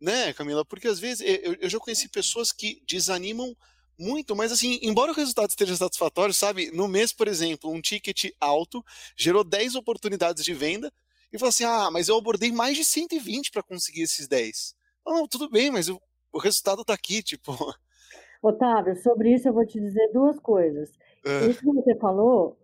Né, 0.00 0.32
Camila? 0.32 0.64
Porque 0.64 0.86
às 0.86 1.00
vezes 1.00 1.20
eu, 1.20 1.54
eu 1.60 1.68
já 1.68 1.78
conheci 1.78 2.08
pessoas 2.08 2.52
que 2.52 2.80
desanimam 2.88 3.56
muito, 3.98 4.34
mas 4.34 4.52
assim, 4.52 4.78
embora 4.82 5.12
o 5.12 5.14
resultado 5.14 5.50
esteja 5.50 5.76
satisfatório, 5.76 6.32
sabe? 6.32 6.70
No 6.70 6.88
mês, 6.88 7.12
por 7.12 7.28
exemplo, 7.28 7.70
um 7.70 7.80
ticket 7.80 8.30
alto 8.40 8.84
gerou 9.16 9.44
10 9.44 9.74
oportunidades 9.74 10.44
de 10.44 10.54
venda 10.54 10.92
e 11.32 11.38
falou 11.38 11.50
assim: 11.50 11.64
ah, 11.64 11.90
mas 11.90 12.08
eu 12.08 12.16
abordei 12.16 12.52
mais 12.52 12.76
de 12.76 12.84
120 12.84 13.50
para 13.50 13.62
conseguir 13.62 14.02
esses 14.02 14.28
10. 14.28 14.74
Não, 15.04 15.14
não, 15.14 15.28
tudo 15.28 15.50
bem, 15.50 15.70
mas 15.70 15.88
o, 15.88 16.00
o 16.32 16.38
resultado 16.38 16.82
está 16.82 16.94
aqui, 16.94 17.22
tipo. 17.22 17.52
Otávio, 18.40 18.96
sobre 18.96 19.34
isso 19.34 19.48
eu 19.48 19.52
vou 19.52 19.66
te 19.66 19.80
dizer 19.80 20.10
duas 20.12 20.38
coisas. 20.38 20.90
Isso 21.48 21.60
que 21.60 21.66
você 21.66 21.94
falou 21.96 22.58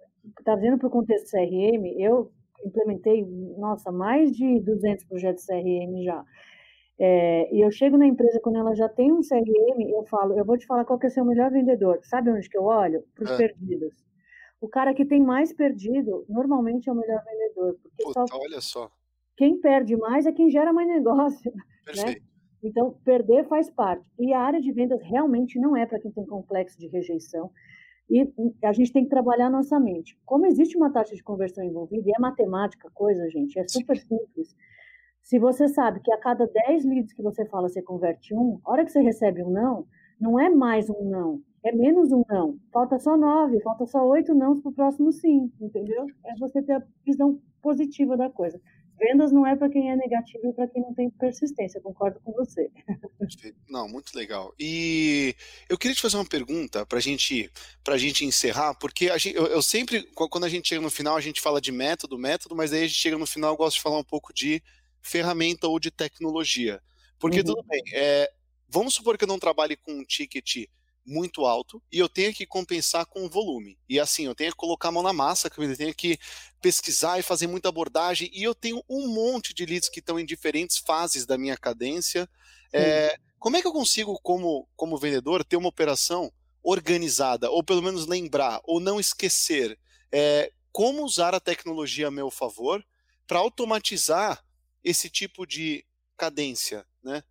trazendo 0.44 0.78
para 0.78 0.88
o 0.88 0.90
contexto 0.90 1.30
CRM, 1.30 1.86
eu 1.98 2.30
implementei, 2.64 3.24
nossa, 3.56 3.90
mais 3.92 4.32
de 4.32 4.60
200 4.60 5.04
projetos 5.04 5.44
CRM 5.46 6.02
já. 6.02 6.24
É, 7.00 7.54
e 7.54 7.60
eu 7.60 7.70
chego 7.70 7.96
na 7.96 8.06
empresa, 8.06 8.40
quando 8.40 8.58
ela 8.58 8.74
já 8.74 8.88
tem 8.88 9.12
um 9.12 9.20
CRM, 9.20 9.88
eu 9.88 10.04
falo, 10.06 10.36
eu 10.36 10.44
vou 10.44 10.58
te 10.58 10.66
falar 10.66 10.84
qual 10.84 10.98
que 10.98 11.06
é 11.06 11.08
o 11.08 11.12
seu 11.12 11.24
melhor 11.24 11.50
vendedor. 11.50 12.00
Sabe 12.02 12.30
onde 12.30 12.48
que 12.48 12.58
eu 12.58 12.64
olho? 12.64 13.04
Para 13.14 13.24
os 13.24 13.30
é. 13.30 13.36
perdidos. 13.36 13.94
O 14.60 14.68
cara 14.68 14.92
que 14.92 15.04
tem 15.04 15.22
mais 15.22 15.52
perdido, 15.52 16.24
normalmente 16.28 16.88
é 16.88 16.92
o 16.92 16.96
melhor 16.96 17.22
vendedor. 17.24 17.78
Porque 17.80 18.02
Puta, 18.02 18.24
só... 18.26 18.38
olha 18.38 18.60
só. 18.60 18.90
Quem 19.36 19.60
perde 19.60 19.96
mais 19.96 20.26
é 20.26 20.32
quem 20.32 20.50
gera 20.50 20.72
mais 20.72 20.88
negócio. 20.88 21.52
Né? 21.88 22.16
Então, 22.62 22.98
perder 23.02 23.48
faz 23.48 23.70
parte. 23.70 24.06
E 24.18 24.34
a 24.34 24.42
área 24.42 24.60
de 24.60 24.70
vendas 24.72 25.00
realmente 25.02 25.58
não 25.58 25.74
é 25.74 25.86
para 25.86 25.98
quem 25.98 26.10
tem 26.10 26.26
complexo 26.26 26.78
de 26.78 26.86
rejeição. 26.86 27.50
E 28.10 28.26
a 28.64 28.72
gente 28.72 28.92
tem 28.92 29.04
que 29.04 29.10
trabalhar 29.10 29.50
nossa 29.50 29.78
mente. 29.78 30.18
Como 30.24 30.46
existe 30.46 30.76
uma 30.76 30.90
taxa 30.90 31.14
de 31.14 31.22
conversão 31.22 31.62
envolvida, 31.62 32.08
e 32.08 32.12
é 32.16 32.20
matemática 32.20 32.90
coisa, 32.94 33.28
gente, 33.28 33.58
é 33.58 33.68
super 33.68 33.98
simples. 33.98 34.54
Se 35.22 35.38
você 35.38 35.68
sabe 35.68 36.00
que 36.00 36.10
a 36.10 36.18
cada 36.18 36.46
10 36.46 36.84
leads 36.86 37.12
que 37.12 37.22
você 37.22 37.44
fala, 37.44 37.68
você 37.68 37.82
converte 37.82 38.34
um, 38.34 38.58
a 38.64 38.72
hora 38.72 38.84
que 38.84 38.90
você 38.90 39.00
recebe 39.02 39.42
um 39.42 39.50
não, 39.50 39.86
não 40.18 40.40
é 40.40 40.48
mais 40.48 40.88
um 40.88 41.04
não, 41.04 41.42
é 41.62 41.70
menos 41.70 42.10
um 42.12 42.24
não. 42.28 42.58
Falta 42.72 42.98
só 42.98 43.16
nove, 43.16 43.60
falta 43.60 43.86
só 43.86 44.06
oito 44.08 44.34
não 44.34 44.58
para 44.58 44.70
o 44.70 44.74
próximo 44.74 45.12
sim, 45.12 45.52
entendeu? 45.60 46.06
É 46.24 46.34
você 46.38 46.62
ter 46.62 46.72
a 46.72 46.82
visão 47.04 47.38
positiva 47.60 48.16
da 48.16 48.30
coisa. 48.30 48.58
Vendas 48.98 49.30
não 49.30 49.46
é 49.46 49.54
para 49.54 49.68
quem 49.68 49.90
é 49.90 49.96
negativo 49.96 50.48
e 50.48 50.52
para 50.52 50.66
quem 50.66 50.82
não 50.82 50.92
tem 50.92 51.08
persistência, 51.08 51.80
concordo 51.80 52.20
com 52.20 52.32
você. 52.32 52.70
Não, 53.68 53.88
muito 53.88 54.14
legal. 54.16 54.52
E 54.58 55.34
eu 55.68 55.78
queria 55.78 55.94
te 55.94 56.02
fazer 56.02 56.16
uma 56.16 56.26
pergunta 56.26 56.84
para 56.84 56.98
gente, 56.98 57.50
a 57.86 57.96
gente 57.96 58.24
encerrar, 58.24 58.74
porque 58.74 59.08
gente, 59.18 59.36
eu, 59.36 59.46
eu, 59.46 59.62
sempre, 59.62 60.02
quando 60.14 60.44
a 60.44 60.48
gente 60.48 60.68
chega 60.68 60.80
no 60.80 60.90
final, 60.90 61.16
a 61.16 61.20
gente 61.20 61.40
fala 61.40 61.60
de 61.60 61.70
método, 61.70 62.18
método, 62.18 62.56
mas 62.56 62.72
aí 62.72 62.84
a 62.84 62.86
gente 62.86 62.98
chega 62.98 63.16
no 63.16 63.26
final, 63.26 63.52
eu 63.52 63.56
gosto 63.56 63.76
de 63.76 63.82
falar 63.82 63.98
um 63.98 64.04
pouco 64.04 64.32
de 64.34 64.62
ferramenta 65.00 65.68
ou 65.68 65.78
de 65.78 65.90
tecnologia. 65.90 66.80
Porque 67.18 67.38
uhum. 67.38 67.44
tudo 67.44 67.62
bem, 67.64 67.82
é, 67.92 68.30
vamos 68.68 68.94
supor 68.94 69.16
que 69.16 69.24
eu 69.24 69.28
não 69.28 69.38
trabalhe 69.38 69.76
com 69.76 69.92
um 69.92 70.04
ticket 70.04 70.66
muito 71.08 71.46
alto 71.46 71.82
e 71.90 71.98
eu 71.98 72.08
tenho 72.08 72.34
que 72.34 72.46
compensar 72.46 73.06
com 73.06 73.28
volume. 73.28 73.78
E 73.88 73.98
assim, 73.98 74.26
eu 74.26 74.34
tenho 74.34 74.50
que 74.50 74.56
colocar 74.56 74.88
a 74.88 74.92
mão 74.92 75.02
na 75.02 75.12
massa, 75.12 75.50
eu 75.56 75.76
tenho 75.76 75.94
que 75.94 76.18
pesquisar 76.60 77.18
e 77.18 77.22
fazer 77.22 77.46
muita 77.46 77.68
abordagem, 77.68 78.30
e 78.32 78.42
eu 78.42 78.54
tenho 78.54 78.82
um 78.88 79.08
monte 79.08 79.54
de 79.54 79.64
leads 79.64 79.88
que 79.88 80.00
estão 80.00 80.20
em 80.20 80.26
diferentes 80.26 80.76
fases 80.76 81.24
da 81.24 81.38
minha 81.38 81.56
cadência. 81.56 82.28
É, 82.72 83.16
como 83.38 83.56
é 83.56 83.62
que 83.62 83.66
eu 83.66 83.72
consigo, 83.72 84.18
como, 84.22 84.68
como 84.76 84.98
vendedor, 84.98 85.44
ter 85.44 85.56
uma 85.56 85.68
operação 85.68 86.30
organizada, 86.62 87.50
ou 87.50 87.62
pelo 87.62 87.82
menos 87.82 88.06
lembrar, 88.06 88.60
ou 88.64 88.78
não 88.78 89.00
esquecer 89.00 89.78
é, 90.12 90.52
como 90.70 91.04
usar 91.04 91.34
a 91.34 91.40
tecnologia 91.40 92.08
a 92.08 92.10
meu 92.10 92.30
favor 92.30 92.84
para 93.26 93.38
automatizar 93.38 94.44
esse 94.84 95.08
tipo 95.08 95.46
de 95.46 95.84
cadência, 96.16 96.84
né? 97.02 97.22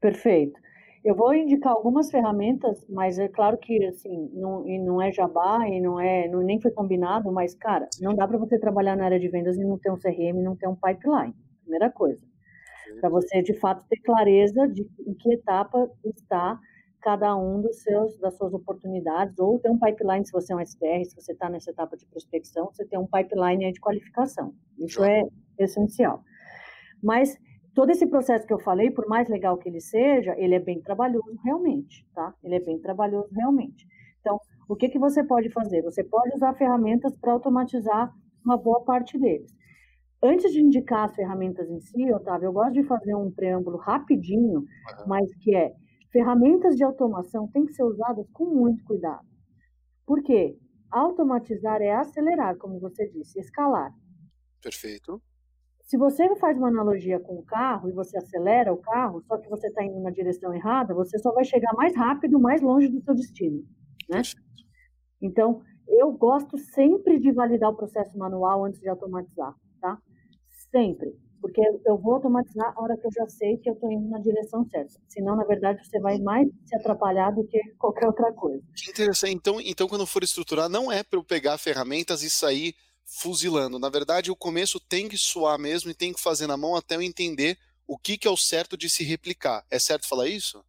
Perfeito. 0.00 0.58
Eu 1.06 1.14
vou 1.14 1.32
indicar 1.32 1.72
algumas 1.72 2.10
ferramentas, 2.10 2.84
mas 2.88 3.16
é 3.16 3.28
claro 3.28 3.56
que 3.58 3.86
assim 3.86 4.28
não, 4.34 4.66
e 4.66 4.76
não 4.76 5.00
é 5.00 5.12
jabá 5.12 5.64
e 5.68 5.80
não 5.80 6.00
é 6.00 6.26
não, 6.26 6.40
nem 6.40 6.60
foi 6.60 6.72
combinado, 6.72 7.30
mas 7.30 7.54
cara, 7.54 7.88
não 8.00 8.12
dá 8.12 8.26
para 8.26 8.36
você 8.36 8.58
trabalhar 8.58 8.96
na 8.96 9.04
área 9.04 9.20
de 9.20 9.28
vendas 9.28 9.56
e 9.56 9.62
não 9.62 9.78
ter 9.78 9.92
um 9.92 9.96
CRM, 9.96 10.42
não 10.42 10.56
ter 10.56 10.66
um 10.66 10.74
pipeline. 10.74 11.32
Primeira 11.62 11.92
coisa, 11.92 12.20
para 13.00 13.08
você 13.08 13.40
de 13.40 13.54
fato 13.54 13.84
ter 13.88 14.00
clareza 14.00 14.66
de 14.66 14.82
em 15.06 15.14
que 15.14 15.34
etapa 15.34 15.88
está 16.04 16.58
cada 17.00 17.36
um 17.36 17.60
dos 17.60 17.84
seus 17.84 18.18
das 18.18 18.36
suas 18.36 18.52
oportunidades 18.52 19.38
ou 19.38 19.60
ter 19.60 19.70
um 19.70 19.78
pipeline 19.78 20.26
se 20.26 20.32
você 20.32 20.52
é 20.52 20.56
um 20.56 20.60
SDR, 20.60 21.04
se 21.04 21.14
você 21.14 21.30
está 21.30 21.48
nessa 21.48 21.70
etapa 21.70 21.96
de 21.96 22.04
prospecção, 22.06 22.68
você 22.72 22.84
tem 22.84 22.98
um 22.98 23.06
pipeline 23.06 23.70
de 23.72 23.78
qualificação. 23.78 24.52
Isso 24.76 25.04
é 25.04 25.22
essencial. 25.56 26.24
Mas 27.00 27.38
todo 27.76 27.90
esse 27.90 28.06
processo 28.06 28.46
que 28.46 28.54
eu 28.54 28.58
falei, 28.58 28.90
por 28.90 29.06
mais 29.06 29.28
legal 29.28 29.58
que 29.58 29.68
ele 29.68 29.82
seja, 29.82 30.34
ele 30.38 30.54
é 30.54 30.58
bem 30.58 30.80
trabalhoso 30.80 31.38
realmente, 31.44 32.08
tá? 32.14 32.34
Ele 32.42 32.54
é 32.54 32.60
bem 32.60 32.80
trabalhoso 32.80 33.28
realmente. 33.34 33.86
Então, 34.18 34.40
o 34.66 34.74
que, 34.74 34.88
que 34.88 34.98
você 34.98 35.22
pode 35.22 35.50
fazer? 35.50 35.82
Você 35.82 36.02
pode 36.02 36.34
usar 36.34 36.54
ferramentas 36.54 37.14
para 37.18 37.32
automatizar 37.32 38.10
uma 38.42 38.56
boa 38.56 38.82
parte 38.82 39.18
deles. 39.18 39.54
Antes 40.22 40.52
de 40.52 40.62
indicar 40.62 41.04
as 41.04 41.14
ferramentas 41.14 41.68
em 41.68 41.78
si, 41.78 42.10
Otávio, 42.14 42.46
eu 42.46 42.52
gosto 42.54 42.72
de 42.72 42.82
fazer 42.84 43.14
um 43.14 43.30
preâmbulo 43.30 43.76
rapidinho, 43.76 44.64
mas 45.06 45.30
que 45.36 45.54
é, 45.54 45.74
ferramentas 46.10 46.76
de 46.76 46.82
automação 46.82 47.46
têm 47.48 47.66
que 47.66 47.74
ser 47.74 47.84
usadas 47.84 48.26
com 48.32 48.46
muito 48.46 48.82
cuidado. 48.84 49.26
Por 50.06 50.22
quê? 50.22 50.56
Automatizar 50.90 51.82
é 51.82 51.94
acelerar, 51.94 52.56
como 52.56 52.80
você 52.80 53.06
disse, 53.10 53.38
escalar. 53.38 53.92
Perfeito. 54.62 55.20
Se 55.86 55.96
você 55.96 56.34
faz 56.36 56.58
uma 56.58 56.66
analogia 56.66 57.20
com 57.20 57.38
o 57.38 57.44
carro 57.44 57.88
e 57.88 57.92
você 57.92 58.18
acelera 58.18 58.72
o 58.72 58.76
carro, 58.76 59.22
só 59.22 59.38
que 59.38 59.48
você 59.48 59.68
está 59.68 59.84
indo 59.84 60.00
na 60.00 60.10
direção 60.10 60.52
errada, 60.52 60.92
você 60.92 61.16
só 61.16 61.32
vai 61.32 61.44
chegar 61.44 61.72
mais 61.74 61.94
rápido, 61.94 62.40
mais 62.40 62.60
longe 62.60 62.88
do 62.88 63.00
seu 63.02 63.14
destino, 63.14 63.64
né? 64.08 64.20
Então, 65.22 65.62
eu 65.86 66.10
gosto 66.10 66.58
sempre 66.58 67.20
de 67.20 67.30
validar 67.30 67.70
o 67.70 67.76
processo 67.76 68.18
manual 68.18 68.64
antes 68.64 68.80
de 68.80 68.88
automatizar, 68.88 69.54
tá? 69.80 69.96
Sempre. 70.72 71.14
Porque 71.40 71.60
eu 71.84 71.96
vou 71.96 72.14
automatizar 72.14 72.74
a 72.76 72.82
hora 72.82 72.96
que 72.96 73.06
eu 73.06 73.12
já 73.12 73.28
sei 73.28 73.56
que 73.58 73.70
eu 73.70 73.74
estou 73.74 73.92
indo 73.92 74.08
na 74.08 74.18
direção 74.18 74.64
certa. 74.64 75.00
Senão, 75.06 75.36
na 75.36 75.44
verdade, 75.44 75.86
você 75.86 76.00
vai 76.00 76.18
mais 76.18 76.48
se 76.64 76.74
atrapalhar 76.74 77.30
do 77.30 77.46
que 77.46 77.60
qualquer 77.78 78.08
outra 78.08 78.32
coisa. 78.32 78.64
Que 78.74 78.90
interessante. 78.90 79.36
Então, 79.36 79.60
então 79.60 79.86
quando 79.86 80.04
for 80.04 80.24
estruturar, 80.24 80.68
não 80.68 80.90
é 80.90 81.04
para 81.04 81.16
eu 81.16 81.22
pegar 81.22 81.56
ferramentas 81.58 82.24
e 82.24 82.30
sair 82.30 82.74
fuzilando. 83.06 83.78
Na 83.78 83.88
verdade, 83.88 84.30
o 84.30 84.36
começo 84.36 84.80
tem 84.80 85.08
que 85.08 85.16
suar 85.16 85.58
mesmo 85.58 85.90
e 85.90 85.94
tem 85.94 86.12
que 86.12 86.20
fazer 86.20 86.46
na 86.46 86.56
mão 86.56 86.74
até 86.74 86.96
eu 86.96 87.02
entender 87.02 87.56
o 87.86 87.96
que, 87.96 88.18
que 88.18 88.26
é 88.26 88.30
o 88.30 88.36
certo 88.36 88.76
de 88.76 88.90
se 88.90 89.04
replicar. 89.04 89.64
É 89.70 89.78
certo 89.78 90.08
falar 90.08 90.26
isso? 90.26 90.62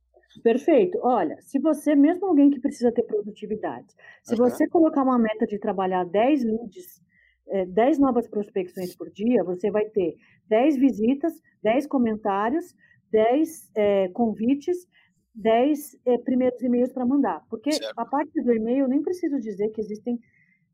Perfeito. 0.43 0.99
Olha, 1.01 1.41
se 1.41 1.57
você, 1.57 1.95
mesmo 1.95 2.27
alguém 2.27 2.51
que 2.51 2.59
precisa 2.59 2.91
ter 2.91 3.03
produtividade, 3.03 3.87
se 4.23 4.33
uhum. 4.33 4.37
você 4.47 4.67
colocar 4.67 5.01
uma 5.01 5.17
meta 5.17 5.47
de 5.47 5.57
trabalhar 5.57 6.05
10 6.05 6.43
leads, 6.43 7.01
é, 7.49 7.65
10 7.65 7.97
novas 7.97 8.27
prospecções 8.27 8.95
por 8.95 9.09
dia, 9.09 9.43
você 9.43 9.71
vai 9.71 9.85
ter 9.85 10.15
10 10.47 10.77
visitas, 10.77 11.33
10 11.63 11.87
comentários, 11.87 12.75
10 13.11 13.71
é, 13.75 14.09
convites, 14.09 14.87
10 15.33 15.97
é, 16.05 16.17
primeiros 16.19 16.61
e-mails 16.61 16.91
para 16.91 17.05
mandar. 17.05 17.43
Porque 17.49 17.71
certo. 17.71 17.97
a 17.97 18.05
parte 18.05 18.41
do 18.41 18.53
e-mail, 18.53 18.85
eu 18.85 18.87
nem 18.87 19.01
preciso 19.01 19.39
dizer 19.39 19.69
que 19.69 19.81
existem 19.81 20.19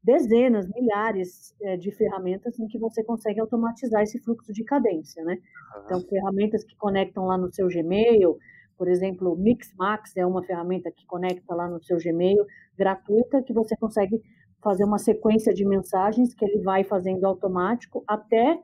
dezenas, 0.03 0.67
milhares 0.69 1.55
é, 1.61 1.77
de 1.77 1.91
ferramentas 1.91 2.59
em 2.59 2.67
que 2.67 2.77
você 2.77 3.03
consegue 3.03 3.39
automatizar 3.39 4.01
esse 4.01 4.19
fluxo 4.19 4.51
de 4.51 4.63
cadência, 4.63 5.23
né? 5.23 5.35
Uhum. 5.35 5.81
Então, 5.85 6.01
ferramentas 6.01 6.63
que 6.63 6.75
conectam 6.75 7.25
lá 7.25 7.37
no 7.37 7.53
seu 7.53 7.67
Gmail, 7.67 8.37
por 8.77 8.87
exemplo, 8.87 9.33
o 9.33 9.37
Mixmax 9.37 10.17
é 10.17 10.25
uma 10.25 10.43
ferramenta 10.43 10.91
que 10.91 11.05
conecta 11.05 11.55
lá 11.55 11.69
no 11.69 11.81
seu 11.81 11.97
Gmail, 11.97 12.45
gratuita, 12.77 13.41
que 13.41 13.53
você 13.53 13.77
consegue 13.77 14.21
fazer 14.61 14.83
uma 14.83 14.97
sequência 14.97 15.53
de 15.53 15.65
mensagens 15.65 16.33
que 16.33 16.43
ele 16.43 16.61
vai 16.61 16.83
fazendo 16.83 17.25
automático 17.25 18.03
até 18.07 18.59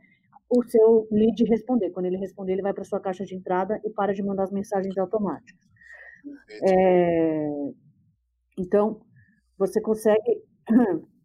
o 0.49 0.63
seu 0.63 1.07
lead 1.11 1.43
responder. 1.45 1.91
Quando 1.91 2.07
ele 2.07 2.17
responder, 2.17 2.53
ele 2.53 2.61
vai 2.61 2.73
para 2.73 2.83
sua 2.83 2.99
caixa 2.99 3.23
de 3.23 3.35
entrada 3.35 3.79
e 3.85 3.89
para 3.89 4.13
de 4.13 4.23
mandar 4.23 4.43
as 4.43 4.51
mensagens 4.51 4.97
automáticas. 4.97 5.59
É, 6.63 7.49
então, 8.57 9.01
você 9.57 9.79
consegue 9.79 10.41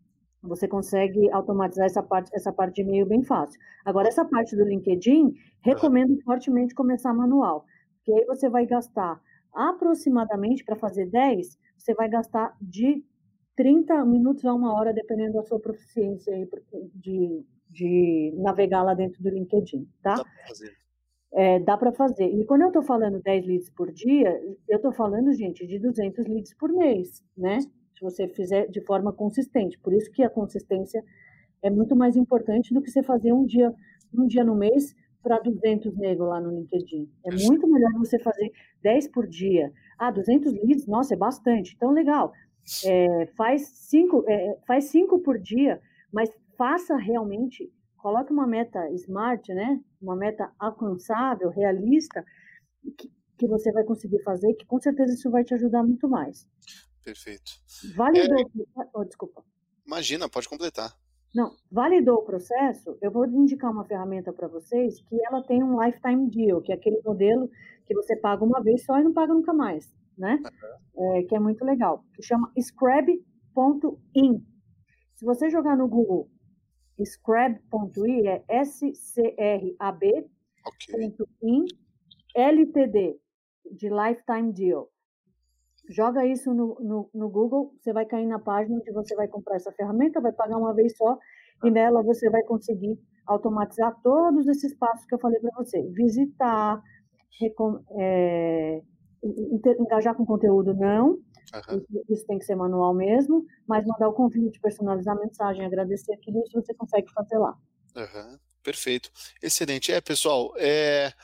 você 0.47 0.68
consegue 0.68 1.30
automatizar 1.30 1.86
essa 1.86 2.03
parte, 2.03 2.30
essa 2.34 2.53
parte 2.53 2.76
de 2.76 2.82
e-mail 2.82 3.07
bem 3.07 3.22
fácil. 3.22 3.59
Agora, 3.84 4.09
essa 4.09 4.24
parte 4.24 4.55
do 4.55 4.64
LinkedIn, 4.64 5.34
recomendo 5.62 6.20
fortemente 6.22 6.74
começar 6.74 7.12
manual, 7.14 7.64
porque 7.97 8.12
aí 8.12 8.26
você 8.26 8.49
vai 8.49 8.66
gastar 8.66 9.20
aproximadamente, 9.53 10.64
para 10.64 10.76
fazer 10.76 11.07
10, 11.07 11.59
você 11.78 11.95
vai 11.95 12.09
gastar 12.09 12.55
de 12.61 13.03
30 13.57 14.05
minutos 14.05 14.45
a 14.45 14.53
uma 14.53 14.74
hora, 14.74 14.92
dependendo 14.92 15.34
da 15.34 15.42
sua 15.45 15.61
proficiência 15.61 16.32
de, 16.95 17.45
de 17.70 18.34
navegar 18.36 18.82
lá 18.82 18.95
dentro 18.95 19.22
do 19.22 19.30
LinkedIn, 19.30 19.88
tá? 20.03 20.16
Dá 20.16 20.24
para 20.24 20.47
fazer. 20.49 20.76
É, 21.36 21.59
dá 21.59 21.76
para 21.76 21.92
fazer. 21.92 22.26
E 22.26 22.45
quando 22.45 22.62
eu 22.62 22.68
estou 22.68 22.82
falando 22.82 23.20
10 23.20 23.47
leads 23.47 23.70
por 23.70 23.90
dia, 23.92 24.40
eu 24.68 24.76
estou 24.76 24.92
falando, 24.92 25.32
gente, 25.32 25.66
de 25.66 25.78
200 25.78 26.26
leads 26.26 26.55
por 26.55 26.70
mês, 26.72 27.24
né? 27.36 27.59
Se 27.95 28.01
você 28.01 28.28
fizer 28.28 28.68
de 28.68 28.80
forma 28.80 29.12
consistente. 29.12 29.78
Por 29.78 29.92
isso 29.92 30.11
que 30.11 30.22
a 30.22 30.30
consistência 30.30 31.03
é 31.62 31.70
muito 31.70 31.97
mais 31.97 32.16
importante 32.16 32.74
do 32.74 32.82
que 32.82 32.90
você 32.90 33.03
fazer 33.03 33.32
um 33.32 33.45
dia, 33.47 33.72
um 34.12 34.26
dia 34.26 34.45
no 34.45 34.55
mês 34.55 34.95
para 35.22 35.38
200 35.38 35.97
negros 35.97 36.28
lá 36.28 36.40
no 36.40 36.51
LinkedIn. 36.51 37.11
É 37.24 37.34
muito 37.34 37.66
melhor 37.66 37.92
você 37.95 38.18
fazer 38.18 38.53
10 38.82 39.09
por 39.09 39.26
dia. 39.26 39.72
Ah, 39.99 40.11
200 40.11 40.53
leads, 40.53 40.86
nossa, 40.86 41.14
é 41.14 41.16
bastante. 41.16 41.74
Então, 41.74 41.90
legal. 41.90 42.32
É, 42.84 43.26
faz, 43.36 43.62
cinco, 43.68 44.24
é, 44.28 44.59
faz 44.66 44.84
cinco 44.86 45.18
por 45.20 45.38
dia, 45.38 45.80
mas 46.12 46.30
faça 46.57 46.97
realmente, 46.97 47.70
coloque 47.97 48.32
uma 48.32 48.47
meta 48.47 48.90
smart, 48.90 49.53
né? 49.53 49.80
Uma 50.01 50.16
meta 50.16 50.51
alcançável, 50.59 51.51
realista, 51.51 52.24
que, 52.99 53.11
que 53.38 53.47
você 53.47 53.72
vai 53.72 53.84
conseguir 53.84 54.22
fazer, 54.22 54.53
que 54.55 54.66
com 54.66 54.78
certeza 54.78 55.14
isso 55.14 55.30
vai 55.30 55.45
te 55.45 55.55
ajudar 55.55 55.82
muito 55.82 56.09
mais. 56.09 56.47
Perfeito. 57.05 57.52
Validou. 57.94 58.38
É... 58.38 58.88
Oh, 58.94 59.05
desculpa. 59.05 59.44
Imagina, 59.86 60.28
pode 60.28 60.48
completar. 60.48 60.96
Não, 61.34 61.52
validou 61.70 62.18
o 62.18 62.24
processo, 62.24 62.96
eu 63.02 63.11
vou 63.11 63.26
indicar 63.26 63.70
uma 63.72 63.84
ferramenta 63.84 64.32
para 64.32 64.46
vocês 64.46 65.02
que 65.02 65.16
ela 65.26 65.42
tem 65.42 65.64
um 65.64 65.82
lifetime 65.82 66.30
deal, 66.30 66.62
que 66.62 66.70
é 66.70 66.76
aquele 66.76 67.00
modelo 67.05 67.50
que 67.86 67.94
você 67.94 68.14
paga 68.14 68.44
uma 68.44 68.62
vez 68.62 68.84
só 68.84 69.00
e 69.00 69.02
não 69.02 69.12
paga 69.12 69.34
nunca 69.34 69.52
mais, 69.52 69.92
né? 70.16 70.40
Uhum. 70.94 71.16
É, 71.16 71.24
que 71.24 71.34
é 71.34 71.40
muito 71.40 71.64
legal. 71.64 72.05
Que 72.14 72.22
chama 72.22 72.52
Scrab.in. 72.57 74.46
Se 75.16 75.24
você 75.24 75.50
jogar 75.50 75.76
no 75.76 75.88
Google 75.88 76.30
Scrab.in, 77.02 78.28
é 78.28 78.44
S-C-R-A-B.in, 78.48 80.24
okay. 80.64 81.12
LTD, 82.36 83.18
de 83.72 83.88
Lifetime 83.88 84.52
Deal. 84.52 84.88
Joga 85.89 86.24
isso 86.26 86.53
no, 86.55 86.78
no, 86.80 87.11
no, 87.12 87.28
Google, 87.28 87.74
você 87.78 87.93
vai 87.93 88.07
cair 88.07 88.26
na 88.26 88.39
página 88.39 88.76
onde 88.76 88.91
você 88.93 89.14
vai 89.14 89.28
comprar 89.28 89.57
essa 89.57 89.72
ferramenta, 89.72 90.20
vai 90.20 90.32
pagar 90.32 90.57
uma 90.57 90.74
vez 90.74 90.97
só, 90.97 91.18
e 91.62 91.70
nela 91.70 92.03
você 92.03 92.30
vai 92.30 92.43
conseguir 92.43 92.99
automatizar 93.26 93.95
todos 94.03 94.47
esses 94.47 94.74
passos 94.74 95.05
que 95.07 95.14
eu 95.14 95.18
falei 95.18 95.39
para 95.41 95.51
você. 95.57 95.82
Visitar, 95.91 96.82
é, 97.99 98.82
engajar 99.78 100.14
com 100.14 100.24
conteúdo, 100.24 100.74
não. 100.74 101.18
Uhum. 101.68 101.85
Isso 102.09 102.26
tem 102.26 102.39
que 102.39 102.45
ser 102.45 102.57
manual 102.57 102.95
mesmo, 102.95 103.45
mas 103.66 103.87
mandar 103.87 104.09
o 104.09 104.14
convite, 104.14 104.61
personalizar 104.61 105.16
a 105.16 105.20
mensagem, 105.20 105.64
agradecer 105.64 106.12
aquilo, 106.14 106.43
isso 106.43 106.61
você 106.61 106.74
consegue 106.74 107.11
fazer 107.12 107.39
lá. 107.39 107.57
Uhum. 107.95 108.39
Perfeito. 108.62 109.11
Excelente. 109.43 109.93
É, 109.93 110.01
pessoal, 110.01 110.53
é, 110.57 111.11
pra 111.11 111.16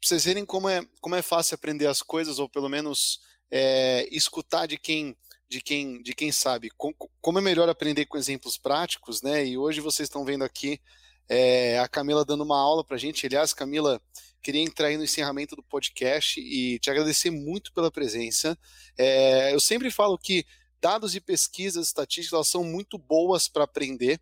vocês 0.00 0.24
verem 0.24 0.46
como 0.46 0.68
é, 0.68 0.80
como 1.00 1.16
é 1.16 1.22
fácil 1.22 1.56
aprender 1.56 1.86
as 1.86 2.02
coisas, 2.02 2.38
ou 2.38 2.48
pelo 2.48 2.68
menos 2.68 3.20
é, 3.50 4.06
escutar 4.10 4.66
de 4.66 4.78
quem 4.78 5.16
de 5.48 5.62
quem 5.62 6.02
de 6.02 6.14
quem 6.14 6.30
sabe 6.30 6.68
como 6.76 7.38
é 7.38 7.42
melhor 7.42 7.68
aprender 7.68 8.04
com 8.06 8.18
exemplos 8.18 8.58
práticos, 8.58 9.22
né? 9.22 9.46
E 9.46 9.56
hoje 9.56 9.80
vocês 9.80 10.06
estão 10.06 10.24
vendo 10.24 10.44
aqui 10.44 10.80
é, 11.28 11.78
a 11.78 11.88
Camila 11.88 12.24
dando 12.24 12.44
uma 12.44 12.58
aula 12.58 12.84
para 12.84 12.96
gente. 12.96 13.26
Aliás, 13.26 13.52
Camila, 13.52 14.00
queria 14.42 14.62
entrar 14.62 14.88
aí 14.88 14.96
no 14.96 15.04
encerramento 15.04 15.54
do 15.54 15.62
podcast 15.62 16.40
e 16.40 16.78
te 16.78 16.90
agradecer 16.90 17.30
muito 17.30 17.72
pela 17.72 17.90
presença. 17.90 18.58
É, 18.96 19.52
eu 19.52 19.60
sempre 19.60 19.90
falo 19.90 20.18
que 20.18 20.44
dados 20.80 21.14
e 21.14 21.20
pesquisas 21.20 21.86
estatísticas 21.88 22.32
elas 22.32 22.48
são 22.48 22.62
muito 22.64 22.98
boas 22.98 23.48
para 23.48 23.64
aprender, 23.64 24.20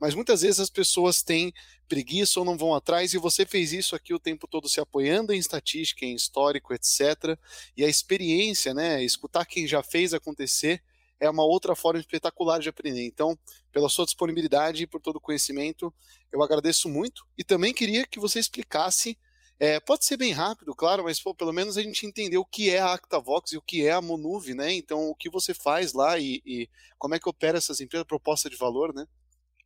mas 0.00 0.14
muitas 0.14 0.42
vezes 0.42 0.60
as 0.60 0.70
pessoas 0.70 1.22
têm 1.22 1.52
preguiça 1.88 2.38
ou 2.38 2.44
não 2.44 2.56
vão 2.56 2.74
atrás, 2.74 3.12
e 3.12 3.18
você 3.18 3.46
fez 3.46 3.72
isso 3.72 3.94
aqui 3.94 4.12
o 4.14 4.18
tempo 4.18 4.46
todo 4.46 4.68
se 4.68 4.80
apoiando 4.80 5.32
em 5.32 5.38
estatística, 5.38 6.04
em 6.04 6.14
histórico, 6.14 6.74
etc. 6.74 7.38
E 7.76 7.84
a 7.84 7.88
experiência, 7.88 8.74
né, 8.74 9.02
escutar 9.02 9.44
quem 9.44 9.66
já 9.66 9.82
fez 9.82 10.12
acontecer, 10.14 10.82
é 11.20 11.28
uma 11.28 11.44
outra 11.44 11.74
forma 11.74 11.98
espetacular 11.98 12.60
de 12.60 12.68
aprender. 12.68 13.04
Então, 13.04 13.38
pela 13.72 13.88
sua 13.88 14.04
disponibilidade 14.04 14.84
e 14.84 14.86
por 14.86 15.00
todo 15.00 15.16
o 15.16 15.20
conhecimento, 15.20 15.92
eu 16.32 16.42
agradeço 16.42 16.88
muito 16.88 17.26
e 17.36 17.42
também 17.42 17.74
queria 17.74 18.06
que 18.06 18.20
você 18.20 18.38
explicasse 18.38 19.18
é, 19.60 19.80
pode 19.80 20.04
ser 20.04 20.16
bem 20.16 20.32
rápido, 20.32 20.74
claro, 20.74 21.04
mas 21.04 21.20
pô, 21.20 21.34
pelo 21.34 21.52
menos 21.52 21.76
a 21.76 21.82
gente 21.82 22.06
entendeu 22.06 22.42
o 22.42 22.46
que 22.46 22.70
é 22.70 22.78
a 22.78 22.94
ActaVox 22.94 23.52
e 23.52 23.56
o 23.56 23.62
que 23.62 23.86
é 23.86 23.92
a 23.92 24.00
Monuve, 24.00 24.54
né? 24.54 24.72
Então, 24.72 25.08
o 25.10 25.14
que 25.14 25.28
você 25.28 25.52
faz 25.52 25.92
lá 25.92 26.18
e, 26.18 26.40
e 26.46 26.68
como 26.96 27.14
é 27.14 27.18
que 27.18 27.28
opera 27.28 27.58
essas 27.58 27.80
empresas, 27.80 28.06
proposta 28.06 28.48
de 28.48 28.56
valor, 28.56 28.94
né? 28.94 29.04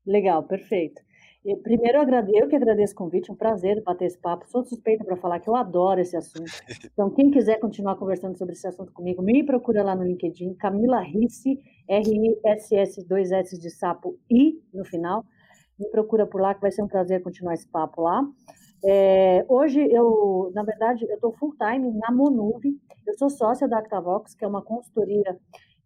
Legal, 0.07 0.43
perfeito. 0.45 1.01
E, 1.45 1.57
primeiro, 1.57 1.99
eu 2.33 2.49
que 2.49 2.55
agradeço 2.55 2.95
o 2.95 2.97
convite, 2.97 3.29
é 3.29 3.33
um 3.33 3.37
prazer 3.37 3.83
bater 3.83 4.07
esse 4.07 4.19
papo. 4.19 4.49
Sou 4.49 4.65
suspeita 4.65 5.05
para 5.05 5.17
falar 5.17 5.41
que 5.41 5.49
eu 5.49 5.57
adoro 5.57 6.01
esse 6.01 6.17
assunto. 6.17 6.45
Então, 6.93 7.11
quem 7.11 7.31
quiser 7.31 7.59
continuar 7.59 7.97
conversando 7.97 8.39
sobre 8.39 8.55
esse 8.55 8.67
assunto 8.67 8.93
comigo, 8.93 9.23
me 9.23 9.45
procura 9.45 9.83
lá 9.83 9.95
no 9.95 10.05
LinkedIn, 10.05 10.55
Camila 10.55 11.01
Risse, 11.01 11.59
R-I-S-S, 11.89 13.07
dois 13.07 13.33
S 13.33 13.59
de 13.59 13.71
sapo 13.71 14.19
I 14.31 14.61
no 14.73 14.85
final. 14.85 15.25
Me 15.79 15.89
procura 15.91 16.27
por 16.27 16.41
lá, 16.41 16.55
que 16.55 16.61
vai 16.61 16.71
ser 16.71 16.83
um 16.83 16.89
prazer 16.89 17.23
continuar 17.23 17.55
esse 17.55 17.67
papo 17.67 18.03
lá. 18.03 18.23
É, 18.85 19.45
hoje 19.49 19.81
eu, 19.81 20.51
na 20.55 20.65
verdade, 20.65 21.05
eu 21.09 21.15
estou 21.15 21.33
full 21.33 21.55
time 21.57 21.93
na 21.93 22.11
Monuve. 22.11 22.77
Eu 23.07 23.15
sou 23.15 23.31
sócia 23.31 23.69
da 23.69 23.79
Actavox, 23.79 24.35
que 24.35 24.45
é 24.45 24.49
uma 24.49 24.63
consultoria 24.63 25.39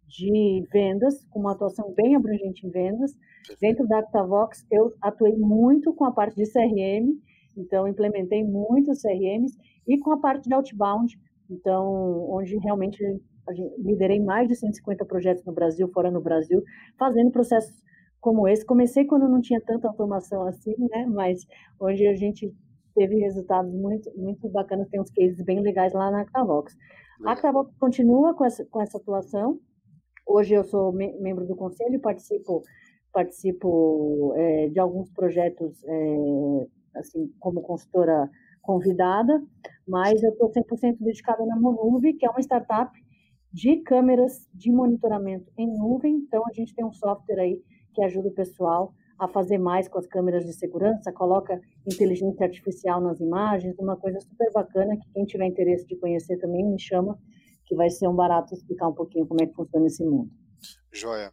de 0.09 0.66
vendas, 0.72 1.24
com 1.30 1.40
uma 1.40 1.53
atuação 1.53 1.92
bem 1.94 2.16
abrangente 2.16 2.66
em 2.66 2.70
vendas. 2.70 3.12
Dentro 3.61 3.86
da 3.86 3.99
Actavox, 3.99 4.64
eu 4.70 4.92
atuei 5.01 5.36
muito 5.36 5.92
com 5.92 6.05
a 6.05 6.12
parte 6.12 6.36
de 6.36 6.51
CRM, 6.51 7.18
então 7.57 7.86
implementei 7.86 8.42
muitos 8.44 9.03
CRMs 9.03 9.57
e 9.86 9.99
com 9.99 10.12
a 10.12 10.18
parte 10.18 10.49
de 10.49 10.55
outbound, 10.55 11.18
então 11.51 12.28
onde 12.30 12.57
realmente 12.59 13.03
liderei 13.78 14.20
mais 14.20 14.49
de 14.49 14.57
150 14.57 15.05
projetos 15.05 15.44
no 15.44 15.53
Brasil, 15.53 15.88
fora 15.92 16.11
no 16.11 16.20
Brasil, 16.20 16.62
fazendo 16.99 17.30
processos 17.30 17.82
como 18.20 18.49
esse. 18.49 18.64
Comecei 18.64 19.05
quando 19.05 19.28
não 19.28 19.40
tinha 19.40 19.61
tanta 19.61 19.86
automação 19.86 20.47
assim, 20.47 20.74
né? 20.90 21.07
Mas 21.07 21.47
onde 21.80 22.07
a 22.07 22.14
gente 22.14 22.53
teve 22.97 23.18
resultados 23.18 23.72
muito, 23.72 24.11
muito 24.16 24.49
bacanas, 24.49 24.88
tem 24.88 25.01
uns 25.01 25.11
cases 25.11 25.44
bem 25.44 25.61
legais 25.61 25.92
lá 25.92 26.11
na 26.11 26.22
Actavox. 26.22 26.74
A 27.24 27.32
Actavox 27.32 27.70
continua 27.78 28.34
com 28.34 28.44
essa, 28.44 28.64
com 28.64 28.80
essa 28.80 28.97
atuação. 28.97 29.61
Hoje 30.26 30.55
eu 30.55 30.64
sou 30.64 30.92
me 30.92 31.12
membro 31.20 31.47
do 31.47 31.55
conselho 31.55 31.94
e 31.94 31.99
participo, 31.99 32.62
participo 33.12 34.32
é, 34.34 34.68
de 34.70 34.80
alguns 34.80 35.11
projetos, 35.11 35.84
é, 35.84 36.66
assim, 36.97 37.30
como 37.38 37.61
consultora 37.61 38.28
convidada, 38.62 39.40
mas 39.86 40.20
eu 40.22 40.30
estou 40.30 40.51
100% 40.51 40.97
dedicada 40.99 41.44
na 41.47 41.55
Monuve, 41.55 42.14
que 42.14 42.26
é 42.26 42.30
uma 42.30 42.40
startup 42.40 42.90
de 43.53 43.76
câmeras 43.82 44.49
de 44.53 44.72
monitoramento 44.72 45.53
em 45.57 45.68
nuvem. 45.68 46.16
Então, 46.16 46.42
a 46.47 46.53
gente 46.53 46.74
tem 46.74 46.84
um 46.84 46.92
software 46.92 47.40
aí 47.40 47.62
que 47.94 48.03
ajuda 48.03 48.28
o 48.28 48.34
pessoal 48.34 48.92
a 49.19 49.29
fazer 49.29 49.59
mais 49.59 49.89
com 49.89 49.99
as 49.99 50.07
câmeras 50.07 50.45
de 50.45 50.53
segurança, 50.53 51.12
coloca 51.12 51.61
inteligência 51.87 52.45
artificial 52.45 53.01
nas 53.01 53.19
imagens, 53.21 53.79
uma 53.79 53.97
coisa 53.97 54.21
super 54.21 54.51
bacana 54.53 54.97
que 54.97 55.09
quem 55.12 55.25
tiver 55.25 55.47
interesse 55.47 55.87
de 55.87 55.97
conhecer 55.97 56.39
também 56.39 56.64
me 56.64 56.79
chama, 56.79 57.19
que 57.64 57.75
vai 57.75 57.91
ser 57.91 58.09
um 58.09 58.14
barato 58.14 58.55
explicar 58.55 58.89
um 58.89 58.95
pouquinho 58.95 59.27
como 59.27 59.43
é 59.43 59.47
que 59.47 59.55
funciona 59.55 59.87
esse 59.87 60.05
mundo. 60.05 60.31
Joia. 60.93 61.33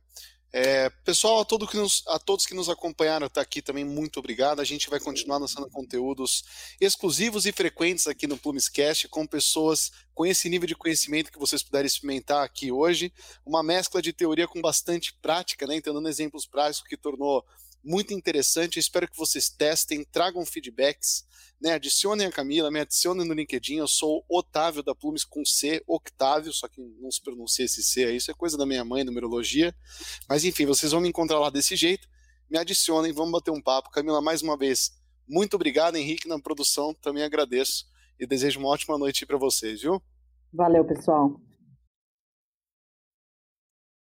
É, 0.56 0.88
pessoal, 1.04 1.40
a, 1.40 1.46
todo 1.46 1.68
que 1.68 1.76
nos, 1.76 2.04
a, 2.08 2.20
todos 2.20 2.46
que 2.46 2.54
nos 2.54 2.70
acompanharam 2.70 3.26
até 3.26 3.42
aqui 3.42 3.60
também, 3.60 3.84
muito 3.84 4.20
obrigado. 4.20 4.60
A 4.60 4.64
gente 4.64 4.88
vai 4.88 5.00
continuar 5.00 5.40
lançando 5.40 5.68
conteúdos 5.68 6.44
exclusivos 6.80 7.48
e 7.48 7.52
frequentes 7.52 8.06
aqui 8.06 8.28
no 8.28 8.38
Plumescast 8.38 9.08
com 9.08 9.26
pessoas 9.26 9.92
com 10.14 10.28
esse 10.28 10.48
nível 10.48 10.68
de 10.68 10.76
conhecimento 10.76 11.32
que 11.32 11.40
vocês 11.40 11.64
puderem 11.64 11.88
experimentar 11.88 12.46
aqui 12.46 12.72
hoje. 12.72 13.12
Uma 13.44 13.64
mescla 13.64 14.00
de 14.00 14.14
teoria 14.14 14.48
com 14.48 14.62
bastante 14.62 15.12
prática, 15.24 15.66
né? 15.66 15.76
Então, 15.76 15.92
dando 15.92 16.08
exemplos 16.08 16.46
práticos 16.46 16.88
que 16.88 16.96
tornou 16.96 17.44
muito 17.84 18.14
interessante. 18.14 18.78
Eu 18.78 18.82
espero 18.82 19.10
que 19.10 19.18
vocês 19.18 19.50
testem, 19.50 20.04
tragam 20.04 20.46
feedbacks, 20.46 21.26
né? 21.62 21.74
Adicionem 21.74 22.26
a 22.26 22.32
Camila, 22.32 22.72
me 22.72 22.80
adicionem 22.80 23.28
no 23.28 23.34
LinkedIn. 23.34 23.78
Eu 23.78 23.88
sou 23.88 24.24
Otávio 24.30 24.82
da 24.82 24.96
Plumes 24.96 25.24
com 25.26 25.44
C, 25.44 25.84
Octávio, 25.88 26.54
só 26.54 26.68
que 26.68 26.82
não 27.00 27.12
se 27.12 27.22
pronuncia 27.22 27.66
esse 27.66 27.84
C 27.84 28.06
aí, 28.06 28.18
isso 28.18 28.32
é 28.32 28.34
coisa 28.34 28.58
da 28.58 28.66
minha 28.66 28.86
mãe, 28.86 29.04
numerologia. 29.04 29.76
Mas 30.28 30.44
enfim, 30.44 30.66
vocês 30.66 30.92
vão 30.92 31.02
me 31.02 31.10
encontrar 31.10 31.40
lá 31.40 31.50
desse 31.50 31.76
jeito. 31.76 32.08
Me 32.50 32.58
adicionem, 32.58 33.12
vamos 33.12 33.32
bater 33.32 33.52
um 33.52 33.62
papo. 33.62 33.90
Camila, 33.90 34.22
mais 34.22 34.42
uma 34.42 34.58
vez, 34.58 34.92
muito 35.28 35.56
obrigado, 35.56 35.96
Henrique, 35.96 36.28
na 36.28 36.40
produção, 36.40 36.94
também 36.94 37.24
agradeço 37.24 37.86
e 38.20 38.28
desejo 38.28 38.60
uma 38.60 38.70
ótima 38.70 38.98
noite 38.98 39.26
para 39.26 39.38
vocês, 39.38 39.82
viu? 39.82 40.02
Valeu, 40.54 40.86
pessoal. 40.86 41.40